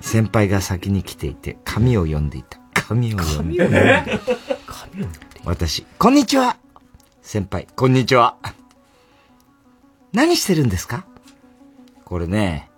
[0.00, 2.58] 先輩が先に来ていて、紙を読んでいた。
[2.74, 5.40] 紙を読んでい紙を読んでた。
[5.44, 6.56] 私、こんにちは
[7.22, 8.36] 先輩、こんにちは。
[10.12, 11.06] 何してるんですか？
[12.04, 12.70] これね、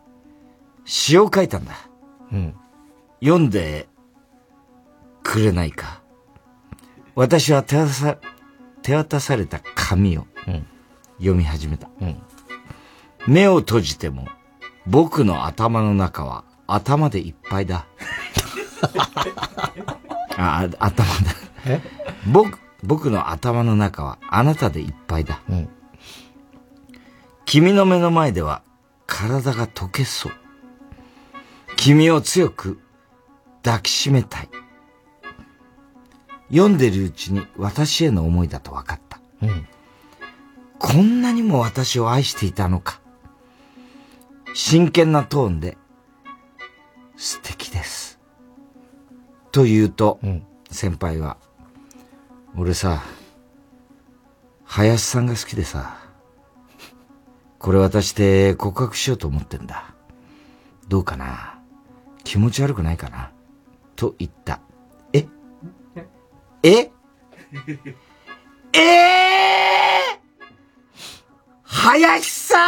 [0.84, 1.74] 詩を書いたんだ。
[2.32, 2.54] うん。
[3.20, 3.88] 読んで
[5.22, 6.02] くれないか。
[7.14, 8.18] 私は手渡さ、
[8.82, 10.26] 手渡された紙を
[11.18, 11.88] 読み始めた。
[13.26, 14.28] 目を閉じても
[14.86, 17.86] 僕の頭の中は頭でいっぱいだ。
[20.36, 21.14] あ、あ頭だ。
[21.66, 21.80] え？
[22.26, 25.40] 僕、僕の頭の中はあなたでいっぱいだ。
[27.44, 28.62] 君の目の前では
[29.06, 30.32] 体が溶けそう。
[31.76, 32.78] 君を強く
[33.66, 34.48] 抱きしめたい。
[36.50, 39.20] 読んでるうちに私への思いだと分かった。
[39.42, 39.66] うん。
[40.78, 43.00] こんなにも私を愛していたのか。
[44.54, 45.76] 真剣なトーンで、
[47.16, 48.20] 素敵です。
[49.50, 50.20] と言うと、
[50.70, 51.36] 先輩は、
[52.56, 53.02] 俺さ、
[54.64, 55.98] 林さんが好きでさ、
[57.58, 59.92] これ渡して告白しようと思ってんだ。
[60.86, 61.58] どうかな？
[62.22, 63.32] 気持ち悪くないかな？
[63.96, 64.60] と言った。
[65.12, 65.26] え？
[66.62, 66.90] え？
[68.74, 68.78] え？
[68.78, 70.20] え？
[71.62, 72.60] 林さん！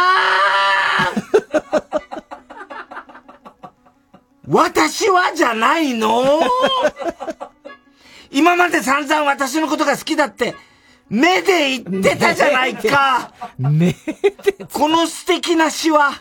[4.51, 6.41] 私はじゃないの？
[8.31, 10.55] 今まで散々私のことが好きだって、
[11.09, 13.31] 目で言ってたじゃないか。
[13.57, 13.95] 目で。
[14.73, 16.11] この素敵な詩は、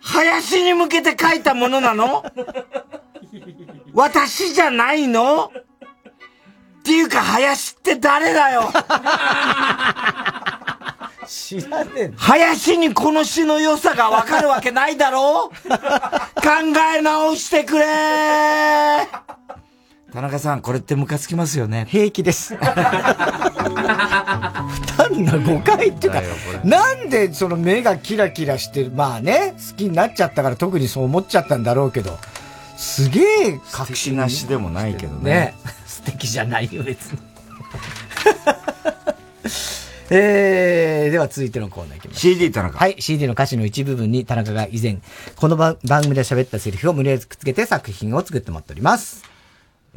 [0.00, 2.22] 林に向けて書いたものなの？
[3.94, 5.46] 私じゃないの？
[5.46, 5.50] っ
[6.82, 8.70] ていうか、林って誰だよ？
[11.26, 15.46] 知らねえ林にこの詩の良さがわかるわけないだろ？
[15.46, 15.60] う考
[16.96, 17.84] え直してくれ。
[20.10, 21.86] 田中さん、これってムカつきますよね。
[21.90, 22.56] 平気です。
[22.56, 22.66] 単
[25.22, 26.22] な誤解っていうか、
[26.64, 32.18] なんでその目がキラキラしてる、まあね、好きになっちゃったから特にそう思っちゃったんだろうけど、
[32.78, 35.54] すげえ確信なしでもないけどねね。
[35.84, 37.18] 素敵じゃないよ、別に。
[40.10, 42.20] えー、では続いてのコーナーいきます。
[42.20, 42.78] CD 田中。
[42.78, 44.98] はい、CD の歌詞の一部分に田中が以前、
[45.34, 49.24] この番番組で喋ったセリフを無理やりくっつけて作品を作ってもらっております。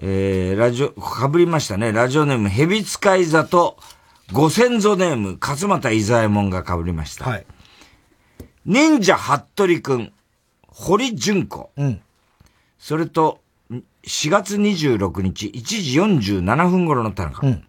[0.02, 1.91] えー、ラジオ、かぶりましたね。
[1.91, 3.78] ラジオネーム、ヘビ使い座と、
[4.32, 7.26] ご先祖ネーム、勝又伊左衛門がかぶりました。
[7.26, 7.45] はい。
[8.66, 10.14] 忍者服部くん、
[10.68, 11.70] 堀純子。
[11.78, 12.02] うん。
[12.82, 17.45] それと、4月26日、1時47分頃の田中。
[17.45, 17.64] うん。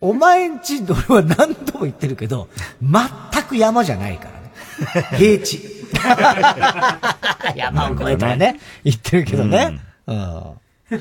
[0.00, 2.48] お前んち、俺は何度も言ってるけど、
[2.80, 5.08] 全く山じゃないからね。
[5.18, 5.77] 平地。
[7.56, 9.80] 山を越えたらね、言ってるけどね。
[10.06, 10.42] うん。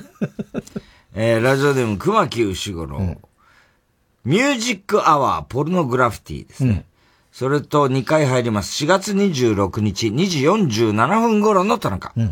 [1.15, 3.17] えー、ラジオネーム、熊木牛五郎、
[4.25, 6.85] ミュージックアワー、ポルノグラフィティですね。
[7.31, 8.83] それと2回入ります。
[8.83, 12.09] 4月26日、2時47分頃の田中。
[12.09, 12.29] この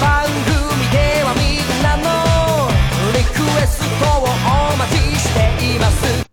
[0.00, 2.68] 番組ではみんなの
[3.12, 3.30] リク
[3.60, 6.26] エストをお待ちしています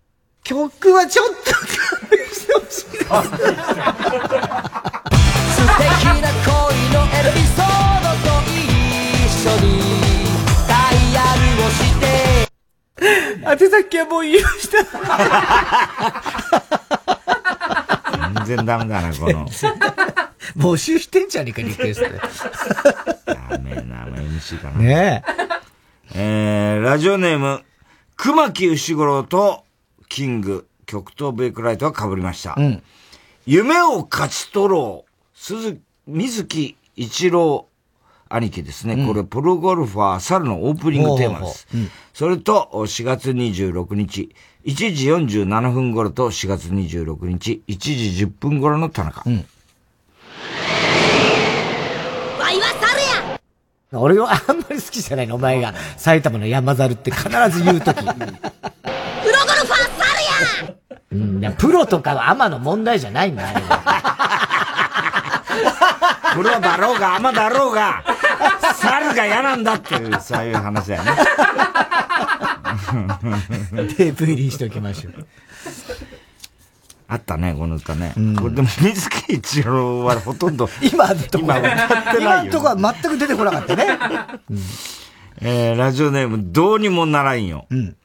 [0.44, 1.83] 曲はちょっと
[2.34, 3.10] してほしい素敵
[6.22, 6.52] な恋
[6.92, 7.66] のエピソー
[8.02, 9.68] ドと一緒に
[10.68, 12.02] ダイヤルをして
[13.46, 14.78] 宛先はもう言いました。
[18.46, 19.48] 全然ダメだな、この。
[20.58, 22.10] 募集してんじゃねえか、リクエスト。
[23.26, 24.78] ダメな、MC かな。
[24.80, 25.34] ねえ。
[26.16, 27.64] えー、ラジオネーム、
[28.16, 29.64] 熊木牛五郎と、
[30.10, 32.56] キング、極東ベイクライトが被りました。
[32.58, 32.84] うん。
[33.46, 37.68] 夢を勝ち取ろう、鈴、水木一郎
[38.34, 38.96] 兄貴ですね。
[38.96, 41.68] うんこれ、プロゴルファー猿のオープニングテーマです。
[42.14, 44.34] それと、4月26日、
[44.66, 45.12] 1時
[45.46, 49.20] 47分頃と4月26日、1時10分頃の田中。
[49.20, 49.38] わい
[52.60, 53.40] は猿や
[53.92, 55.76] 俺はあんまり好きじゃないの、お前が。
[55.98, 57.98] 埼玉の山猿って必ず言うとき。
[58.04, 60.03] プロゴルファー猿や
[61.12, 63.60] うん、プロとかはアマの問題じゃないんだよ。
[66.36, 68.04] プロだろうが、アマだろうが、
[68.76, 71.12] 猿が嫌なんだっていう、そういう話だよね。
[73.96, 75.14] テープ入りにしておきましょう。
[77.08, 78.14] あったね、この歌ね。
[78.40, 82.52] これでも、水木一郎はほとんど、今のとこ今歌って今ないよ。
[82.52, 84.00] のとこは全く出てこなかったね。
[85.42, 87.68] えー、ラジオネーム、どうにもならんよ。
[87.70, 87.96] うん。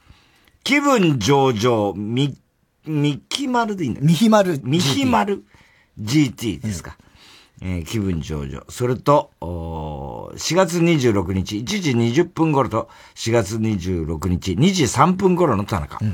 [0.69, 2.37] 気分上々、み、
[2.85, 4.61] みきまるでいいんだみひまる。
[4.63, 5.43] みひまる
[5.99, 6.99] GT ですか。
[7.63, 8.65] えー気分上々。
[8.69, 15.97] それと、おー4月26日、1時20分頃と、4月26日、2時3分頃の田中。
[15.97, 16.11] Hey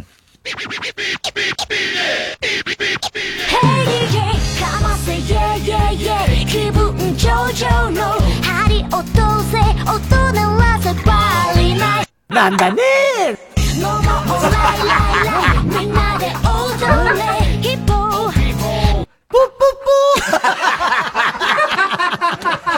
[4.07, 4.15] DJ
[4.61, 8.03] かませ Yeah yeah yeah 気分上々の
[8.45, 9.19] ハリ落と
[9.51, 9.59] せ
[9.91, 9.99] 音
[10.33, 13.14] 鳴らせバリナイなんだね
[15.65, 16.85] みんなで踊
[17.17, 17.23] れ
[17.63, 17.97] ヒッポー
[19.29, 19.85] ポッポ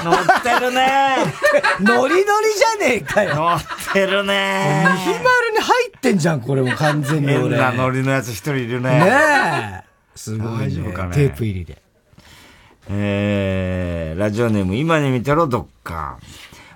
[0.05, 1.16] 乗ってるね
[1.80, 3.34] ノリノリじゃねえかよ。
[3.34, 3.60] 乗っ
[3.93, 7.56] てるねみひまるに入ってんじゃん、これも完全に変俺。
[7.59, 8.90] なノリのやつ一人いるね。
[9.01, 9.86] ねえ。
[10.14, 11.82] すごいねねテープ入りで。
[12.88, 16.18] えー、ラジオネーム、今に見てろ、どっか。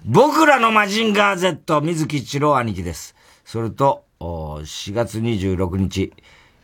[0.04, 3.14] 僕らのマジンガー Z、水木一郎兄貴です。
[3.44, 6.12] それと、お4月26日、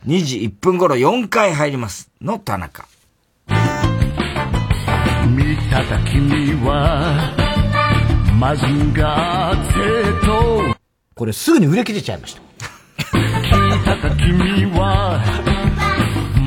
[0.05, 2.11] 2時1分頃4回入ります。
[2.21, 2.85] の田中。
[5.35, 7.33] 見たか君は
[8.39, 9.73] マジンガー
[10.21, 10.75] Z
[11.15, 12.41] これすぐに売れ切れちゃいました。
[13.01, 15.19] 聞いたか君は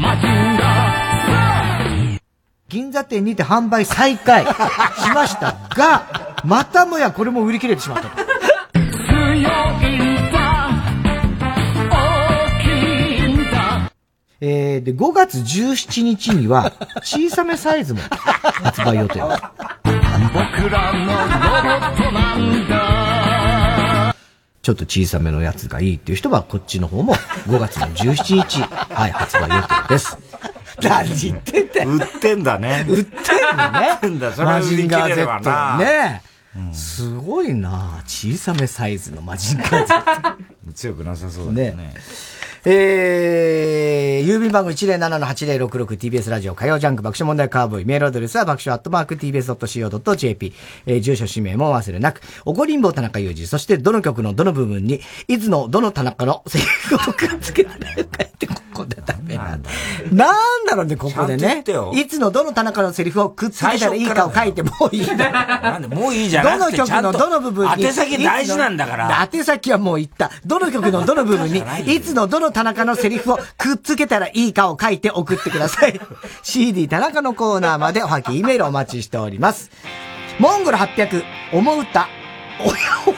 [0.00, 2.20] マジンガー
[2.68, 4.48] 銀座店にて販売再開し
[5.12, 8.29] ましたが、またもやこれも売り切れてしまったと。
[14.42, 16.72] えー、で、5月17日には、
[17.02, 18.00] 小さめサイズも
[18.40, 19.20] 発売予定。
[19.20, 24.14] 僕らのロボットなんだ
[24.62, 30.18] ちちょっと小さめのやつがいいっていう人は、こっちの方も5月の17日、はい、発売予定です。
[30.82, 31.90] 何言ってんだよ。
[31.90, 32.86] 売ってんだね。
[32.88, 33.88] 売ってんだね。
[33.92, 34.32] 売ってんだ。
[34.32, 35.78] それはマ売り切ジンガーれな。
[35.78, 36.22] ね。
[36.72, 40.72] すごいな小さめサイズのマジンガー Z。
[40.74, 41.94] 強くなさそうだねね。
[42.64, 47.84] えー、郵便番号 107-8066TBS ラジオ火曜ジャンク爆笑問題カーボーイ。
[47.86, 50.52] メールアドレスは爆笑アットマーク TBS.CO.JP、
[50.84, 59.70] えー、住所氏名も忘れなく、おごりんぼ田中裕二、そしてどの曲のどの部分に、いつのどの田中のセリフをくっつけられるかってここでダメなんだ。
[60.12, 61.64] なんだろうね、ここでね。
[61.94, 65.06] いつのどの田中のセリフをくっつけたらいいかを書いてもういい。
[65.06, 67.12] なんで、もういいじゃなどの曲の。
[67.12, 67.84] どの部分に。
[67.84, 69.28] 宛先大事なんだから。
[69.32, 70.30] 宛先はもう言った。
[70.44, 76.00] どの曲のどの部分に、 いつのどの田中のセリフをくっつけたらいいかを書いて送ってください。
[76.42, 79.70] CD 田中のコーナーまでおはき、E メールお待ちしております。
[80.38, 82.08] モンゴル800、思う歌、
[82.60, 82.72] おや
[83.06, 83.10] お。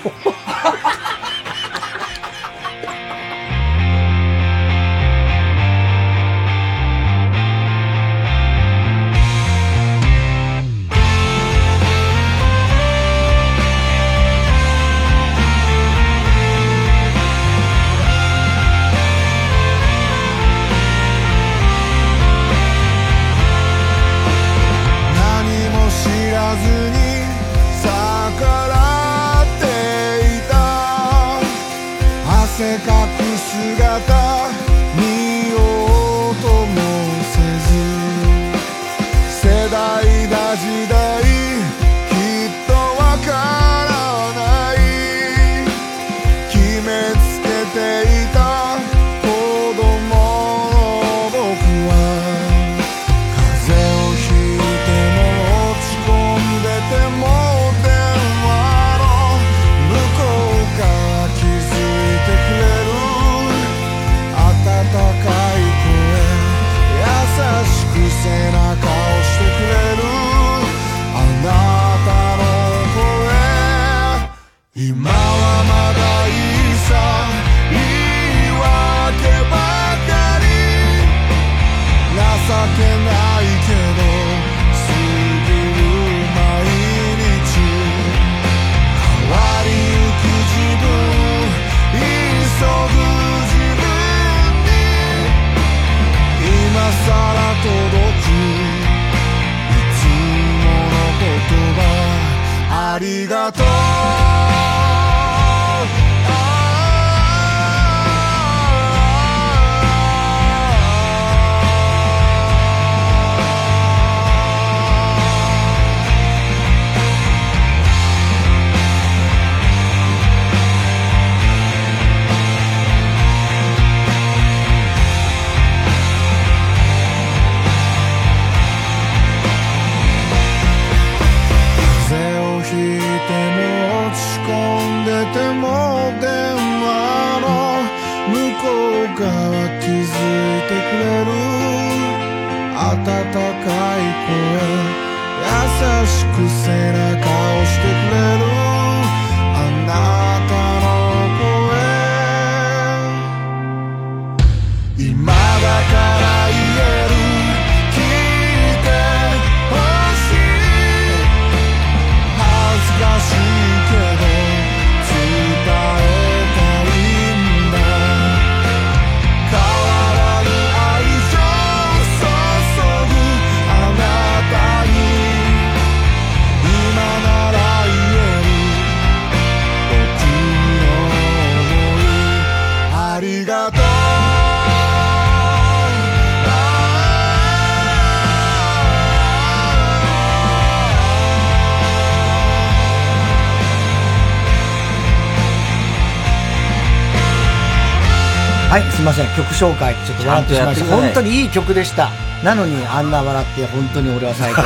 [199.13, 199.37] ません。
[199.37, 200.97] 曲紹介、ちょっと笑ってしまいました。
[200.97, 202.11] 本当にいい曲でした。
[202.43, 204.63] なのに、あんな笑って、本当に俺は最高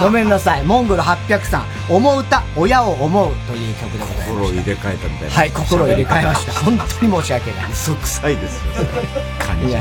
[0.04, 0.64] ごめんなさい。
[0.64, 4.30] モンゴル800さん、思う歌、親を思うという曲でございます。
[4.30, 5.34] 心を入れ替えたみたいな。
[5.34, 6.52] はい、心を入れ替えました。
[6.52, 7.64] 本当に申し訳ない。
[7.72, 8.62] 嘘くさいですよ。
[9.38, 9.80] 感じいや、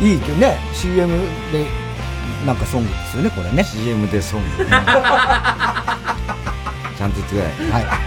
[0.00, 1.16] いいけどね、CM
[1.52, 1.66] で、
[2.44, 3.64] なんかソングですよね、これね。
[3.64, 4.66] CM でソング。
[4.68, 7.84] ちゃんと言ってください。
[7.84, 7.98] はい。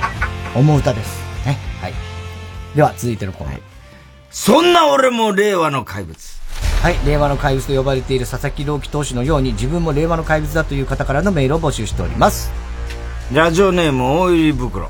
[0.53, 1.23] 思う歌です。
[1.45, 1.57] ね。
[1.81, 1.93] はい。
[2.75, 3.70] では、続いてのコーナー。
[4.31, 6.17] そんな俺も令和の怪物。
[6.81, 12.49] はい、令和の怪物と呼ばれている佐々木朗希投手のように自分も令和の怪物だという方からのメールを募集しております。
[13.33, 14.89] ラジオネーム大入り袋。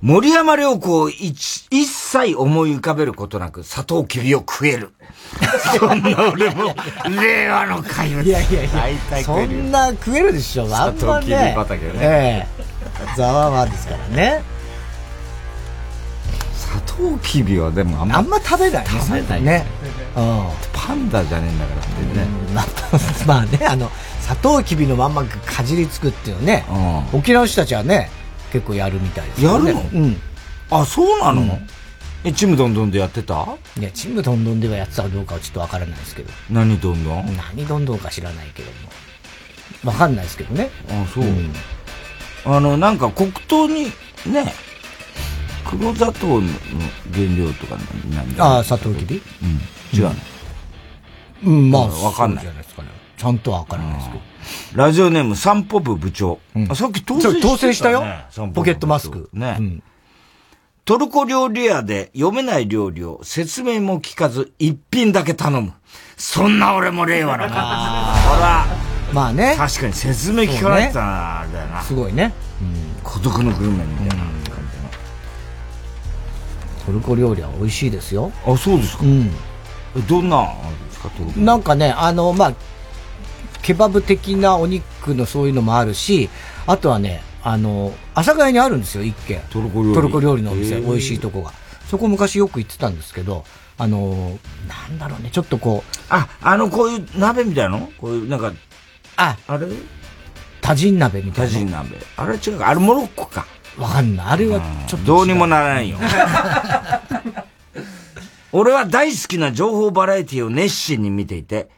[0.00, 4.94] 森山良子を一一切思い浮かべることなく、サトウキビを食える。
[5.78, 6.74] そんな俺も、
[7.20, 8.22] 令和の怪物。
[8.26, 9.46] いやいやいや大体食そ。
[9.46, 10.62] んな食えるでしょ。
[10.62, 11.54] あんまサトウキビね。
[11.56, 14.59] 畑ねええざわわですからね。
[16.70, 18.90] サトウキビはでもあんま、あんま食べないね。
[19.00, 19.66] 食べないね。
[20.16, 20.44] うん。
[20.72, 22.26] パンダじゃねえんだからってね。
[22.54, 22.66] まあ、
[23.26, 23.90] まあね、あの、
[24.20, 26.64] サトウキビのまんまかじりつくっていうのね、
[27.12, 28.08] 沖縄の人たちはね、
[28.52, 29.72] 結構やるみたいですよね。
[29.72, 30.04] やるの？
[30.04, 30.16] うん。
[30.70, 31.58] あ、そうなの、
[32.22, 33.48] え、ちむどんどんでやってた？
[33.76, 36.30] いや、ちむどんどんではやってたかどうかはちょっとわからないですけど。
[36.50, 37.36] 何どんどん？
[37.36, 38.70] 何どんどんか知らないけど
[39.82, 39.90] も。
[39.90, 40.70] わかんないですけどね。
[40.88, 41.24] あ、そう。
[42.44, 43.86] あの、なんか黒糖に、
[44.26, 44.54] ね、
[45.64, 46.48] 黒砂糖の
[47.12, 47.76] 原料とか
[48.14, 49.98] なんだああ、サトウキビうん。
[49.98, 50.14] 違うの。
[51.44, 52.88] うん、まあ、わかんないじゃないですかね。
[53.16, 54.20] ちゃんとはわからないですけど。
[54.74, 56.38] ラジオネーム、散歩部部長。
[56.68, 58.02] あさっき当選そう当選したよ
[58.54, 59.28] ポケットマスク。
[59.32, 59.82] ね。
[60.84, 65.72] トルコ料理屋で読めない料理を説明も聞かず一品だけ頼む。
[66.16, 67.56] そんな俺も令和の感じ。
[68.28, 68.66] ほら。
[69.12, 69.54] まあね。
[69.56, 71.82] 確かに説明聞かないってのはあれだよな。
[71.82, 72.32] すごいね。
[73.02, 74.29] 孤独のグルメみたいな感
[76.90, 78.32] トルコ料理は美味しいですよ。
[78.44, 79.04] あ、そうですか。
[79.04, 79.30] うん。
[80.08, 80.44] どんな、
[80.88, 82.54] ですか、トルコなんかね、あの、まあ、
[83.62, 86.28] ケバブ的なお肉のそういうのもあるし、
[86.66, 89.40] あとはね、あの、阿佐ヶ谷にあるんですよ、一軒。
[89.50, 91.52] トルコ料理トルコ料理のお店、美味しいとこが。
[91.88, 93.44] そこ昔よく行ってたんですけど、
[93.78, 94.38] あの、
[94.68, 95.96] なんだろうね、ちょっとこう。
[96.08, 97.90] あ、あの、こういう鍋みたいなの？
[97.98, 98.52] こういう、なんか、
[99.16, 99.66] あ、あれ？
[100.60, 101.52] タジン鍋みたいな。
[101.52, 101.98] タジン鍋。
[102.16, 102.68] あれ違うか。
[102.68, 103.46] あれモロッコか。
[103.78, 104.26] わかんない。
[104.26, 105.06] あれはちょっと。
[105.06, 105.98] どうにもならないよ。
[108.52, 111.68] 俺は大好きな情報バラエティを熱心に見ていて、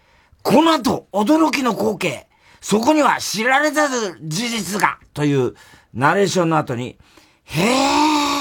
[0.43, 2.27] この後、驚きの光景、
[2.61, 5.55] そこには知られざる事実が、という
[5.93, 6.97] ナレーションの後に、
[7.45, 7.61] へ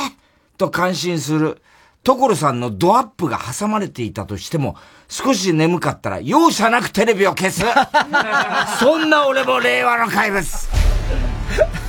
[0.07, 0.11] ー
[0.57, 1.61] と感心する、
[2.03, 4.75] 所さんのドアップが挟まれていたとしても、
[5.07, 7.61] 少し眠かったら容赦なくテレビを消す。
[8.79, 10.80] そんな俺も令和の怪物。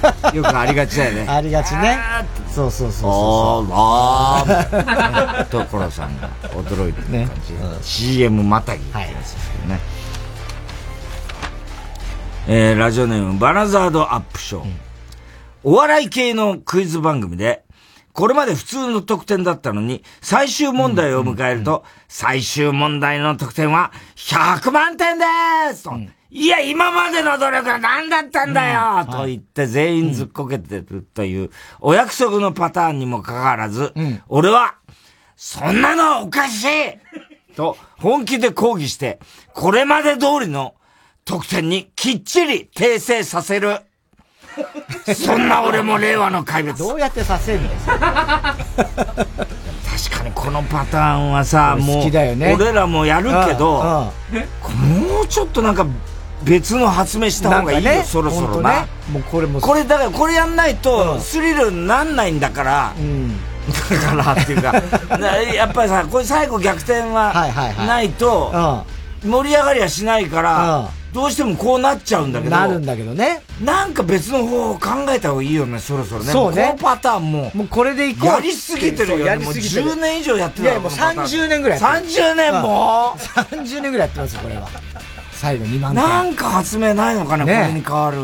[0.34, 1.26] よくありがちだよね。
[1.28, 1.98] ありがちね。
[2.48, 5.44] そうそうそうそうおー、あー。
[5.50, 7.54] 所さんが驚いてる感じ。
[7.82, 9.80] CM またぎってやつですけどね。
[12.48, 14.66] えー、ラジオネーム、バナザードアップショー。
[15.64, 17.62] お笑い系のクイズ番組で、
[18.12, 25.24] これまで普通の得点だったのに、最終問題を迎えると、最終問題の得点は100万点で
[25.74, 25.92] すと、
[26.34, 31.50] いや、今までの努力は何だったんだよ、と言って全員ずっこけてるという、
[31.80, 33.92] お約束のパターンにもかかわらず、
[34.28, 34.76] 俺は、
[35.36, 36.68] そんなのはおかしい
[37.54, 39.18] と本気で抗議して、
[39.52, 40.74] これまで通りの
[41.26, 43.80] 得点にきっちり訂正させる。
[45.14, 46.78] そんな俺も令和の怪物。
[46.78, 47.68] どうやってさせんの？
[47.84, 47.98] 確
[50.18, 52.04] かにこのパターンはさ、俺もう、
[52.54, 54.12] 俺らもやるけど、も
[55.24, 55.86] うちょっとなんか
[56.44, 58.82] 別の発明した方がいいよ、ねそろそろな。
[58.82, 62.94] ねもうこれもこれだからこれやんないとスリルになんないんだから、
[63.90, 64.72] だからっていうか、
[65.18, 67.32] な やっぱりさ、これ最後逆転は
[67.86, 68.84] ないと、
[69.24, 73.42] 盛り上がりはしないから、どうしてもこうなっちゃうんだけど、なるんだけどね。
[73.62, 76.32] なんか別の方法を考えた方がいいよね、そろそろね。
[76.32, 77.50] そうねもこのパターンも。
[77.54, 78.30] もうこれでいこう。
[78.30, 79.24] やりすぎてるよね。
[79.26, 82.12] やもうりすぎてる10年以上やってるいや、もう30年ぐらいやってる。
[82.12, 83.16] 30年も？
[83.52, 84.68] うん ?30 年ぐらいやってますよ、これは。
[85.42, 86.04] 最後2万点。
[86.04, 88.18] なんか発明ないのかな、ねこれに変わる。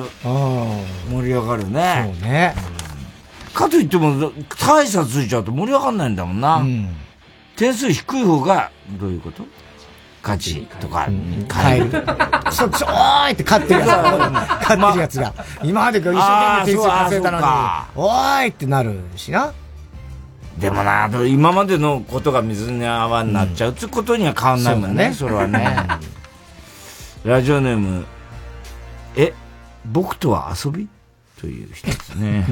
[1.11, 2.15] 盛り上がるね。
[2.20, 2.55] そうね。
[3.53, 4.31] かといっても、
[4.65, 6.62] 大差ついちゃうと盛り上がんないんだもんな。
[7.57, 8.70] 点数低い方が、
[9.01, 9.43] どういうこと？
[10.23, 11.09] 勝ちとか、
[11.53, 11.90] 変える。
[12.53, 13.89] そ、そ、おーいって勝ってるやつ。
[14.69, 15.35] 勝ってるやつが。
[15.65, 17.45] 今まで一生懸命点数稼いだのに
[17.97, 19.53] おーいってなるしな。
[20.57, 25.77] でもな、今までのことが水に泡になっちゃうってことには変わんないもんね、それはね。
[27.29, 28.07] ラジオネーム、
[29.15, 29.35] え、
[29.85, 30.89] 僕とは遊び？
[31.40, 32.47] という人ですね。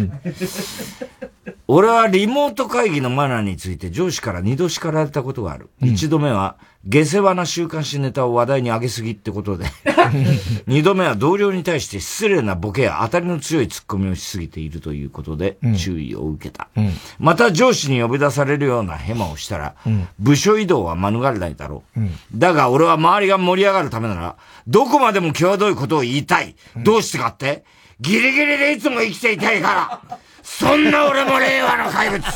[1.68, 5.68] 俺はリモート会議のマナーについて上司から二度叱られたことがある。
[5.82, 9.66] 一度目は、下世話な週刊誌ネタを話題に上げすぎってことで。
[10.68, 16.68] 二度目は同僚に対して失礼なボケや当たりの強いツッコミをしすぎているということで注意を受けた。
[17.18, 19.74] また上司に呼び出されるようなヘマをしたら、
[20.20, 22.00] 部署移動は免れないだろう。
[22.32, 24.36] だが俺は周りが盛り上がるためなら、
[24.68, 26.54] どこまでも際どいことを言いたい。
[26.76, 27.64] どうしてかって？
[28.01, 30.18] ギリギリでいつも生きていたいから。
[30.43, 32.23] そんな俺も令和の怪物。
[32.23, 32.31] カ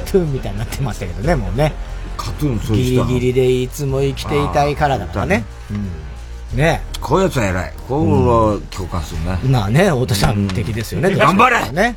[0.00, 1.72] トゥーンみたいになってましたけどね、もうね。
[2.16, 5.44] カトゥーンそうギリギリでいつも生きていたいからだからね。
[5.70, 6.58] うん。
[6.58, 7.72] ねこういうやつは偉い。
[7.88, 9.38] こうは共感するね。
[9.44, 11.14] まあね、太田さん的ですよね。
[11.14, 11.96] 頑張れね。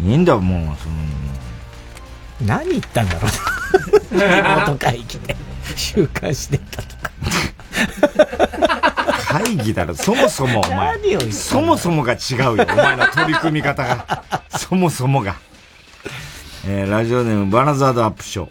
[0.00, 3.28] いいんだ、もう、その、何言ったんだろ
[4.12, 4.26] うな。
[4.36, 5.36] リモート会議で。
[5.76, 8.73] 週刊誌出たとか。
[9.34, 10.96] 会議だろ、そもそもお前
[11.32, 14.22] そもそもが違うよ、お前の取り組み方が。
[14.56, 15.34] そもそもが。
[16.68, 18.50] えーラジオネームバナザードアップショー。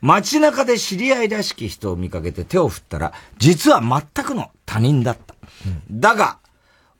[0.00, 5.34] 街中で知り合いらしき人を見かけて手を振ったら、実は全くの他人だった。
[5.90, 6.38] だが、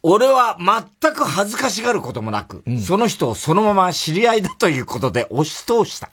[0.03, 6.11] 俺は全く恥ずかしがることもなく、その人をそのまま知り合いだということで押し通した。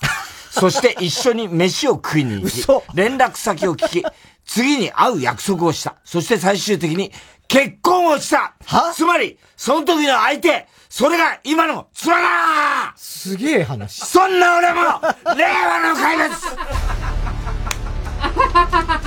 [0.59, 2.65] そして一緒に飯を食いに行き、
[2.95, 4.03] 連絡先を聞き、
[4.45, 5.95] 次に会う約束をした。
[6.03, 7.11] そして最終的に
[7.47, 8.55] 結婚をした
[8.93, 14.05] つまり、その時の相手、それが今の妻だすげえ話。
[14.05, 16.35] そんな俺も、令和の怪物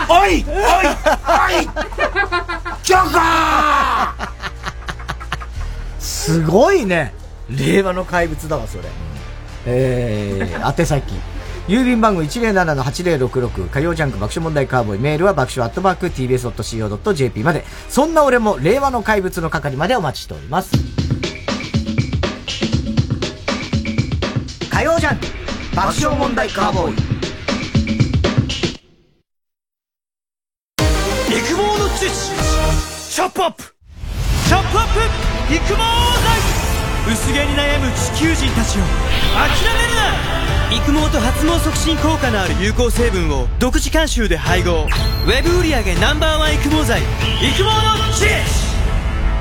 [0.09, 0.39] おいおいお
[1.63, 1.69] い
[2.83, 4.31] チョコ
[5.99, 7.13] すごいね。
[7.49, 8.85] 令和の怪物だわ、それ。
[9.67, 11.15] えー、宛先。
[11.71, 14.99] 郵便番号107-8066火曜ジャンク爆笑問題カーボーイ。
[14.99, 17.65] メールは爆笑アットマーク tbs.co.jp まで。
[17.89, 20.73] そんな俺も令和の怪物の係までお待ちしております。
[24.69, 25.27] 火曜ジャンク
[25.77, 26.95] 爆笑問題カーボーイ。
[31.39, 33.63] 育毛の知識チョップアップ。
[33.63, 34.87] チョップアッ
[35.49, 35.55] プ。
[35.55, 36.50] 育毛剤。
[37.11, 38.83] 薄毛に悩む地球人たちを
[39.35, 40.31] 諦めるな。
[40.73, 44.87] 育毛と発毛促進効果のある有効成分を独自監修で配合
[45.27, 47.71] ウェブ売上 Ｎｏ.1 育毛剤育毛の
[48.15, 48.71] 知識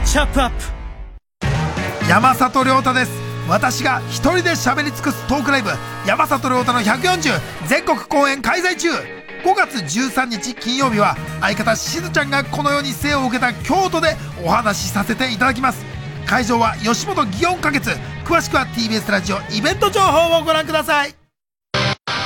[0.04, 3.12] チョップアップ山里亮太です。
[3.48, 5.70] 私が一人で喋り尽くすトークライブ。
[6.08, 8.90] 山里亮太の140全国公演開催中。
[8.90, 15.98] 5月13日金曜日は相方しずちゃんがこの世に生を受けた京都でお話しさせていただきます。
[16.30, 17.89] 会場は吉本祇園花月。
[18.23, 21.15] 詳しくは TBS ラジオイベント情報をご覧ください。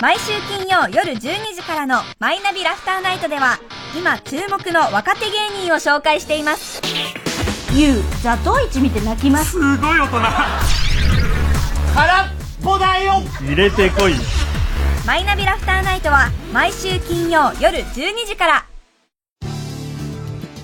[0.02, 3.58] 毎週金曜夜12時からの「マイナビラフターナイト」では
[3.98, 6.82] 今注目の若手芸人を紹介しています。
[7.72, 9.52] ゆうザトウイチ見て泣きます。
[9.52, 10.18] すごい大人。
[11.96, 12.28] 空っ
[12.62, 13.24] ぽだよ。
[13.40, 14.16] 入れてこい。
[15.06, 18.66] マイナビラフターナイトは毎週金曜夜12時から。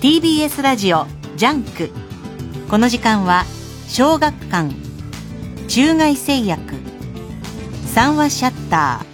[0.02, 1.06] TBS ラジオ
[1.36, 1.90] ジャンク
[2.70, 3.46] この時間は
[3.88, 4.72] 小学館
[5.66, 6.62] 中外製薬
[7.86, 9.04] 三和シャッタ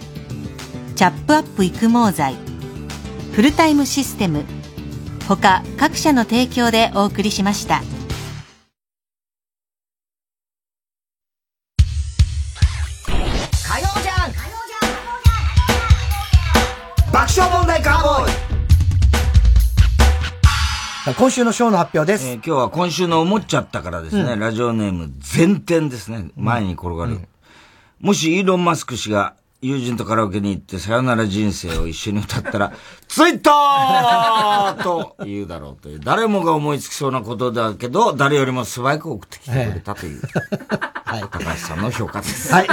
[0.91, 2.35] ーチャップアップ育毛剤
[3.31, 4.43] フルタイムシステム
[5.27, 7.81] 他各社の提供でお送りしました。
[21.17, 22.27] 今週のショーの発表です。
[22.27, 26.29] えー今日は今週の思っちゃったからですね、うんラジオネーム前転ですね。
[26.35, 27.21] 前に転がる。
[27.99, 32.73] もしイーロン・マスク氏が友人とカラオケに行ってさよなら人生を一緒に歌ったら、
[33.07, 40.21] ツイッターと言うだろうという、誰もが思いつきそうなことだけど、誰よりも素早く送ってきてくれたという、
[41.31, 42.53] 高橋さんの評価です。
[42.53, 42.67] はい。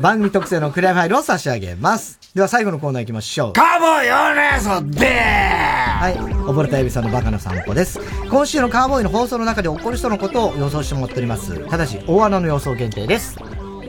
[0.00, 2.20] 番組特製のクリアファイルを差し上げます。
[2.32, 3.52] では最後のコーナー行きましょう。
[3.54, 6.14] カーボーイヨネソではい。
[6.16, 7.98] 溺れたエビさんのバカな散歩です。
[8.30, 11.68] 今週のカーボーイの放送の中で起こる人のことを予想してもらっております。
[11.68, 13.36] ただし、大穴の予想限定です。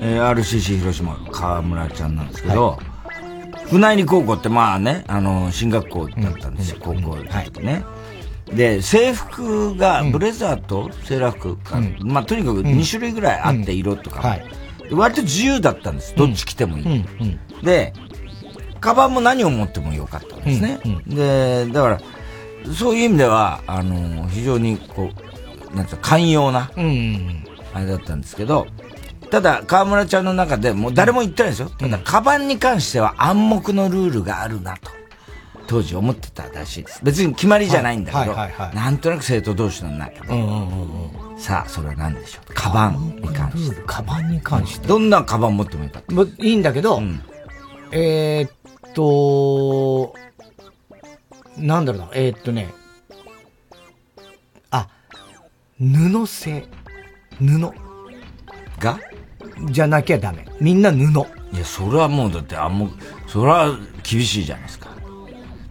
[0.02, 2.80] えー RCC 広島、河村ちゃんなんですけど、
[3.70, 7.84] 船入高校ってまあね、あの、進学校だったんですよ、高校の時ね。
[8.54, 14.22] で、制服がブレザーとセーラー服が、まあとにかく2種類ぐらいあって、色とか、
[14.90, 16.16] で割と自由だったんです。
[16.16, 17.06] どっち着てもいい。
[17.64, 17.94] で、
[18.80, 20.80] カバンも何を持ってもよかったんですね。
[21.06, 22.02] で、だから、
[22.74, 25.10] そういう意味では、あの、非常にこ
[25.72, 26.72] う、なんていうか寛容な、
[27.74, 28.66] あれだったんですけど、
[29.32, 31.70] ただ、河村ちゃんの中でもう誰も言ってないですよ。
[31.70, 34.92] ただ、カバンに関しては暗黙のルールがあるなと、
[35.68, 37.00] 当時思ってたらしいです。
[37.04, 38.36] 別に決まりじゃないんだけど、
[38.74, 40.30] なんとなく生徒同士の中で。
[41.38, 42.54] さあ、それは何でしょう？
[42.54, 43.82] カバンに関して。
[43.86, 44.88] カバンに関して。
[44.88, 46.02] どんなカバン持ってもいいか。
[46.40, 47.02] いいんだけど、
[47.92, 50.14] えーっと、
[51.56, 52.68] なんだろうな、えーっとね、
[54.72, 54.90] あ、
[55.80, 56.68] 布製。
[57.38, 57.72] 布。
[58.80, 58.98] が？
[59.72, 60.46] じゃなきゃダメ。
[60.60, 60.98] みんな布。
[60.98, 62.98] いや、それはもうだって暗黙、
[63.28, 64.90] それは厳しいじゃないですか。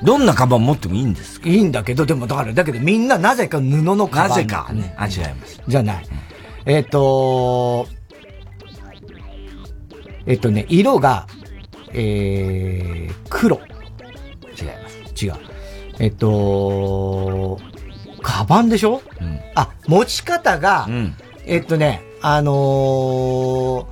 [0.03, 4.29] どんなカバン持ってもいいんですいいんだけど、でもだから、だけどみんななぜか布のカバン。
[4.31, 4.95] なぜかね。
[4.97, 5.61] あ、違います。
[5.67, 6.07] じゃない。
[6.67, 7.89] えっ、と
[10.27, 11.27] えっ、とね、色が、
[11.93, 13.57] えー、黒。
[13.57, 15.25] 違います。
[15.25, 15.35] 違う。
[15.99, 17.59] えっ、と
[18.23, 19.03] カバンでしょ、
[19.55, 20.87] あ、持ち方が、
[21.45, 23.87] えっとね、あのー、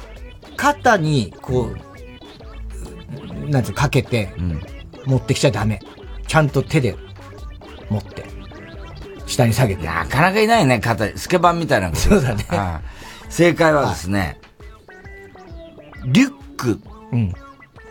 [0.56, 4.32] 肩に、こう、なんつうのかけて、
[5.04, 5.80] 持ってきちゃダメ。
[6.26, 6.96] ちゃんと手で
[7.88, 8.24] 持って、
[9.26, 9.86] 下に下げて。
[9.86, 11.94] なかなかいないね、肩、スケバンみたいな。
[11.94, 12.44] そうだね。
[12.50, 12.96] ああ
[13.28, 14.40] 正解はですね、
[16.06, 16.80] リュック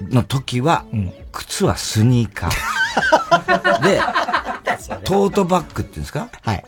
[0.09, 0.85] の時は、
[1.31, 3.81] 靴はスニーカー。
[3.83, 4.01] で、
[5.03, 6.29] トートバッグっていうんですか？
[6.41, 6.63] はい。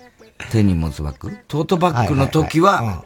[0.51, 1.37] 手に持つバッグ？
[1.47, 3.03] トートバッグの時は、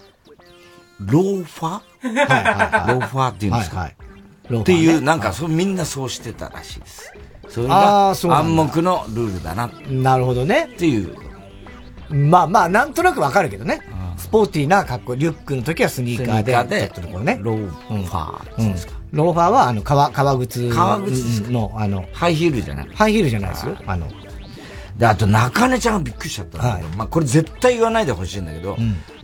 [1.08, 2.94] ローファはいはいはい。
[2.94, 3.96] ローファーっていうんですか、はいはい。
[3.98, 4.12] ロー
[4.50, 4.62] ファーね。
[4.62, 7.14] っていう、なんかそう、みんなそうしてたらしいです。
[7.50, 9.68] それあが暗黙のルールだな。
[9.68, 10.70] っなるほどね。
[10.78, 11.16] ていう。
[12.10, 13.82] まあまあ、なんとなくわかるけどね。
[14.18, 17.40] スポーティーな格好、リュックの時はスニーカーで、ーカーでちょっとこうね。
[17.42, 18.76] ローファーうん。
[19.12, 21.50] ローファーは、あの、革、革靴革靴ですか？
[21.50, 22.90] の、あの、ハイヒールじゃない？
[22.94, 23.76] ハイヒールじゃないですよ。
[23.88, 24.08] あの、
[24.98, 28.78] で、あと中根ちゃんがびっくりしちゃったんだけど、まあこれ絶対言わないでほしいんだけど、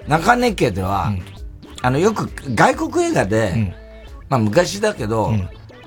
[0.08, 1.14] 中根家では、
[1.82, 3.76] あの、よく外国映画で、
[4.30, 5.32] まあ昔だけど、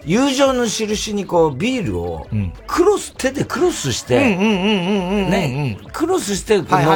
[0.04, 2.26] 友情の印にこうビールを
[2.66, 6.86] クロス、手でクロスして、ね、クロスして飲むみたい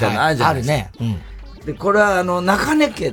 [0.00, 0.74] なのあるじゃないですか。
[0.74, 0.90] あるね。
[1.66, 3.12] で、これはあの、中根家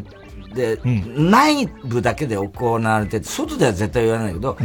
[0.56, 4.58] で、内部だけで行われてて、外では絶対言わないけど、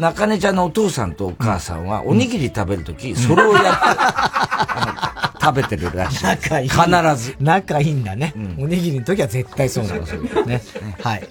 [0.00, 6.24] 中根ちゃんのお父さんとお母さんは、おにぎり食べるとき、それをやって、食べてるらしい。
[6.24, 6.68] 仲いい。
[6.68, 7.36] 必ず。
[7.40, 8.34] 仲いいんだね。
[8.58, 10.22] おにぎりの時は絶対そうなんですよ。
[10.46, 10.62] ね。
[11.02, 11.28] はい。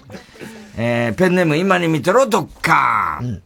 [0.76, 3.42] えー、ペンネーム今に見てろ、ドッカーン。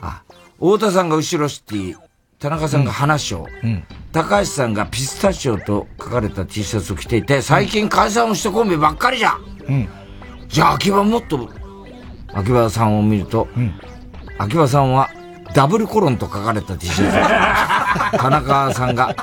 [0.00, 0.22] あ、
[0.56, 1.96] 太田さんが後ろシティ、
[2.38, 3.46] 田中さんが花賞、
[4.12, 9.36] 高橋さんがピスタチオと書かれた T シャツを着ていて、最近解散をしたコンビばっかりじゃ
[9.68, 9.88] うん。
[10.48, 11.48] じゃあ秋葉もっと、
[12.34, 13.46] 秋葉さんを見ると、
[14.38, 15.10] 秋葉さんは
[15.54, 18.16] ダブルコロンと書かれた T シャツ。
[18.18, 19.14] 田中さんが、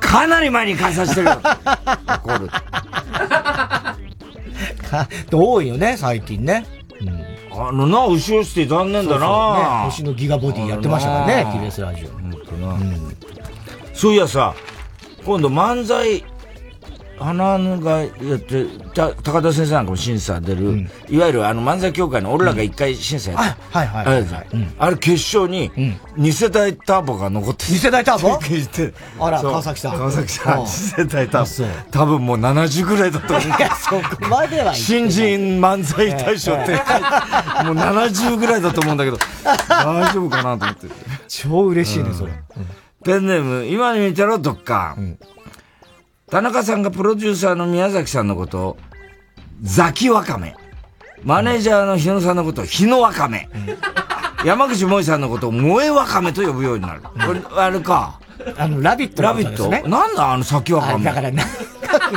[0.00, 1.40] かなり前に解散してるよ。
[2.06, 2.50] 怒る。
[5.32, 6.64] 多いよね、最近ね。
[7.52, 9.26] あのな、後ろシティ残念だな
[9.84, 12.08] ね星のギガボディやってましたからね、TBS ラジオ。
[13.94, 14.54] そういやさ、
[15.24, 16.24] 今度漫才、
[17.20, 18.64] 花がやって、
[18.94, 23.38] た高田先生なんかも審査出る、いわゆるあの漫才協会の俺らが一回審査やっ
[23.70, 23.78] た。
[23.78, 24.74] はいはいあれじゃん。
[24.78, 25.70] あれ決勝に、
[26.16, 28.38] 二世代ターボが残って二世代ターボ
[29.18, 29.98] あら川崎さん。
[29.98, 30.62] 川崎さうん。
[30.62, 31.90] ん、二世代ターボ。
[31.90, 33.46] 多分もう70ぐらいだと思う。
[33.46, 36.72] いや、そこまでは新人漫才大賞って、
[37.64, 39.18] もう70ぐらいだと思うんだけど、
[39.68, 40.86] 大丈夫かなと思って。
[41.28, 42.32] 超嬉しいね、それ。
[43.04, 44.96] ペンネーム、今に見てろ、どっか。
[46.30, 48.76] 田中さんがプロデューサーの宮崎さんのことを、
[49.62, 50.54] ザキワカメ。
[51.24, 53.48] マネージャーの日野さんのことを、日野ワカメ。
[54.44, 57.02] 山口萌さんのことを、萌えワカメと呼ぶようになる。
[57.02, 58.20] これ、あれか。
[58.56, 59.68] あの、ラビットラビット？
[59.88, 61.04] なんだあの先ワカメ。
[61.04, 61.44] だからね、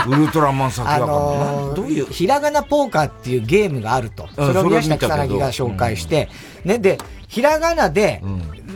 [0.08, 1.12] ウルトラマン先ワあカメ。
[1.12, 2.06] のー、どういう？
[2.06, 4.30] ひらがなポーカーっていうゲームがあると。
[4.38, 6.30] うんそれを宮下草薙が紹介して、
[6.64, 8.22] ね、で、ひらがなで、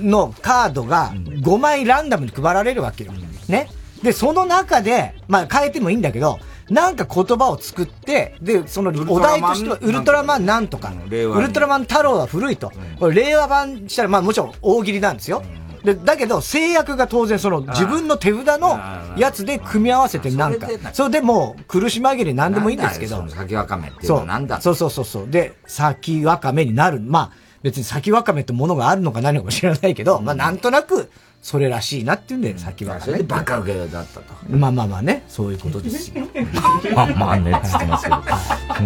[0.01, 3.13] のカードが5枚ランダムに配られるわけよ。
[3.47, 3.69] ね。
[4.03, 12.71] で、その中で、まあ変えてもいいんだけど、なんか言葉を作って、で、そのお題としては、ウルトラマンなんとか、ウルトラマン太郎は古いと。
[12.99, 15.43] これ令和版したら、まあもちろん大喜利なんですよ。
[15.83, 18.77] で、だけど制約が当然その自分の手札の
[19.15, 20.67] やつで組み合わせてなんか。
[20.93, 23.27] それで、もう苦し紛れ何でもいいんですけど。
[23.29, 24.17] 先ワカメっていうそう。
[24.17, 25.27] のはなんだそうそうそうそう。
[25.29, 26.99] で、先わかめになる。
[26.99, 27.31] まあ、
[27.63, 31.09] 別に先わかめってものがあるのか何のか知らないけど、まあなんとなく、
[31.41, 33.05] それらしいなっていうんで、先わかめ。
[33.05, 34.33] それでバカ受けだったと。
[34.49, 36.25] まあまあまあね、そういうことですよ。
[36.93, 38.15] まあまあね、つってますけど。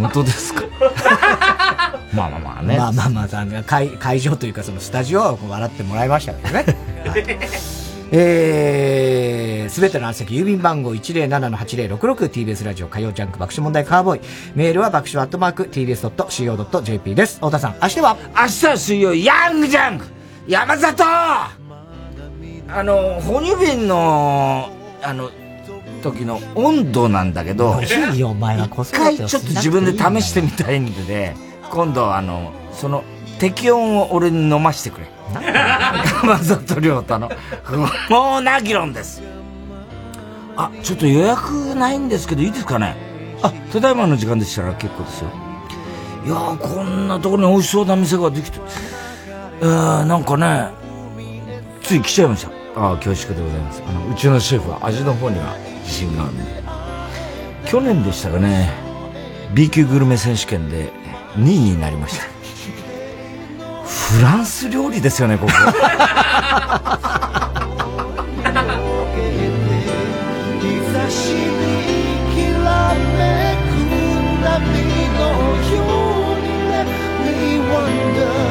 [0.02, 0.62] 本当ですか？
[2.14, 2.78] まあまあまあね。
[2.78, 6.66] まあまあまあ、会会場というかそのスタジオは笑ってもらいましたけどね。
[7.08, 7.26] はい
[8.14, 14.22] えー、すべての案先、郵便番号 107-8066TBS ラジオ火曜ジャンク爆笑問題カーボーイ。
[14.54, 17.36] メールは爆笑アットマーク TBS.CO.JP です。
[17.36, 18.18] 太田さん、明日は？
[18.36, 20.06] 明日は水曜、ヤングジャンク
[20.46, 21.61] 山里
[22.74, 24.70] あの、哺乳瓶の、
[25.04, 25.30] あの、
[26.02, 31.36] 時の温度なんだけど、いいよ、お前は子一回ちょっと自分で試してみたいんでね、
[31.70, 33.04] 今度あの、その、
[33.40, 35.08] 適温を俺に飲ましてくれ。
[36.22, 37.30] 山里亮太の
[37.64, 37.78] 不
[38.10, 39.22] 毛な議論です。
[40.56, 42.96] あ、ちょっと予約ないんですけど、いいですかね
[43.42, 45.30] あ、ただいまの時間でしたら結構ですよ。
[46.26, 48.60] いやー、こんなところに美味しそうな店ができて、
[49.62, 50.70] えー、なんかね、
[51.82, 52.61] つい来ちゃいました。
[52.76, 53.84] ああ恐縮でございます。
[53.86, 56.44] あのうちのシェフは味の方には自信があるんで
[57.66, 58.72] 去年でしたかね。
[59.54, 60.92] B 級グルメ選手権で
[61.36, 62.26] 2位になりました。
[63.86, 65.52] フランス料理ですよねここ。
[77.72, 78.48] wonder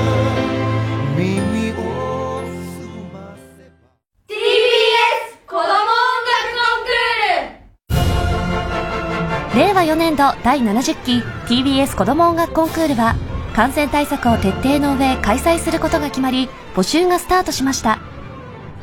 [9.50, 13.16] 差しにきらめ和4年度第70期 TBS 子ども音楽コンクールは
[13.54, 17.98] 感染対策を徹底の上開催することが決まり募集がスタートしました。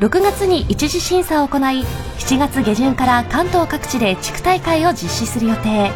[0.00, 1.60] 6月に一次審査を行い
[2.18, 5.90] 7月下旬から関東各地で地区大会を実施する予定。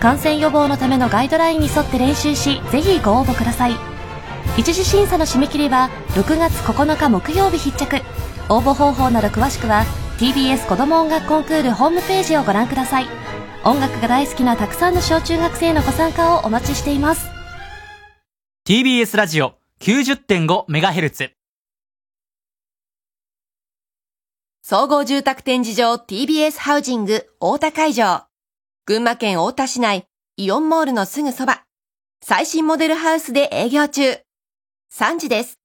[0.00, 3.76] 感染予防のためのガイドラインに沿って練習しぜひご応募ください。
[4.58, 8.02] 一次審査の締め切りは6月9日木曜日必着。
[8.50, 9.84] 応募方法など詳しくは
[10.18, 13.23] TBS 子ども音楽コンクールホームページをご覧ください。
[13.66, 17.26] 音楽が大好きなたくさんの小中学生のご参加をお待ちしています
[18.68, 21.30] TBS ラジオ 90.5MHz
[24.62, 28.24] 総合住宅展示場 TBS ハウジング大田会場。
[28.86, 30.06] 群馬県大田市内
[30.38, 31.64] イオンモールのすぐそば。
[32.22, 34.20] 最新モデルハウスで営業中。
[34.94, 35.63] 3時です。